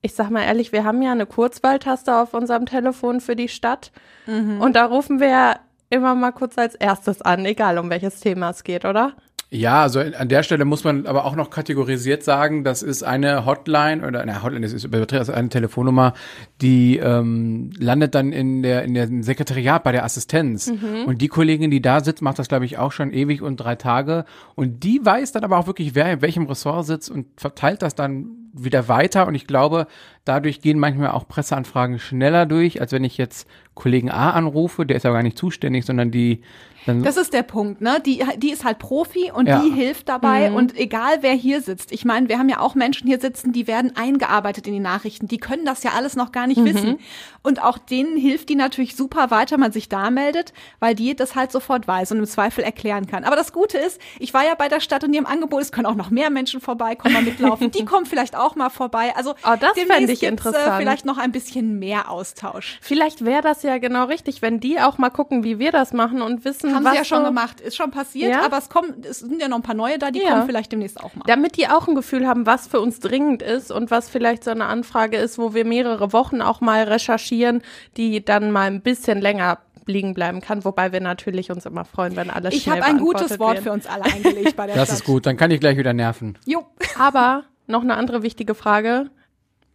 ich 0.00 0.14
sag 0.14 0.30
mal 0.30 0.42
ehrlich, 0.42 0.72
wir 0.72 0.84
haben 0.84 1.02
ja 1.02 1.12
eine 1.12 1.26
Kurzwahltaste 1.26 2.16
auf 2.16 2.34
unserem 2.34 2.66
Telefon 2.66 3.20
für 3.20 3.36
die 3.36 3.48
Stadt. 3.48 3.90
Mhm. 4.26 4.60
Und 4.60 4.76
da 4.76 4.86
rufen 4.86 5.20
wir 5.20 5.56
immer 5.90 6.14
mal 6.14 6.32
kurz 6.32 6.58
als 6.58 6.74
erstes 6.74 7.22
an, 7.22 7.44
egal 7.44 7.78
um 7.78 7.90
welches 7.90 8.20
Thema 8.20 8.50
es 8.50 8.62
geht, 8.62 8.84
oder? 8.84 9.14
Ja, 9.50 9.82
also 9.82 10.00
an 10.00 10.28
der 10.28 10.42
Stelle 10.42 10.66
muss 10.66 10.84
man 10.84 11.06
aber 11.06 11.24
auch 11.24 11.34
noch 11.34 11.48
kategorisiert 11.48 12.22
sagen, 12.22 12.64
das 12.64 12.82
ist 12.82 13.02
eine 13.02 13.46
Hotline 13.46 14.06
oder 14.06 14.20
eine 14.20 14.42
Hotline, 14.42 14.60
das 14.60 14.74
ist 14.74 14.84
übertrieben, 14.84 15.20
also 15.20 15.32
eine 15.32 15.48
Telefonnummer, 15.48 16.12
die 16.60 16.98
ähm, 16.98 17.70
landet 17.78 18.14
dann 18.14 18.32
in 18.32 18.62
der 18.62 18.84
in 18.84 18.92
der 18.92 19.08
Sekretariat 19.22 19.84
bei 19.84 19.92
der 19.92 20.04
Assistenz 20.04 20.70
mhm. 20.70 21.06
und 21.06 21.22
die 21.22 21.28
Kollegin, 21.28 21.70
die 21.70 21.80
da 21.80 22.04
sitzt, 22.04 22.20
macht 22.20 22.38
das 22.38 22.48
glaube 22.48 22.66
ich 22.66 22.76
auch 22.76 22.92
schon 22.92 23.10
ewig 23.10 23.40
und 23.40 23.56
drei 23.56 23.74
Tage 23.74 24.26
und 24.54 24.84
die 24.84 25.00
weiß 25.02 25.32
dann 25.32 25.44
aber 25.44 25.56
auch 25.56 25.66
wirklich, 25.66 25.94
wer 25.94 26.12
in 26.12 26.20
welchem 26.20 26.44
Ressort 26.44 26.84
sitzt 26.84 27.10
und 27.10 27.28
verteilt 27.38 27.80
das 27.80 27.94
dann 27.94 28.47
wieder 28.52 28.88
weiter 28.88 29.26
und 29.26 29.34
ich 29.34 29.46
glaube, 29.46 29.86
dadurch 30.24 30.60
gehen 30.60 30.78
manchmal 30.78 31.10
auch 31.10 31.26
Presseanfragen 31.26 31.98
schneller 31.98 32.46
durch, 32.46 32.80
als 32.80 32.92
wenn 32.92 33.04
ich 33.04 33.18
jetzt 33.18 33.48
Kollegen 33.74 34.10
A 34.10 34.30
anrufe, 34.30 34.86
der 34.86 34.96
ist 34.96 35.04
ja 35.04 35.12
gar 35.12 35.22
nicht 35.22 35.38
zuständig, 35.38 35.84
sondern 35.84 36.10
die 36.10 36.42
dann 36.88 37.02
das 37.02 37.18
ist 37.18 37.34
der 37.34 37.42
Punkt, 37.42 37.82
ne? 37.82 38.00
Die, 38.04 38.24
die 38.38 38.50
ist 38.50 38.64
halt 38.64 38.78
Profi 38.78 39.30
und 39.30 39.46
ja. 39.46 39.60
die 39.60 39.70
hilft 39.70 40.08
dabei 40.08 40.48
mhm. 40.48 40.56
und 40.56 40.76
egal 40.78 41.18
wer 41.20 41.34
hier 41.34 41.60
sitzt. 41.60 41.92
Ich 41.92 42.06
meine, 42.06 42.30
wir 42.30 42.38
haben 42.38 42.48
ja 42.48 42.60
auch 42.60 42.74
Menschen 42.74 43.06
hier 43.06 43.20
sitzen, 43.20 43.52
die 43.52 43.66
werden 43.66 43.94
eingearbeitet 43.94 44.66
in 44.66 44.72
die 44.72 44.80
Nachrichten. 44.80 45.28
Die 45.28 45.36
können 45.36 45.66
das 45.66 45.82
ja 45.82 45.90
alles 45.94 46.16
noch 46.16 46.32
gar 46.32 46.46
nicht 46.46 46.60
mhm. 46.60 46.64
wissen. 46.64 46.98
Und 47.42 47.62
auch 47.62 47.76
denen 47.76 48.16
hilft 48.16 48.48
die 48.48 48.54
natürlich 48.54 48.96
super 48.96 49.30
weiter, 49.30 49.58
man 49.58 49.70
sich 49.70 49.90
da 49.90 50.10
meldet, 50.10 50.54
weil 50.80 50.94
die 50.94 51.14
das 51.14 51.34
halt 51.34 51.52
sofort 51.52 51.86
weiß 51.86 52.12
und 52.12 52.18
im 52.18 52.26
Zweifel 52.26 52.64
erklären 52.64 53.06
kann. 53.06 53.24
Aber 53.24 53.36
das 53.36 53.52
Gute 53.52 53.76
ist, 53.76 54.00
ich 54.18 54.32
war 54.32 54.46
ja 54.46 54.54
bei 54.54 54.68
der 54.68 54.80
Stadt 54.80 55.04
und 55.04 55.12
die 55.12 55.18
im 55.18 55.26
Angebot, 55.26 55.60
es 55.60 55.72
können 55.72 55.86
auch 55.86 55.94
noch 55.94 56.10
mehr 56.10 56.30
Menschen 56.30 56.60
vorbeikommen, 56.60 57.22
mitlaufen. 57.22 57.70
die 57.72 57.84
kommen 57.84 58.06
vielleicht 58.06 58.34
auch 58.34 58.47
mal 58.54 58.70
vorbei. 58.70 59.12
Also 59.16 59.34
oh, 59.44 59.54
das 59.58 59.72
fände 59.72 60.12
ich 60.12 60.22
interessant. 60.22 60.66
Äh, 60.66 60.78
vielleicht 60.78 61.04
noch 61.04 61.18
ein 61.18 61.32
bisschen 61.32 61.78
mehr 61.78 62.10
Austausch. 62.10 62.78
Vielleicht 62.80 63.24
wäre 63.24 63.42
das 63.42 63.62
ja 63.62 63.78
genau 63.78 64.04
richtig, 64.04 64.42
wenn 64.42 64.60
die 64.60 64.80
auch 64.80 64.98
mal 64.98 65.10
gucken, 65.10 65.44
wie 65.44 65.58
wir 65.58 65.72
das 65.72 65.92
machen 65.92 66.22
und 66.22 66.44
wissen, 66.44 66.74
haben 66.74 66.84
was 66.84 66.92
sie 66.92 66.98
ja 66.98 67.04
schon 67.04 67.24
gemacht, 67.24 67.60
ist 67.60 67.76
schon 67.76 67.90
passiert, 67.90 68.32
ja? 68.32 68.44
aber 68.44 68.58
es 68.58 68.68
kommen, 68.68 69.02
es 69.08 69.20
sind 69.20 69.40
ja 69.40 69.48
noch 69.48 69.56
ein 69.56 69.62
paar 69.62 69.74
neue 69.74 69.98
da, 69.98 70.10
die 70.10 70.20
ja. 70.20 70.30
kommen 70.30 70.46
vielleicht 70.46 70.72
demnächst 70.72 71.00
auch 71.02 71.14
mal. 71.14 71.24
Damit 71.26 71.56
die 71.56 71.68
auch 71.68 71.88
ein 71.88 71.94
Gefühl 71.94 72.26
haben, 72.26 72.46
was 72.46 72.66
für 72.66 72.80
uns 72.80 73.00
dringend 73.00 73.42
ist 73.42 73.70
und 73.70 73.90
was 73.90 74.08
vielleicht 74.08 74.44
so 74.44 74.50
eine 74.50 74.66
Anfrage 74.66 75.16
ist, 75.16 75.38
wo 75.38 75.54
wir 75.54 75.64
mehrere 75.64 76.12
Wochen 76.12 76.40
auch 76.42 76.60
mal 76.60 76.84
recherchieren, 76.84 77.62
die 77.96 78.24
dann 78.24 78.50
mal 78.50 78.66
ein 78.66 78.82
bisschen 78.82 79.20
länger 79.20 79.58
liegen 79.88 80.14
bleiben 80.14 80.40
kann, 80.40 80.64
wobei 80.64 80.92
wir 80.92 81.00
natürlich 81.00 81.50
uns 81.50 81.66
immer 81.66 81.84
freuen, 81.84 82.14
wenn 82.14 82.30
alles 82.30 82.54
Ich 82.54 82.68
habe 82.68 82.84
ein 82.84 82.98
gutes 82.98 83.38
Wort 83.38 83.54
werden. 83.54 83.64
für 83.64 83.72
uns 83.72 83.86
alle 83.86 84.04
eingelegt 84.04 84.54
bei 84.54 84.66
der 84.66 84.76
Das 84.76 84.88
Stadt. 84.88 84.98
ist 84.98 85.04
gut, 85.04 85.26
dann 85.26 85.36
kann 85.36 85.50
ich 85.50 85.60
gleich 85.60 85.76
wieder 85.76 85.92
nerven. 85.92 86.38
Jo. 86.44 86.66
Aber 86.98 87.44
noch 87.68 87.82
eine 87.82 87.96
andere 87.96 88.22
wichtige 88.22 88.54
Frage. 88.54 89.10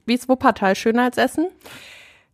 Wie 0.05 0.13
ist 0.13 0.27
Wuppertal 0.27 0.75
schöner 0.75 1.03
als 1.03 1.17
Essen? 1.17 1.47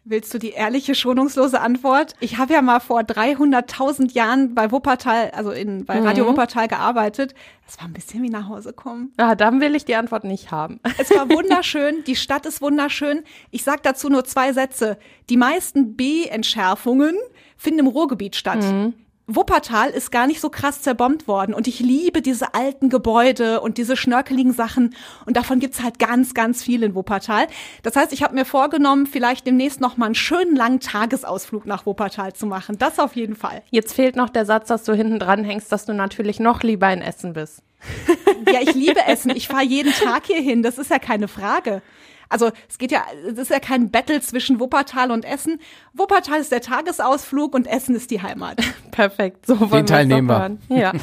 Willst 0.05 0.33
du 0.33 0.39
die 0.39 0.51
ehrliche, 0.51 0.95
schonungslose 0.95 1.61
Antwort? 1.61 2.13
Ich 2.19 2.37
habe 2.37 2.53
ja 2.53 2.61
mal 2.61 2.79
vor 2.79 3.01
300.000 3.01 4.13
Jahren 4.13 4.55
bei 4.55 4.71
Wuppertal, 4.71 5.29
also 5.35 5.51
in, 5.51 5.85
bei 5.85 5.99
Radio 5.99 6.23
mhm. 6.23 6.29
Wuppertal 6.29 6.67
gearbeitet. 6.67 7.35
Das 7.65 7.77
war 7.77 7.85
ein 7.85 7.93
bisschen 7.93 8.23
wie 8.23 8.29
nach 8.29 8.47
Hause 8.47 8.73
kommen. 8.73 9.13
Ja, 9.19 9.35
dann 9.35 9.61
will 9.61 9.75
ich 9.75 9.85
die 9.85 9.95
Antwort 9.95 10.23
nicht 10.23 10.51
haben. 10.51 10.79
Es 10.97 11.11
war 11.11 11.29
wunderschön, 11.29 12.03
die 12.05 12.15
Stadt 12.15 12.45
ist 12.47 12.61
wunderschön. 12.61 13.23
Ich 13.51 13.63
sag 13.63 13.83
dazu 13.83 14.09
nur 14.09 14.23
zwei 14.25 14.51
Sätze. 14.53 14.97
Die 15.29 15.37
meisten 15.37 15.95
B-Entschärfungen 15.95 17.15
finden 17.55 17.81
im 17.81 17.87
Ruhrgebiet 17.87 18.35
statt. 18.35 18.63
Mhm. 18.63 18.93
Wuppertal 19.35 19.89
ist 19.91 20.11
gar 20.11 20.25
nicht 20.25 20.41
so 20.41 20.49
krass 20.49 20.81
zerbombt 20.81 21.27
worden 21.27 21.53
und 21.53 21.67
ich 21.67 21.79
liebe 21.79 22.21
diese 22.21 22.53
alten 22.55 22.89
Gebäude 22.89 23.61
und 23.61 23.77
diese 23.77 23.95
schnörkeligen 23.95 24.53
Sachen 24.53 24.95
und 25.25 25.37
davon 25.37 25.59
gibt's 25.59 25.83
halt 25.83 25.99
ganz, 25.99 26.33
ganz 26.33 26.63
viel 26.63 26.81
in 26.81 26.95
Wuppertal. 26.95 27.47
Das 27.83 27.95
heißt, 27.95 28.11
ich 28.11 28.23
habe 28.23 28.33
mir 28.33 28.45
vorgenommen, 28.45 29.05
vielleicht 29.05 29.45
demnächst 29.45 29.81
noch 29.81 29.97
mal 29.97 30.07
einen 30.07 30.15
schönen 30.15 30.55
langen 30.55 30.79
Tagesausflug 30.79 31.65
nach 31.65 31.85
Wuppertal 31.85 32.33
zu 32.33 32.47
machen. 32.47 32.77
Das 32.79 32.97
auf 32.97 33.15
jeden 33.15 33.35
Fall. 33.35 33.61
Jetzt 33.69 33.93
fehlt 33.93 34.15
noch 34.15 34.29
der 34.29 34.45
Satz, 34.45 34.67
dass 34.67 34.83
du 34.83 34.93
hinten 34.93 35.19
dran 35.19 35.43
hängst, 35.43 35.71
dass 35.71 35.85
du 35.85 35.93
natürlich 35.93 36.39
noch 36.39 36.63
lieber 36.63 36.91
in 36.91 37.01
Essen 37.01 37.33
bist. 37.33 37.61
ja, 38.51 38.61
ich 38.61 38.73
liebe 38.73 39.05
Essen. 39.05 39.31
Ich 39.31 39.47
fahre 39.47 39.63
jeden 39.63 39.93
Tag 39.93 40.25
hier 40.25 40.41
hin. 40.41 40.63
Das 40.63 40.77
ist 40.77 40.89
ja 40.89 40.99
keine 40.99 41.27
Frage. 41.27 41.81
Also 42.29 42.51
es 42.69 42.77
geht 42.77 42.91
ja, 42.91 43.03
es 43.27 43.37
ist 43.39 43.49
ja 43.49 43.59
kein 43.59 43.89
Battle 43.89 44.21
zwischen 44.21 44.59
Wuppertal 44.59 45.11
und 45.11 45.25
Essen. 45.25 45.59
Wuppertal 45.93 46.39
ist 46.39 46.51
der 46.51 46.61
Tagesausflug 46.61 47.55
und 47.55 47.65
Essen 47.65 47.95
ist 47.95 48.11
die 48.11 48.21
Heimat. 48.21 48.61
Perfekt, 48.91 49.47
so 49.47 49.59
wollen 49.59 49.71
Den 49.71 49.85
Teil 49.87 50.05
nehmen 50.05 50.27
wir. 50.27 50.57
Ja. 50.77 50.93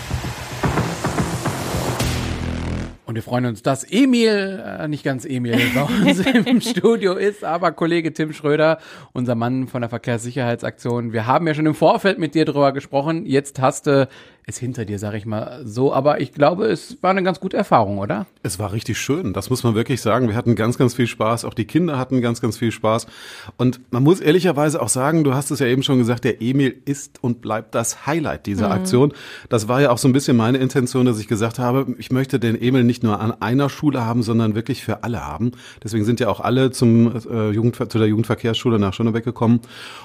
Und 3.06 3.14
wir 3.14 3.22
freuen 3.22 3.46
uns, 3.46 3.62
dass 3.62 3.84
Emil, 3.84 4.60
äh, 4.64 4.88
nicht 4.88 5.04
ganz 5.04 5.24
Emil, 5.24 5.60
bei 5.74 5.82
uns 5.82 6.26
im 6.46 6.60
Studio 6.60 7.14
ist, 7.14 7.44
aber 7.44 7.70
Kollege 7.70 8.12
Tim 8.12 8.32
Schröder, 8.32 8.78
unser 9.12 9.36
Mann 9.36 9.68
von 9.68 9.80
der 9.80 9.88
Verkehrssicherheitsaktion. 9.88 11.12
Wir 11.12 11.24
haben 11.24 11.46
ja 11.46 11.54
schon 11.54 11.66
im 11.66 11.74
Vorfeld 11.74 12.18
mit 12.18 12.34
dir 12.34 12.44
drüber 12.44 12.72
gesprochen. 12.72 13.24
Jetzt 13.24 13.60
hast 13.60 13.86
du 13.86 14.08
ist 14.48 14.58
hinter 14.58 14.84
dir, 14.84 15.00
sag 15.00 15.14
ich 15.14 15.26
mal 15.26 15.62
so. 15.64 15.92
Aber 15.92 16.20
ich 16.20 16.32
glaube, 16.32 16.66
es 16.66 16.98
war 17.02 17.10
eine 17.10 17.24
ganz 17.24 17.40
gute 17.40 17.56
Erfahrung, 17.56 17.98
oder? 17.98 18.26
Es 18.44 18.60
war 18.60 18.72
richtig 18.72 18.96
schön, 18.96 19.32
das 19.32 19.50
muss 19.50 19.64
man 19.64 19.74
wirklich 19.74 20.00
sagen. 20.00 20.28
Wir 20.28 20.36
hatten 20.36 20.54
ganz, 20.54 20.78
ganz 20.78 20.94
viel 20.94 21.08
Spaß. 21.08 21.44
Auch 21.44 21.52
die 21.52 21.64
Kinder 21.64 21.98
hatten 21.98 22.20
ganz, 22.20 22.40
ganz 22.40 22.56
viel 22.56 22.70
Spaß. 22.70 23.08
Und 23.56 23.80
man 23.90 24.04
muss 24.04 24.20
ehrlicherweise 24.20 24.80
auch 24.80 24.88
sagen, 24.88 25.24
du 25.24 25.34
hast 25.34 25.50
es 25.50 25.58
ja 25.58 25.66
eben 25.66 25.82
schon 25.82 25.98
gesagt, 25.98 26.22
der 26.22 26.40
Emil 26.40 26.80
ist 26.84 27.24
und 27.24 27.40
bleibt 27.40 27.74
das 27.74 28.06
Highlight 28.06 28.46
dieser 28.46 28.66
mhm. 28.66 28.72
Aktion. 28.74 29.12
Das 29.48 29.66
war 29.66 29.80
ja 29.80 29.90
auch 29.90 29.98
so 29.98 30.06
ein 30.06 30.12
bisschen 30.12 30.36
meine 30.36 30.58
Intention, 30.58 31.06
dass 31.06 31.18
ich 31.18 31.26
gesagt 31.26 31.58
habe, 31.58 31.96
ich 31.98 32.12
möchte 32.12 32.38
den 32.38 32.54
Emil 32.60 32.84
nicht 32.84 33.02
nur 33.02 33.18
an 33.18 33.32
einer 33.42 33.68
Schule 33.68 34.06
haben, 34.06 34.22
sondern 34.22 34.54
wirklich 34.54 34.84
für 34.84 35.02
alle 35.02 35.26
haben. 35.26 35.50
Deswegen 35.82 36.04
sind 36.04 36.20
ja 36.20 36.28
auch 36.28 36.38
alle 36.38 36.70
zum 36.70 37.12
äh, 37.28 37.50
Jugend, 37.50 37.74
zu 37.74 37.98
der 37.98 38.06
Jugendverkehrsschule 38.06 38.78
nach 38.78 38.94
Schönebeck 38.94 39.24
gekommen. 39.24 39.60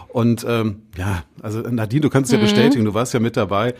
Und 0.08 0.44
ähm, 0.50 0.82
ja, 0.98 1.24
also 1.44 1.60
Nadine, 1.60 2.02
du 2.02 2.10
kannst 2.10 2.32
es 2.32 2.36
ja 2.36 2.42
bestätigen, 2.42 2.86
du 2.86 2.96
warst 2.96 3.14
ja 3.14 3.20
mit 3.20 3.38
dabei. 3.38 3.76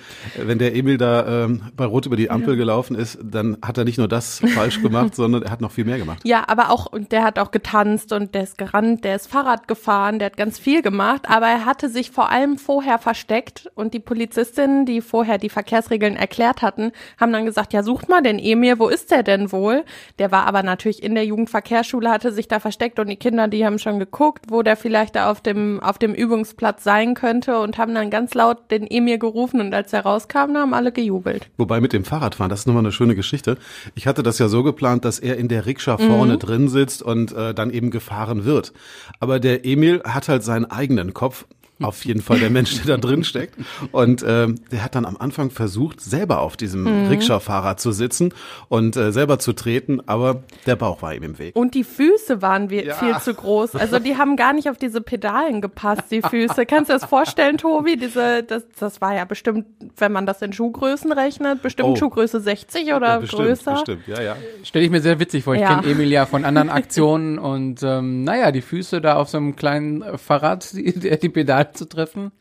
Wenn 0.52 0.60
der 0.60 0.76
Emil 0.76 0.98
da 0.98 1.46
ähm, 1.46 1.62
bei 1.78 1.86
Rot 1.86 2.08
über 2.08 2.18
die 2.18 2.30
Ampel 2.30 2.58
gelaufen 2.58 2.94
ist, 2.94 3.18
dann 3.24 3.58
hat 3.62 3.78
er 3.78 3.86
nicht 3.86 3.98
nur 3.98 4.10
das 4.10 4.42
falsch 4.54 4.82
gemacht, 4.82 5.16
sondern 5.16 5.44
er 5.44 5.50
hat 5.50 5.62
noch 5.62 5.72
viel 5.72 5.86
mehr 5.86 5.98
gemacht. 5.98 6.20
Ja, 6.26 6.44
aber 6.46 6.72
auch, 6.72 6.88
und 6.88 7.14
der 7.14 7.24
hat 7.24 7.40
auch 7.40 7.52
getanzt 7.52 8.12
und 8.12 8.36
der 8.36 8.44
ist 8.44 8.58
gerannt, 8.58 9.06
der 9.06 9.16
ist 9.16 9.28
Fahrrad 9.28 9.70
gefahren, 9.70 10.20
der 10.20 10.26
hat 10.26 10.36
ganz 10.36 10.60
viel 10.60 10.82
gemacht, 10.82 11.30
aber 11.30 11.48
er 11.48 11.64
hatte 11.64 11.88
sich 11.88 12.12
vor 12.12 12.32
allem 12.32 12.58
vorher 12.58 13.00
versteckt 13.00 13.72
und 13.76 13.94
die 13.94 14.02
Polizistinnen, 14.02 14.86
die 14.86 15.00
vorher 15.00 15.38
die 15.38 15.48
Verkehrsregeln 15.48 16.18
erklärt 16.18 16.62
hatten, 16.62 16.92
haben 17.18 17.32
dann 17.32 17.46
gesagt, 17.46 17.72
ja, 17.72 17.82
sucht 17.82 18.10
mal 18.10 18.22
den 18.22 18.38
Emil, 18.38 18.78
wo 18.78 18.90
ist 18.90 19.10
der 19.10 19.24
denn 19.24 19.54
wohl? 19.54 19.86
Der 20.20 20.34
war 20.34 20.48
aber 20.48 20.64
natürlich 20.64 21.02
in 21.02 21.16
der 21.16 21.24
Jugendverkehrsschule, 21.24 22.10
hatte 22.10 22.34
sich 22.34 22.50
da 22.50 22.60
versteckt 22.60 23.00
und 23.00 23.08
die 23.08 23.16
Kinder, 23.16 23.48
die 23.48 23.66
haben 23.66 23.80
schon 23.80 24.00
geguckt, 24.00 24.48
wo 24.50 24.64
der 24.64 24.76
vielleicht 24.76 25.16
da 25.16 25.32
auf 25.32 25.40
dem, 25.40 25.80
auf 25.80 25.98
dem 25.98 26.14
Übungsplatz 26.14 26.84
sein 26.84 27.14
könnte 27.14 27.58
und 27.62 27.78
haben 27.78 27.96
dann 27.96 28.10
ganz 28.10 28.34
laut 28.34 28.70
den 28.70 28.86
Emil 28.92 29.18
gerufen 29.18 29.62
und 29.62 29.74
als 29.74 29.94
er 29.94 30.02
rauskam, 30.02 30.41
haben 30.42 30.74
alle 30.74 30.92
gejubelt. 30.92 31.50
Wobei 31.58 31.82
mit 31.82 31.94
dem 31.94 32.06
Fahrradfahren, 32.06 32.50
das 32.50 32.62
ist 32.62 32.66
nochmal 32.68 32.84
eine 32.84 32.92
schöne 32.92 33.16
Geschichte. 33.16 33.58
Ich 33.96 34.08
hatte 34.08 34.24
das 34.24 34.40
ja 34.40 34.48
so 34.48 34.64
geplant, 34.64 35.06
dass 35.06 35.20
er 35.20 35.38
in 35.38 35.48
der 35.48 35.66
Rikscha 35.66 35.98
vorne 35.98 36.34
mhm. 36.34 36.40
drin 36.40 36.68
sitzt 36.70 37.04
und 37.04 37.32
äh, 37.34 37.54
dann 37.54 37.72
eben 37.72 37.92
gefahren 37.92 38.46
wird. 38.46 38.74
Aber 39.20 39.40
der 39.40 39.66
Emil 39.66 40.02
hat 40.04 40.30
halt 40.30 40.44
seinen 40.44 40.66
eigenen 40.66 41.14
Kopf 41.14 41.46
auf 41.84 42.06
jeden 42.06 42.22
Fall 42.22 42.40
der 42.40 42.50
Mensch, 42.50 42.76
der 42.82 42.98
da 42.98 42.98
drin 42.98 43.24
steckt. 43.24 43.56
Und 43.92 44.24
äh, 44.24 44.48
der 44.72 44.84
hat 44.84 44.96
dann 44.96 45.06
am 45.06 45.18
Anfang 45.18 45.50
versucht, 45.50 46.02
selber 46.02 46.42
auf 46.42 46.58
diesem 46.58 46.84
mhm. 46.84 47.08
Rikscha-Fahrrad 47.08 47.80
zu 47.80 47.92
sitzen 47.92 48.34
und 48.70 48.96
äh, 48.96 49.12
selber 49.12 49.40
zu 49.40 49.54
treten, 49.54 50.02
aber 50.06 50.44
der 50.66 50.76
Bauch 50.76 51.02
war 51.02 51.14
ihm 51.14 51.24
im 51.24 51.40
Weg. 51.40 51.56
Und 51.56 51.74
die 51.74 51.84
Füße 51.84 52.42
waren 52.42 52.70
wie, 52.70 52.84
ja. 52.84 52.96
viel 52.96 53.18
zu 53.20 53.34
groß. 53.34 53.76
Also 53.76 54.00
die 54.00 54.18
haben 54.18 54.36
gar 54.36 54.54
nicht 54.54 54.70
auf 54.70 54.78
diese 54.78 55.02
Pedalen 55.02 55.62
gepasst, 55.62 56.04
die 56.12 56.22
Füße. 56.22 56.66
Kannst 56.66 56.90
du 56.90 56.94
das 56.94 57.06
vorstellen, 57.06 57.58
Tobi? 57.58 57.98
Diese, 57.98 58.44
das, 58.44 58.64
das 58.78 59.02
war 59.02 59.16
ja 59.16 59.26
bestimmt, 59.26 59.66
wenn 59.98 60.12
man 60.12 60.26
das 60.26 60.42
in 60.42 60.54
Schuhgrößen 60.54 61.12
rechnet, 61.12 61.62
bestimmt 61.62 61.90
oh. 61.90 61.96
Schuhgröße 61.96 62.40
60 62.40 62.94
oder 62.94 63.08
ja, 63.08 63.20
bestimmt, 63.20 63.44
größer. 63.44 63.74
Bestimmt, 63.74 64.08
ja, 64.08 64.22
ja. 64.22 64.36
Stelle 64.64 64.86
ich 64.86 64.92
mir 64.92 65.02
sehr 65.02 65.20
witzig 65.20 65.44
vor. 65.44 65.56
Ich 65.56 65.62
ja. 65.62 65.76
kenne 65.76 65.92
Emil 65.92 66.12
ja 66.12 66.26
von 66.26 66.46
anderen 66.46 66.70
Aktionen 66.70 67.40
und 67.40 67.82
ähm, 67.84 68.24
naja, 68.24 68.52
die 68.52 68.62
Füße 68.62 69.02
da 69.02 69.16
auf 69.16 69.30
so 69.30 69.38
einem 69.38 69.56
kleinen 69.56 70.18
Fahrrad, 70.18 70.74
die, 70.74 70.94
die 71.00 71.30
Pedale 71.30 71.71
zu 71.74 71.86
treffen? 71.86 72.32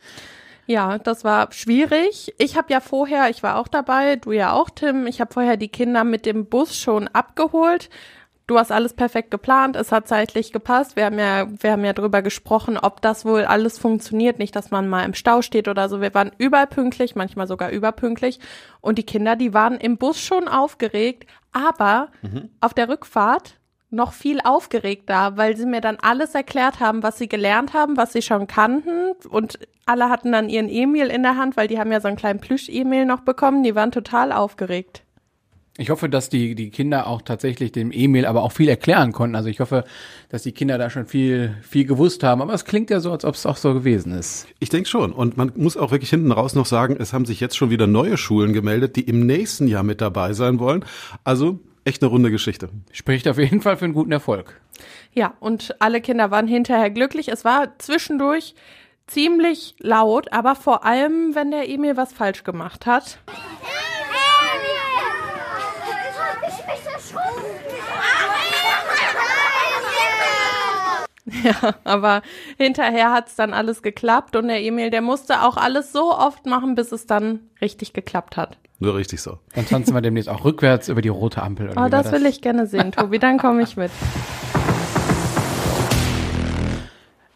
Ja, 0.67 0.99
das 0.99 1.25
war 1.25 1.53
schwierig. 1.53 2.33
Ich 2.39 2.57
habe 2.57 2.73
ja 2.73 2.81
vorher, 2.81 3.29
ich 3.29 3.43
war 3.43 3.57
auch 3.57 3.67
dabei, 3.67 4.17
du 4.17 4.31
ja 4.31 4.53
auch, 4.53 4.71
Tim, 4.71 5.07
ich 5.09 5.21
habe 5.21 5.33
vorher 5.33 5.57
die 5.57 5.69
Kinder 5.69 6.05
mit 6.05 6.27
dem 6.27 6.47
Bus 6.47 6.77
schon 6.77 7.09
abgeholt. 7.09 7.91
Du 8.47 8.59
hast 8.59 8.73
alles 8.73 8.95
perfekt 8.95 9.31
geplant, 9.31 9.77
es 9.77 9.93
hat 9.93 10.09
zeitlich 10.09 10.53
gepasst. 10.53 10.97
Wir 10.97 11.07
haben 11.07 11.19
ja, 11.21 11.47
wir 11.61 11.73
haben 11.73 11.85
ja 11.85 11.93
drüber 11.93 12.21
gesprochen, 12.21 12.79
ob 12.79 13.01
das 13.01 13.25
wohl 13.25 13.45
alles 13.45 13.79
funktioniert, 13.79 14.41
nicht, 14.41 14.57
dass 14.57 14.73
man 14.73 14.89
mal 14.89 15.05
im 15.05 15.15
Stau 15.15 15.41
steht 15.43 15.69
oder 15.69 15.89
so. 15.89 16.01
Wir 16.01 16.15
waren 16.15 16.33
überpünktlich, 16.37 17.15
manchmal 17.15 17.47
sogar 17.47 17.71
überpünktlich. 17.71 18.41
Und 18.81 18.99
die 18.99 19.07
Kinder, 19.07 19.37
die 19.37 19.55
waren 19.55 19.79
im 19.79 19.99
Bus 19.99 20.21
schon 20.21 20.49
aufgeregt, 20.49 21.27
aber 21.53 22.09
mhm. 22.23 22.51
auf 22.61 22.75
der 22.75 22.89
Rückfahrt 22.89 23.60
noch 23.91 24.13
viel 24.13 24.41
aufgeregter, 24.41 25.37
weil 25.37 25.57
sie 25.57 25.67
mir 25.67 25.81
dann 25.81 25.99
alles 26.01 26.35
erklärt 26.35 26.81
haben, 26.81 27.03
was 27.03 27.19
sie 27.19 27.29
gelernt 27.29 27.75
haben, 27.75 27.97
was 27.97 28.13
sie 28.13 28.23
schon 28.23 28.47
kannten 28.47 29.13
und 29.29 29.59
alle 29.87 30.09
hatten 30.09 30.31
dann 30.31 30.49
ihren 30.49 30.69
Emil 30.69 31.09
in 31.09 31.23
der 31.23 31.37
Hand, 31.37 31.57
weil 31.57 31.67
die 31.67 31.79
haben 31.79 31.91
ja 31.91 32.01
so 32.01 32.09
einen 32.09 32.17
kleinen 32.17 32.39
Plüsch-Emil 32.39 33.05
noch 33.05 33.21
bekommen, 33.21 33.65
die 33.65 33.75
waren 33.75 33.91
total 33.91 34.31
aufgeregt. 34.31 35.03
Ich 35.79 35.89
hoffe, 35.89 36.09
dass 36.11 36.29
die, 36.29 36.55
die 36.55 36.71
Kinder 36.71 37.07
auch 37.07 37.23
tatsächlich 37.23 37.73
dem 37.73 37.91
Emil 37.91 38.27
aber 38.27 38.43
auch 38.43 38.53
viel 38.53 38.69
erklären 38.69 39.13
konnten. 39.13 39.35
Also 39.35 39.49
ich 39.49 39.61
hoffe, 39.61 39.85
dass 40.29 40.43
die 40.43 40.53
Kinder 40.53 40.77
da 40.77 40.91
schon 40.91 41.07
viel, 41.07 41.57
viel 41.63 41.87
gewusst 41.87 42.23
haben. 42.23 42.43
Aber 42.43 42.53
es 42.53 42.67
klingt 42.67 42.91
ja 42.91 43.01
so, 43.01 43.11
als 43.13 43.25
ob 43.25 43.35
es 43.35 43.47
auch 43.47 43.57
so 43.57 43.73
gewesen 43.73 44.13
ist. 44.13 44.47
Ich 44.59 44.69
denke 44.69 44.91
schon. 44.91 45.11
Und 45.13 45.39
man 45.39 45.53
muss 45.57 45.79
auch 45.79 45.91
wirklich 45.91 46.11
hinten 46.11 46.33
raus 46.33 46.55
noch 46.55 46.67
sagen, 46.67 46.97
es 46.99 47.15
haben 47.15 47.25
sich 47.25 47.41
jetzt 47.41 47.57
schon 47.57 47.71
wieder 47.71 47.87
neue 47.87 48.19
Schulen 48.19 48.53
gemeldet, 48.53 48.97
die 48.97 49.03
im 49.03 49.25
nächsten 49.25 49.69
Jahr 49.69 49.83
mit 49.83 50.03
dabei 50.03 50.35
sein 50.35 50.59
wollen. 50.59 50.85
Also 51.25 51.61
echt 51.85 52.03
eine 52.03 52.11
runde 52.11 52.31
Geschichte. 52.31 52.71
Spricht 52.93 53.29
auf 53.29 53.39
jeden 53.39 53.63
Fall 53.63 53.77
für 53.77 53.85
einen 53.85 53.95
guten 53.95 54.13
Erfolg. 54.13 54.61
Ja, 55.13 55.35
und 55.41 55.75
alle 55.81 56.01
Kinder 56.01 56.31
waren 56.31 56.47
hinterher 56.47 56.91
glücklich. 56.91 57.29
Es 57.29 57.45
war 57.45 57.79
zwischendurch 57.79 58.55
ziemlich 59.07 59.75
laut, 59.79 60.33
aber 60.33 60.55
vor 60.55 60.85
allem, 60.85 61.35
wenn 61.35 61.51
der 61.51 61.69
Emil 61.69 61.97
was 61.97 62.13
falsch 62.13 62.45
gemacht 62.45 62.87
hat. 62.87 63.19
Ja, 71.45 71.75
aber 71.85 72.23
hinterher 72.59 73.13
hat's 73.13 73.37
dann 73.37 73.55
alles 73.55 73.83
geklappt 73.83 74.37
und 74.37 74.49
der 74.49 74.63
Emil, 74.63 74.91
der 74.91 75.01
musste 75.01 75.43
auch 75.43 75.57
alles 75.57 75.93
so 75.93 76.13
oft 76.13 76.45
machen, 76.47 76.75
bis 76.75 76.93
es 76.93 77.07
dann 77.07 77.51
richtig 77.61 77.93
geklappt 77.93 78.37
hat. 78.37 78.59
Nur 78.83 78.97
richtig 78.97 79.21
so. 79.21 79.39
Dann 79.55 79.67
tanzen 79.67 79.93
wir 79.93 80.01
demnächst 80.01 80.31
auch 80.31 80.43
rückwärts 80.47 80.89
über 80.89 81.03
die 81.03 81.11
rote 81.11 81.43
Ampel. 81.43 81.69
Oder 81.69 81.85
oh, 81.85 81.89
das, 81.91 82.05
das 82.05 82.13
will 82.13 82.25
ich 82.25 82.41
gerne 82.41 82.67
sehen, 82.67 82.93
Tobi. 82.93 83.19
Dann 83.19 83.37
komme 83.37 83.63
ich 83.63 83.77
mit. 83.77 83.91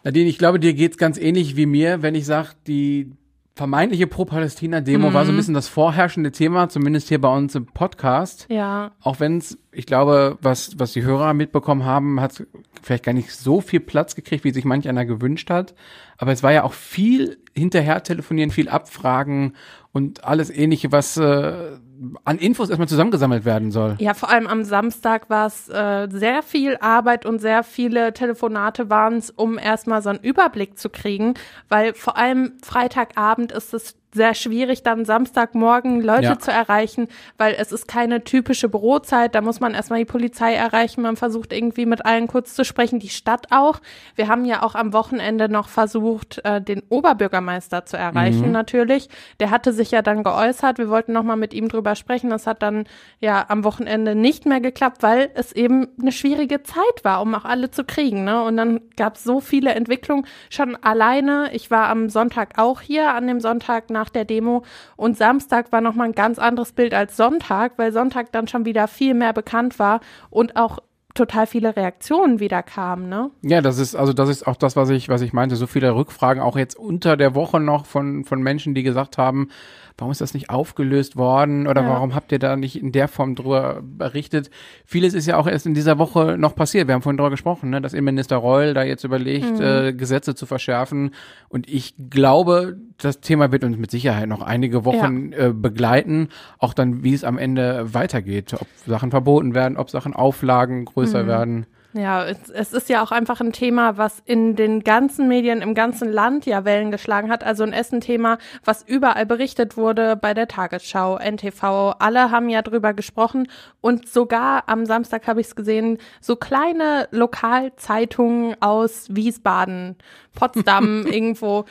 Nadine, 0.04 0.28
ich 0.28 0.38
glaube, 0.38 0.58
dir 0.58 0.72
geht's 0.72 0.96
ganz 0.96 1.18
ähnlich 1.18 1.54
wie 1.54 1.66
mir, 1.66 2.00
wenn 2.00 2.14
ich 2.14 2.24
sage, 2.24 2.48
die 2.66 3.12
vermeintliche 3.56 4.06
Pro-Palästina-Demo 4.06 5.10
mhm. 5.10 5.14
war 5.14 5.26
so 5.26 5.32
ein 5.32 5.36
bisschen 5.36 5.54
das 5.54 5.68
vorherrschende 5.68 6.32
Thema, 6.32 6.68
zumindest 6.68 7.08
hier 7.08 7.20
bei 7.20 7.28
uns 7.28 7.54
im 7.54 7.66
Podcast. 7.66 8.46
Ja. 8.48 8.92
Auch 9.00 9.20
wenn 9.20 9.38
es, 9.38 9.58
ich 9.70 9.86
glaube, 9.86 10.38
was, 10.40 10.78
was 10.78 10.92
die 10.92 11.02
Hörer 11.02 11.34
mitbekommen 11.34 11.84
haben, 11.84 12.20
hat 12.20 12.42
vielleicht 12.82 13.04
gar 13.04 13.12
nicht 13.12 13.30
so 13.30 13.60
viel 13.60 13.80
Platz 13.80 14.16
gekriegt, 14.16 14.44
wie 14.44 14.50
sich 14.50 14.64
manch 14.64 14.88
einer 14.88 15.04
gewünscht 15.04 15.50
hat. 15.50 15.74
Aber 16.18 16.32
es 16.32 16.42
war 16.42 16.52
ja 16.52 16.64
auch 16.64 16.72
viel 16.72 17.38
hinterher 17.54 18.02
telefonieren, 18.02 18.50
viel 18.50 18.68
abfragen 18.68 19.54
und 19.94 20.24
alles 20.24 20.50
ähnliche, 20.50 20.90
was 20.90 21.16
äh, 21.16 21.78
an 22.24 22.38
Infos 22.38 22.68
erstmal 22.68 22.88
zusammengesammelt 22.88 23.44
werden 23.44 23.70
soll. 23.70 23.94
Ja, 24.00 24.12
vor 24.12 24.28
allem 24.28 24.48
am 24.48 24.64
Samstag 24.64 25.30
war 25.30 25.46
es 25.46 25.68
äh, 25.68 26.08
sehr 26.10 26.42
viel 26.42 26.76
Arbeit 26.80 27.24
und 27.24 27.38
sehr 27.38 27.62
viele 27.62 28.12
Telefonate 28.12 28.90
waren 28.90 29.14
es, 29.14 29.30
um 29.30 29.56
erstmal 29.56 30.02
so 30.02 30.10
einen 30.10 30.18
Überblick 30.18 30.78
zu 30.78 30.90
kriegen, 30.90 31.34
weil 31.68 31.94
vor 31.94 32.16
allem 32.16 32.54
Freitagabend 32.62 33.52
ist 33.52 33.72
es 33.72 33.96
sehr 34.14 34.34
schwierig, 34.34 34.82
dann 34.82 35.04
Samstagmorgen 35.04 36.00
Leute 36.00 36.22
ja. 36.22 36.38
zu 36.38 36.50
erreichen, 36.50 37.08
weil 37.36 37.54
es 37.58 37.72
ist 37.72 37.88
keine 37.88 38.24
typische 38.24 38.68
Bürozeit. 38.68 39.34
Da 39.34 39.40
muss 39.40 39.60
man 39.60 39.74
erstmal 39.74 39.98
die 39.98 40.04
Polizei 40.04 40.54
erreichen. 40.54 41.02
Man 41.02 41.16
versucht 41.16 41.52
irgendwie 41.52 41.84
mit 41.84 42.06
allen 42.06 42.28
kurz 42.28 42.54
zu 42.54 42.64
sprechen, 42.64 43.00
die 43.00 43.08
Stadt 43.08 43.48
auch. 43.50 43.80
Wir 44.14 44.28
haben 44.28 44.44
ja 44.44 44.62
auch 44.62 44.74
am 44.74 44.92
Wochenende 44.92 45.48
noch 45.48 45.68
versucht, 45.68 46.40
äh, 46.44 46.60
den 46.60 46.82
Oberbürgermeister 46.88 47.84
zu 47.84 47.96
erreichen, 47.96 48.46
mhm. 48.46 48.52
natürlich. 48.52 49.08
Der 49.40 49.50
hatte 49.50 49.72
sich 49.72 49.90
ja 49.90 50.02
dann 50.02 50.22
geäußert. 50.22 50.78
Wir 50.78 50.88
wollten 50.88 51.12
nochmal 51.12 51.36
mit 51.36 51.52
ihm 51.52 51.68
drüber 51.68 51.96
sprechen. 51.96 52.30
Das 52.30 52.46
hat 52.46 52.62
dann 52.62 52.84
ja 53.20 53.44
am 53.48 53.64
Wochenende 53.64 54.14
nicht 54.14 54.46
mehr 54.46 54.60
geklappt, 54.60 55.02
weil 55.02 55.30
es 55.34 55.52
eben 55.52 55.88
eine 56.00 56.12
schwierige 56.12 56.62
Zeit 56.62 57.04
war, 57.04 57.20
um 57.20 57.34
auch 57.34 57.44
alle 57.44 57.70
zu 57.70 57.84
kriegen. 57.84 58.24
Ne? 58.24 58.42
Und 58.42 58.56
dann 58.56 58.80
gab 58.96 59.16
es 59.16 59.24
so 59.24 59.40
viele 59.40 59.74
Entwicklungen 59.74 60.26
schon 60.50 60.76
alleine. 60.76 61.50
Ich 61.52 61.70
war 61.70 61.88
am 61.88 62.08
Sonntag 62.08 62.58
auch 62.58 62.80
hier, 62.80 63.14
an 63.14 63.26
dem 63.26 63.40
Sonntag 63.40 63.90
nach 63.90 64.03
nach 64.04 64.10
der 64.10 64.24
Demo. 64.24 64.64
Und 64.96 65.16
Samstag 65.16 65.72
war 65.72 65.80
nochmal 65.80 66.08
ein 66.08 66.14
ganz 66.14 66.38
anderes 66.38 66.72
Bild 66.72 66.92
als 66.92 67.16
Sonntag, 67.16 67.72
weil 67.76 67.92
Sonntag 67.92 68.32
dann 68.32 68.48
schon 68.48 68.66
wieder 68.66 68.86
viel 68.86 69.14
mehr 69.14 69.32
bekannt 69.32 69.78
war 69.78 70.00
und 70.30 70.56
auch 70.56 70.78
total 71.14 71.46
viele 71.46 71.76
Reaktionen 71.76 72.40
wieder 72.40 72.62
kamen, 72.62 73.08
ne? 73.08 73.30
Ja, 73.42 73.60
das 73.60 73.78
ist 73.78 73.94
also 73.94 74.12
das 74.12 74.28
ist 74.28 74.46
auch 74.46 74.56
das, 74.56 74.74
was 74.74 74.90
ich 74.90 75.08
was 75.08 75.22
ich 75.22 75.32
meinte, 75.32 75.54
so 75.54 75.68
viele 75.68 75.94
Rückfragen 75.94 76.42
auch 76.42 76.56
jetzt 76.56 76.74
unter 76.74 77.16
der 77.16 77.36
Woche 77.36 77.60
noch 77.60 77.86
von 77.86 78.24
von 78.24 78.42
Menschen, 78.42 78.74
die 78.74 78.82
gesagt 78.82 79.16
haben, 79.16 79.48
warum 79.96 80.10
ist 80.10 80.20
das 80.20 80.34
nicht 80.34 80.50
aufgelöst 80.50 81.16
worden 81.16 81.68
oder 81.68 81.82
ja. 81.82 81.88
warum 81.88 82.14
habt 82.14 82.32
ihr 82.32 82.40
da 82.40 82.56
nicht 82.56 82.80
in 82.80 82.90
der 82.90 83.06
Form 83.06 83.36
drüber 83.36 83.80
berichtet? 83.82 84.50
Vieles 84.84 85.14
ist 85.14 85.26
ja 85.26 85.36
auch 85.36 85.46
erst 85.46 85.66
in 85.66 85.74
dieser 85.74 85.98
Woche 85.98 86.36
noch 86.36 86.56
passiert. 86.56 86.88
Wir 86.88 86.94
haben 86.94 87.02
vorhin 87.02 87.16
drüber 87.16 87.30
gesprochen, 87.30 87.70
ne, 87.70 87.80
dass 87.80 87.92
Innenminister 87.92 88.36
Reul 88.36 88.74
da 88.74 88.82
jetzt 88.82 89.04
überlegt, 89.04 89.58
mhm. 89.58 89.62
äh, 89.62 89.92
Gesetze 89.92 90.34
zu 90.34 90.46
verschärfen. 90.46 91.14
Und 91.48 91.68
ich 91.68 91.94
glaube, 92.10 92.76
das 92.98 93.20
Thema 93.20 93.52
wird 93.52 93.62
uns 93.62 93.76
mit 93.76 93.90
Sicherheit 93.90 94.28
noch 94.28 94.42
einige 94.42 94.84
Wochen 94.84 95.32
ja. 95.32 95.46
äh, 95.48 95.52
begleiten. 95.52 96.28
Auch 96.58 96.74
dann, 96.74 97.04
wie 97.04 97.14
es 97.14 97.22
am 97.22 97.38
Ende 97.38 97.94
weitergeht. 97.94 98.54
Ob 98.54 98.66
Sachen 98.86 99.10
verboten 99.10 99.54
werden, 99.54 99.76
ob 99.76 99.90
Sachen 99.90 100.14
Auflagen 100.14 100.86
größer 100.86 101.22
mhm. 101.22 101.28
werden. 101.28 101.66
Ja, 101.96 102.26
es, 102.26 102.72
ist 102.72 102.88
ja 102.88 103.04
auch 103.04 103.12
einfach 103.12 103.40
ein 103.40 103.52
Thema, 103.52 103.96
was 103.96 104.20
in 104.24 104.56
den 104.56 104.82
ganzen 104.82 105.28
Medien 105.28 105.62
im 105.62 105.76
ganzen 105.76 106.10
Land 106.10 106.44
ja 106.44 106.64
Wellen 106.64 106.90
geschlagen 106.90 107.30
hat. 107.30 107.44
Also 107.44 107.62
ein 107.62 107.72
Essen-Thema, 107.72 108.38
was 108.64 108.82
überall 108.82 109.26
berichtet 109.26 109.76
wurde 109.76 110.16
bei 110.16 110.34
der 110.34 110.48
Tagesschau, 110.48 111.18
NTV. 111.18 111.94
Alle 112.00 112.32
haben 112.32 112.48
ja 112.48 112.62
drüber 112.62 112.94
gesprochen 112.94 113.46
und 113.80 114.08
sogar 114.08 114.64
am 114.68 114.86
Samstag 114.86 115.28
habe 115.28 115.40
ich 115.40 115.46
es 115.46 115.54
gesehen, 115.54 115.98
so 116.20 116.34
kleine 116.34 117.06
Lokalzeitungen 117.12 118.60
aus 118.60 119.06
Wiesbaden, 119.10 119.94
Potsdam 120.34 121.06
irgendwo, 121.10 121.64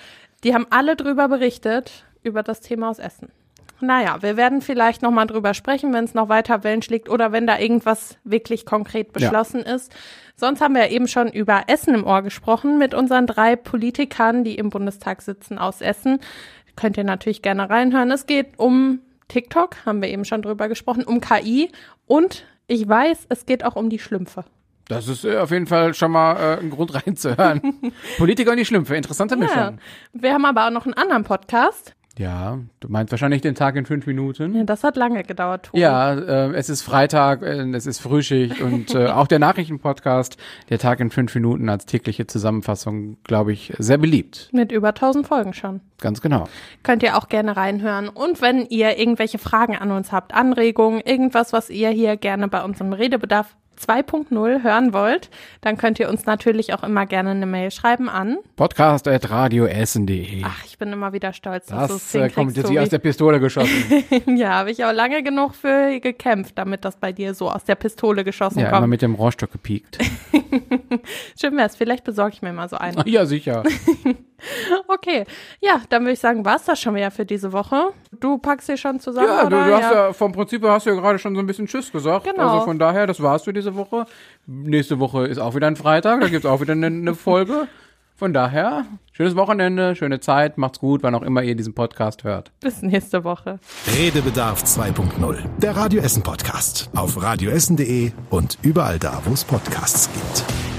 die 0.45 0.53
haben 0.53 0.67
alle 0.69 0.95
drüber 0.95 1.27
berichtet 1.27 2.05
über 2.21 2.43
das 2.43 2.61
Thema 2.61 2.89
aus 2.89 2.99
Essen. 2.99 3.29
Naja, 3.83 4.21
wir 4.21 4.37
werden 4.37 4.61
vielleicht 4.61 5.01
nochmal 5.01 5.27
drüber 5.27 5.53
sprechen, 5.53 5.93
wenn 5.93 6.05
es 6.05 6.13
noch 6.13 6.29
weiter 6.29 6.63
Wellen 6.63 6.81
schlägt 6.81 7.09
oder 7.09 7.31
wenn 7.31 7.45
da 7.45 7.59
irgendwas 7.59 8.17
wirklich 8.23 8.65
konkret 8.65 9.13
beschlossen 9.13 9.63
ja. 9.65 9.75
ist. 9.75 9.93
Sonst 10.35 10.61
haben 10.61 10.75
wir 10.75 10.89
eben 10.89 11.07
schon 11.07 11.27
über 11.27 11.63
Essen 11.67 11.93
im 11.93 12.05
Ohr 12.05 12.21
gesprochen 12.21 12.79
mit 12.79 12.93
unseren 12.93 13.27
drei 13.27 13.55
Politikern, 13.55 14.43
die 14.43 14.55
im 14.55 14.69
Bundestag 14.69 15.21
sitzen 15.21 15.57
aus 15.57 15.81
Essen. 15.81 16.19
Könnt 16.75 16.97
ihr 16.97 17.03
natürlich 17.03 17.41
gerne 17.41 17.69
reinhören. 17.69 18.09
Es 18.09 18.25
geht 18.25 18.57
um 18.57 18.99
TikTok, 19.27 19.85
haben 19.85 20.01
wir 20.01 20.09
eben 20.09 20.25
schon 20.25 20.41
drüber 20.41 20.67
gesprochen, 20.67 21.03
um 21.03 21.21
KI 21.21 21.71
und 22.07 22.45
ich 22.67 22.87
weiß, 22.87 23.27
es 23.29 23.45
geht 23.45 23.63
auch 23.63 23.75
um 23.75 23.89
die 23.89 23.99
Schlümpfe. 23.99 24.45
Das 24.87 25.07
ist 25.07 25.23
äh, 25.23 25.37
auf 25.37 25.51
jeden 25.51 25.67
Fall 25.67 25.93
schon 25.93 26.11
mal 26.11 26.35
äh, 26.35 26.59
ein 26.59 26.69
Grund 26.69 26.93
reinzuhören. 27.05 27.93
Politiker 28.17 28.51
und 28.51 28.57
die 28.57 28.65
Schlümpfe, 28.65 28.95
interessante 28.95 29.35
Mischung. 29.35 29.57
Ja. 29.57 29.73
Wir 30.13 30.33
haben 30.33 30.45
aber 30.45 30.67
auch 30.67 30.71
noch 30.71 30.85
einen 30.85 30.93
anderen 30.93 31.23
Podcast. 31.23 31.95
Ja, 32.17 32.59
du 32.79 32.89
meinst 32.89 33.11
wahrscheinlich 33.11 33.41
den 33.41 33.55
Tag 33.55 33.75
in 33.75 33.85
fünf 33.85 34.05
Minuten. 34.05 34.53
Ja, 34.55 34.63
das 34.63 34.83
hat 34.83 34.95
lange 34.95 35.23
gedauert, 35.23 35.67
Tobi. 35.67 35.79
Ja, 35.79 36.13
äh, 36.13 36.53
es 36.53 36.69
ist 36.69 36.83
Freitag, 36.83 37.41
äh, 37.41 37.63
es 37.71 37.87
ist 37.87 37.99
Frühschicht 37.99 38.61
und 38.61 38.93
äh, 38.93 39.07
auch 39.09 39.25
der 39.25 39.39
Nachrichtenpodcast, 39.39 40.37
der 40.69 40.77
Tag 40.77 40.99
in 40.99 41.09
fünf 41.09 41.33
Minuten 41.33 41.69
als 41.69 41.87
tägliche 41.87 42.27
Zusammenfassung, 42.27 43.17
glaube 43.23 43.51
ich, 43.51 43.73
sehr 43.79 43.97
beliebt. 43.97 44.49
Mit 44.51 44.71
über 44.71 44.89
1000 44.89 45.25
Folgen 45.25 45.53
schon. 45.53 45.81
Ganz 45.99 46.21
genau. 46.21 46.47
Könnt 46.83 47.01
ihr 47.01 47.17
auch 47.17 47.29
gerne 47.29 47.57
reinhören. 47.57 48.09
Und 48.09 48.41
wenn 48.41 48.67
ihr 48.67 48.99
irgendwelche 48.99 49.39
Fragen 49.39 49.75
an 49.75 49.91
uns 49.91 50.11
habt, 50.11 50.35
Anregungen, 50.35 51.01
irgendwas, 51.01 51.51
was 51.51 51.71
ihr 51.71 51.89
hier 51.89 52.15
gerne 52.17 52.47
bei 52.47 52.63
unserem 52.63 52.93
Redebedarf 52.93 53.55
2.0 53.79 54.63
hören 54.63 54.93
wollt, 54.93 55.29
dann 55.61 55.77
könnt 55.77 55.99
ihr 55.99 56.09
uns 56.09 56.25
natürlich 56.25 56.73
auch 56.73 56.83
immer 56.83 57.05
gerne 57.05 57.31
eine 57.31 57.45
Mail 57.45 57.71
schreiben 57.71 58.09
an 58.09 58.37
podcast.radioessen.de. 58.55 60.41
Ach, 60.43 60.65
ich 60.65 60.77
bin 60.77 60.91
immer 60.91 61.13
wieder 61.13 61.33
stolz, 61.33 61.67
dass 61.67 61.79
das 61.79 61.89
du 61.89 61.95
es 61.95 62.15
äh, 62.15 62.29
kommt 62.29 62.57
jetzt 62.57 62.69
hier 62.69 62.81
aus 62.81 62.89
der 62.89 62.99
Pistole 62.99 63.39
geschossen. 63.39 64.03
ja, 64.37 64.49
habe 64.49 64.71
ich 64.71 64.83
auch 64.85 64.93
lange 64.93 65.23
genug 65.23 65.55
für 65.55 65.99
gekämpft, 65.99 66.57
damit 66.57 66.85
das 66.85 66.97
bei 66.97 67.11
dir 67.11 67.33
so 67.33 67.49
aus 67.49 67.63
der 67.63 67.75
Pistole 67.75 68.23
geschossen 68.23 68.59
ja, 68.59 68.65
kommt. 68.65 68.73
Ja, 68.73 68.77
immer 68.79 68.87
mit 68.87 69.01
dem 69.01 69.15
Rohrstock 69.15 69.51
gepiekt. 69.51 69.97
Schön 71.39 71.57
wär's, 71.57 71.75
vielleicht 71.75 72.03
besorge 72.03 72.33
ich 72.35 72.41
mir 72.41 72.53
mal 72.53 72.69
so 72.69 72.77
einen. 72.77 73.01
Ja, 73.07 73.25
sicher. 73.25 73.63
Okay, 74.87 75.25
ja, 75.61 75.81
dann 75.89 76.03
würde 76.03 76.13
ich 76.13 76.19
sagen, 76.19 76.43
war's 76.45 76.65
das 76.65 76.79
schon 76.79 76.95
wieder 76.95 77.11
für 77.11 77.25
diese 77.25 77.53
Woche. 77.53 77.93
Du 78.11 78.37
packst 78.37 78.67
sie 78.67 78.77
schon 78.77 78.99
zusammen, 78.99 79.27
ja? 79.27 79.43
Du, 79.43 79.49
du 79.51 79.73
hast 79.73 79.81
ja. 79.81 80.07
ja, 80.07 80.13
vom 80.13 80.31
Prinzip 80.31 80.63
hast 80.63 80.85
du 80.85 80.89
ja 80.91 80.95
gerade 80.97 81.17
schon 81.19 81.33
so 81.35 81.39
ein 81.39 81.47
bisschen 81.47 81.67
Tschüss 81.67 81.91
gesagt. 81.91 82.25
Genau. 82.25 82.49
Also 82.49 82.65
von 82.65 82.77
daher, 82.77 83.07
das 83.07 83.21
war's 83.21 83.43
für 83.43 83.53
diese 83.53 83.62
Woche. 83.75 84.05
Nächste 84.45 84.99
Woche 84.99 85.25
ist 85.27 85.37
auch 85.37 85.55
wieder 85.55 85.67
ein 85.67 85.75
Freitag, 85.75 86.21
da 86.21 86.27
gibt's 86.27 86.45
auch 86.45 86.61
wieder 86.61 86.73
eine, 86.73 86.87
eine 86.87 87.15
Folge. 87.15 87.67
Von 88.15 88.31
daher, 88.31 88.85
schönes 89.11 89.35
Wochenende, 89.35 89.95
schöne 89.95 90.19
Zeit, 90.19 90.57
macht's 90.57 90.79
gut, 90.79 91.01
wann 91.01 91.15
auch 91.15 91.23
immer 91.23 91.41
ihr 91.41 91.55
diesen 91.55 91.73
Podcast 91.73 92.23
hört. 92.23 92.51
Bis 92.59 92.81
nächste 92.81 93.23
Woche. 93.23 93.59
Redebedarf 93.97 94.63
2.0, 94.63 95.37
der 95.57 95.75
Radio 95.75 96.01
Essen 96.01 96.21
Podcast. 96.21 96.89
Auf 96.95 97.21
radioessen.de 97.21 98.11
und 98.29 98.59
überall 98.61 98.99
da, 98.99 99.21
wo 99.25 99.33
es 99.33 99.43
Podcasts 99.43 100.09
gibt. 100.13 100.72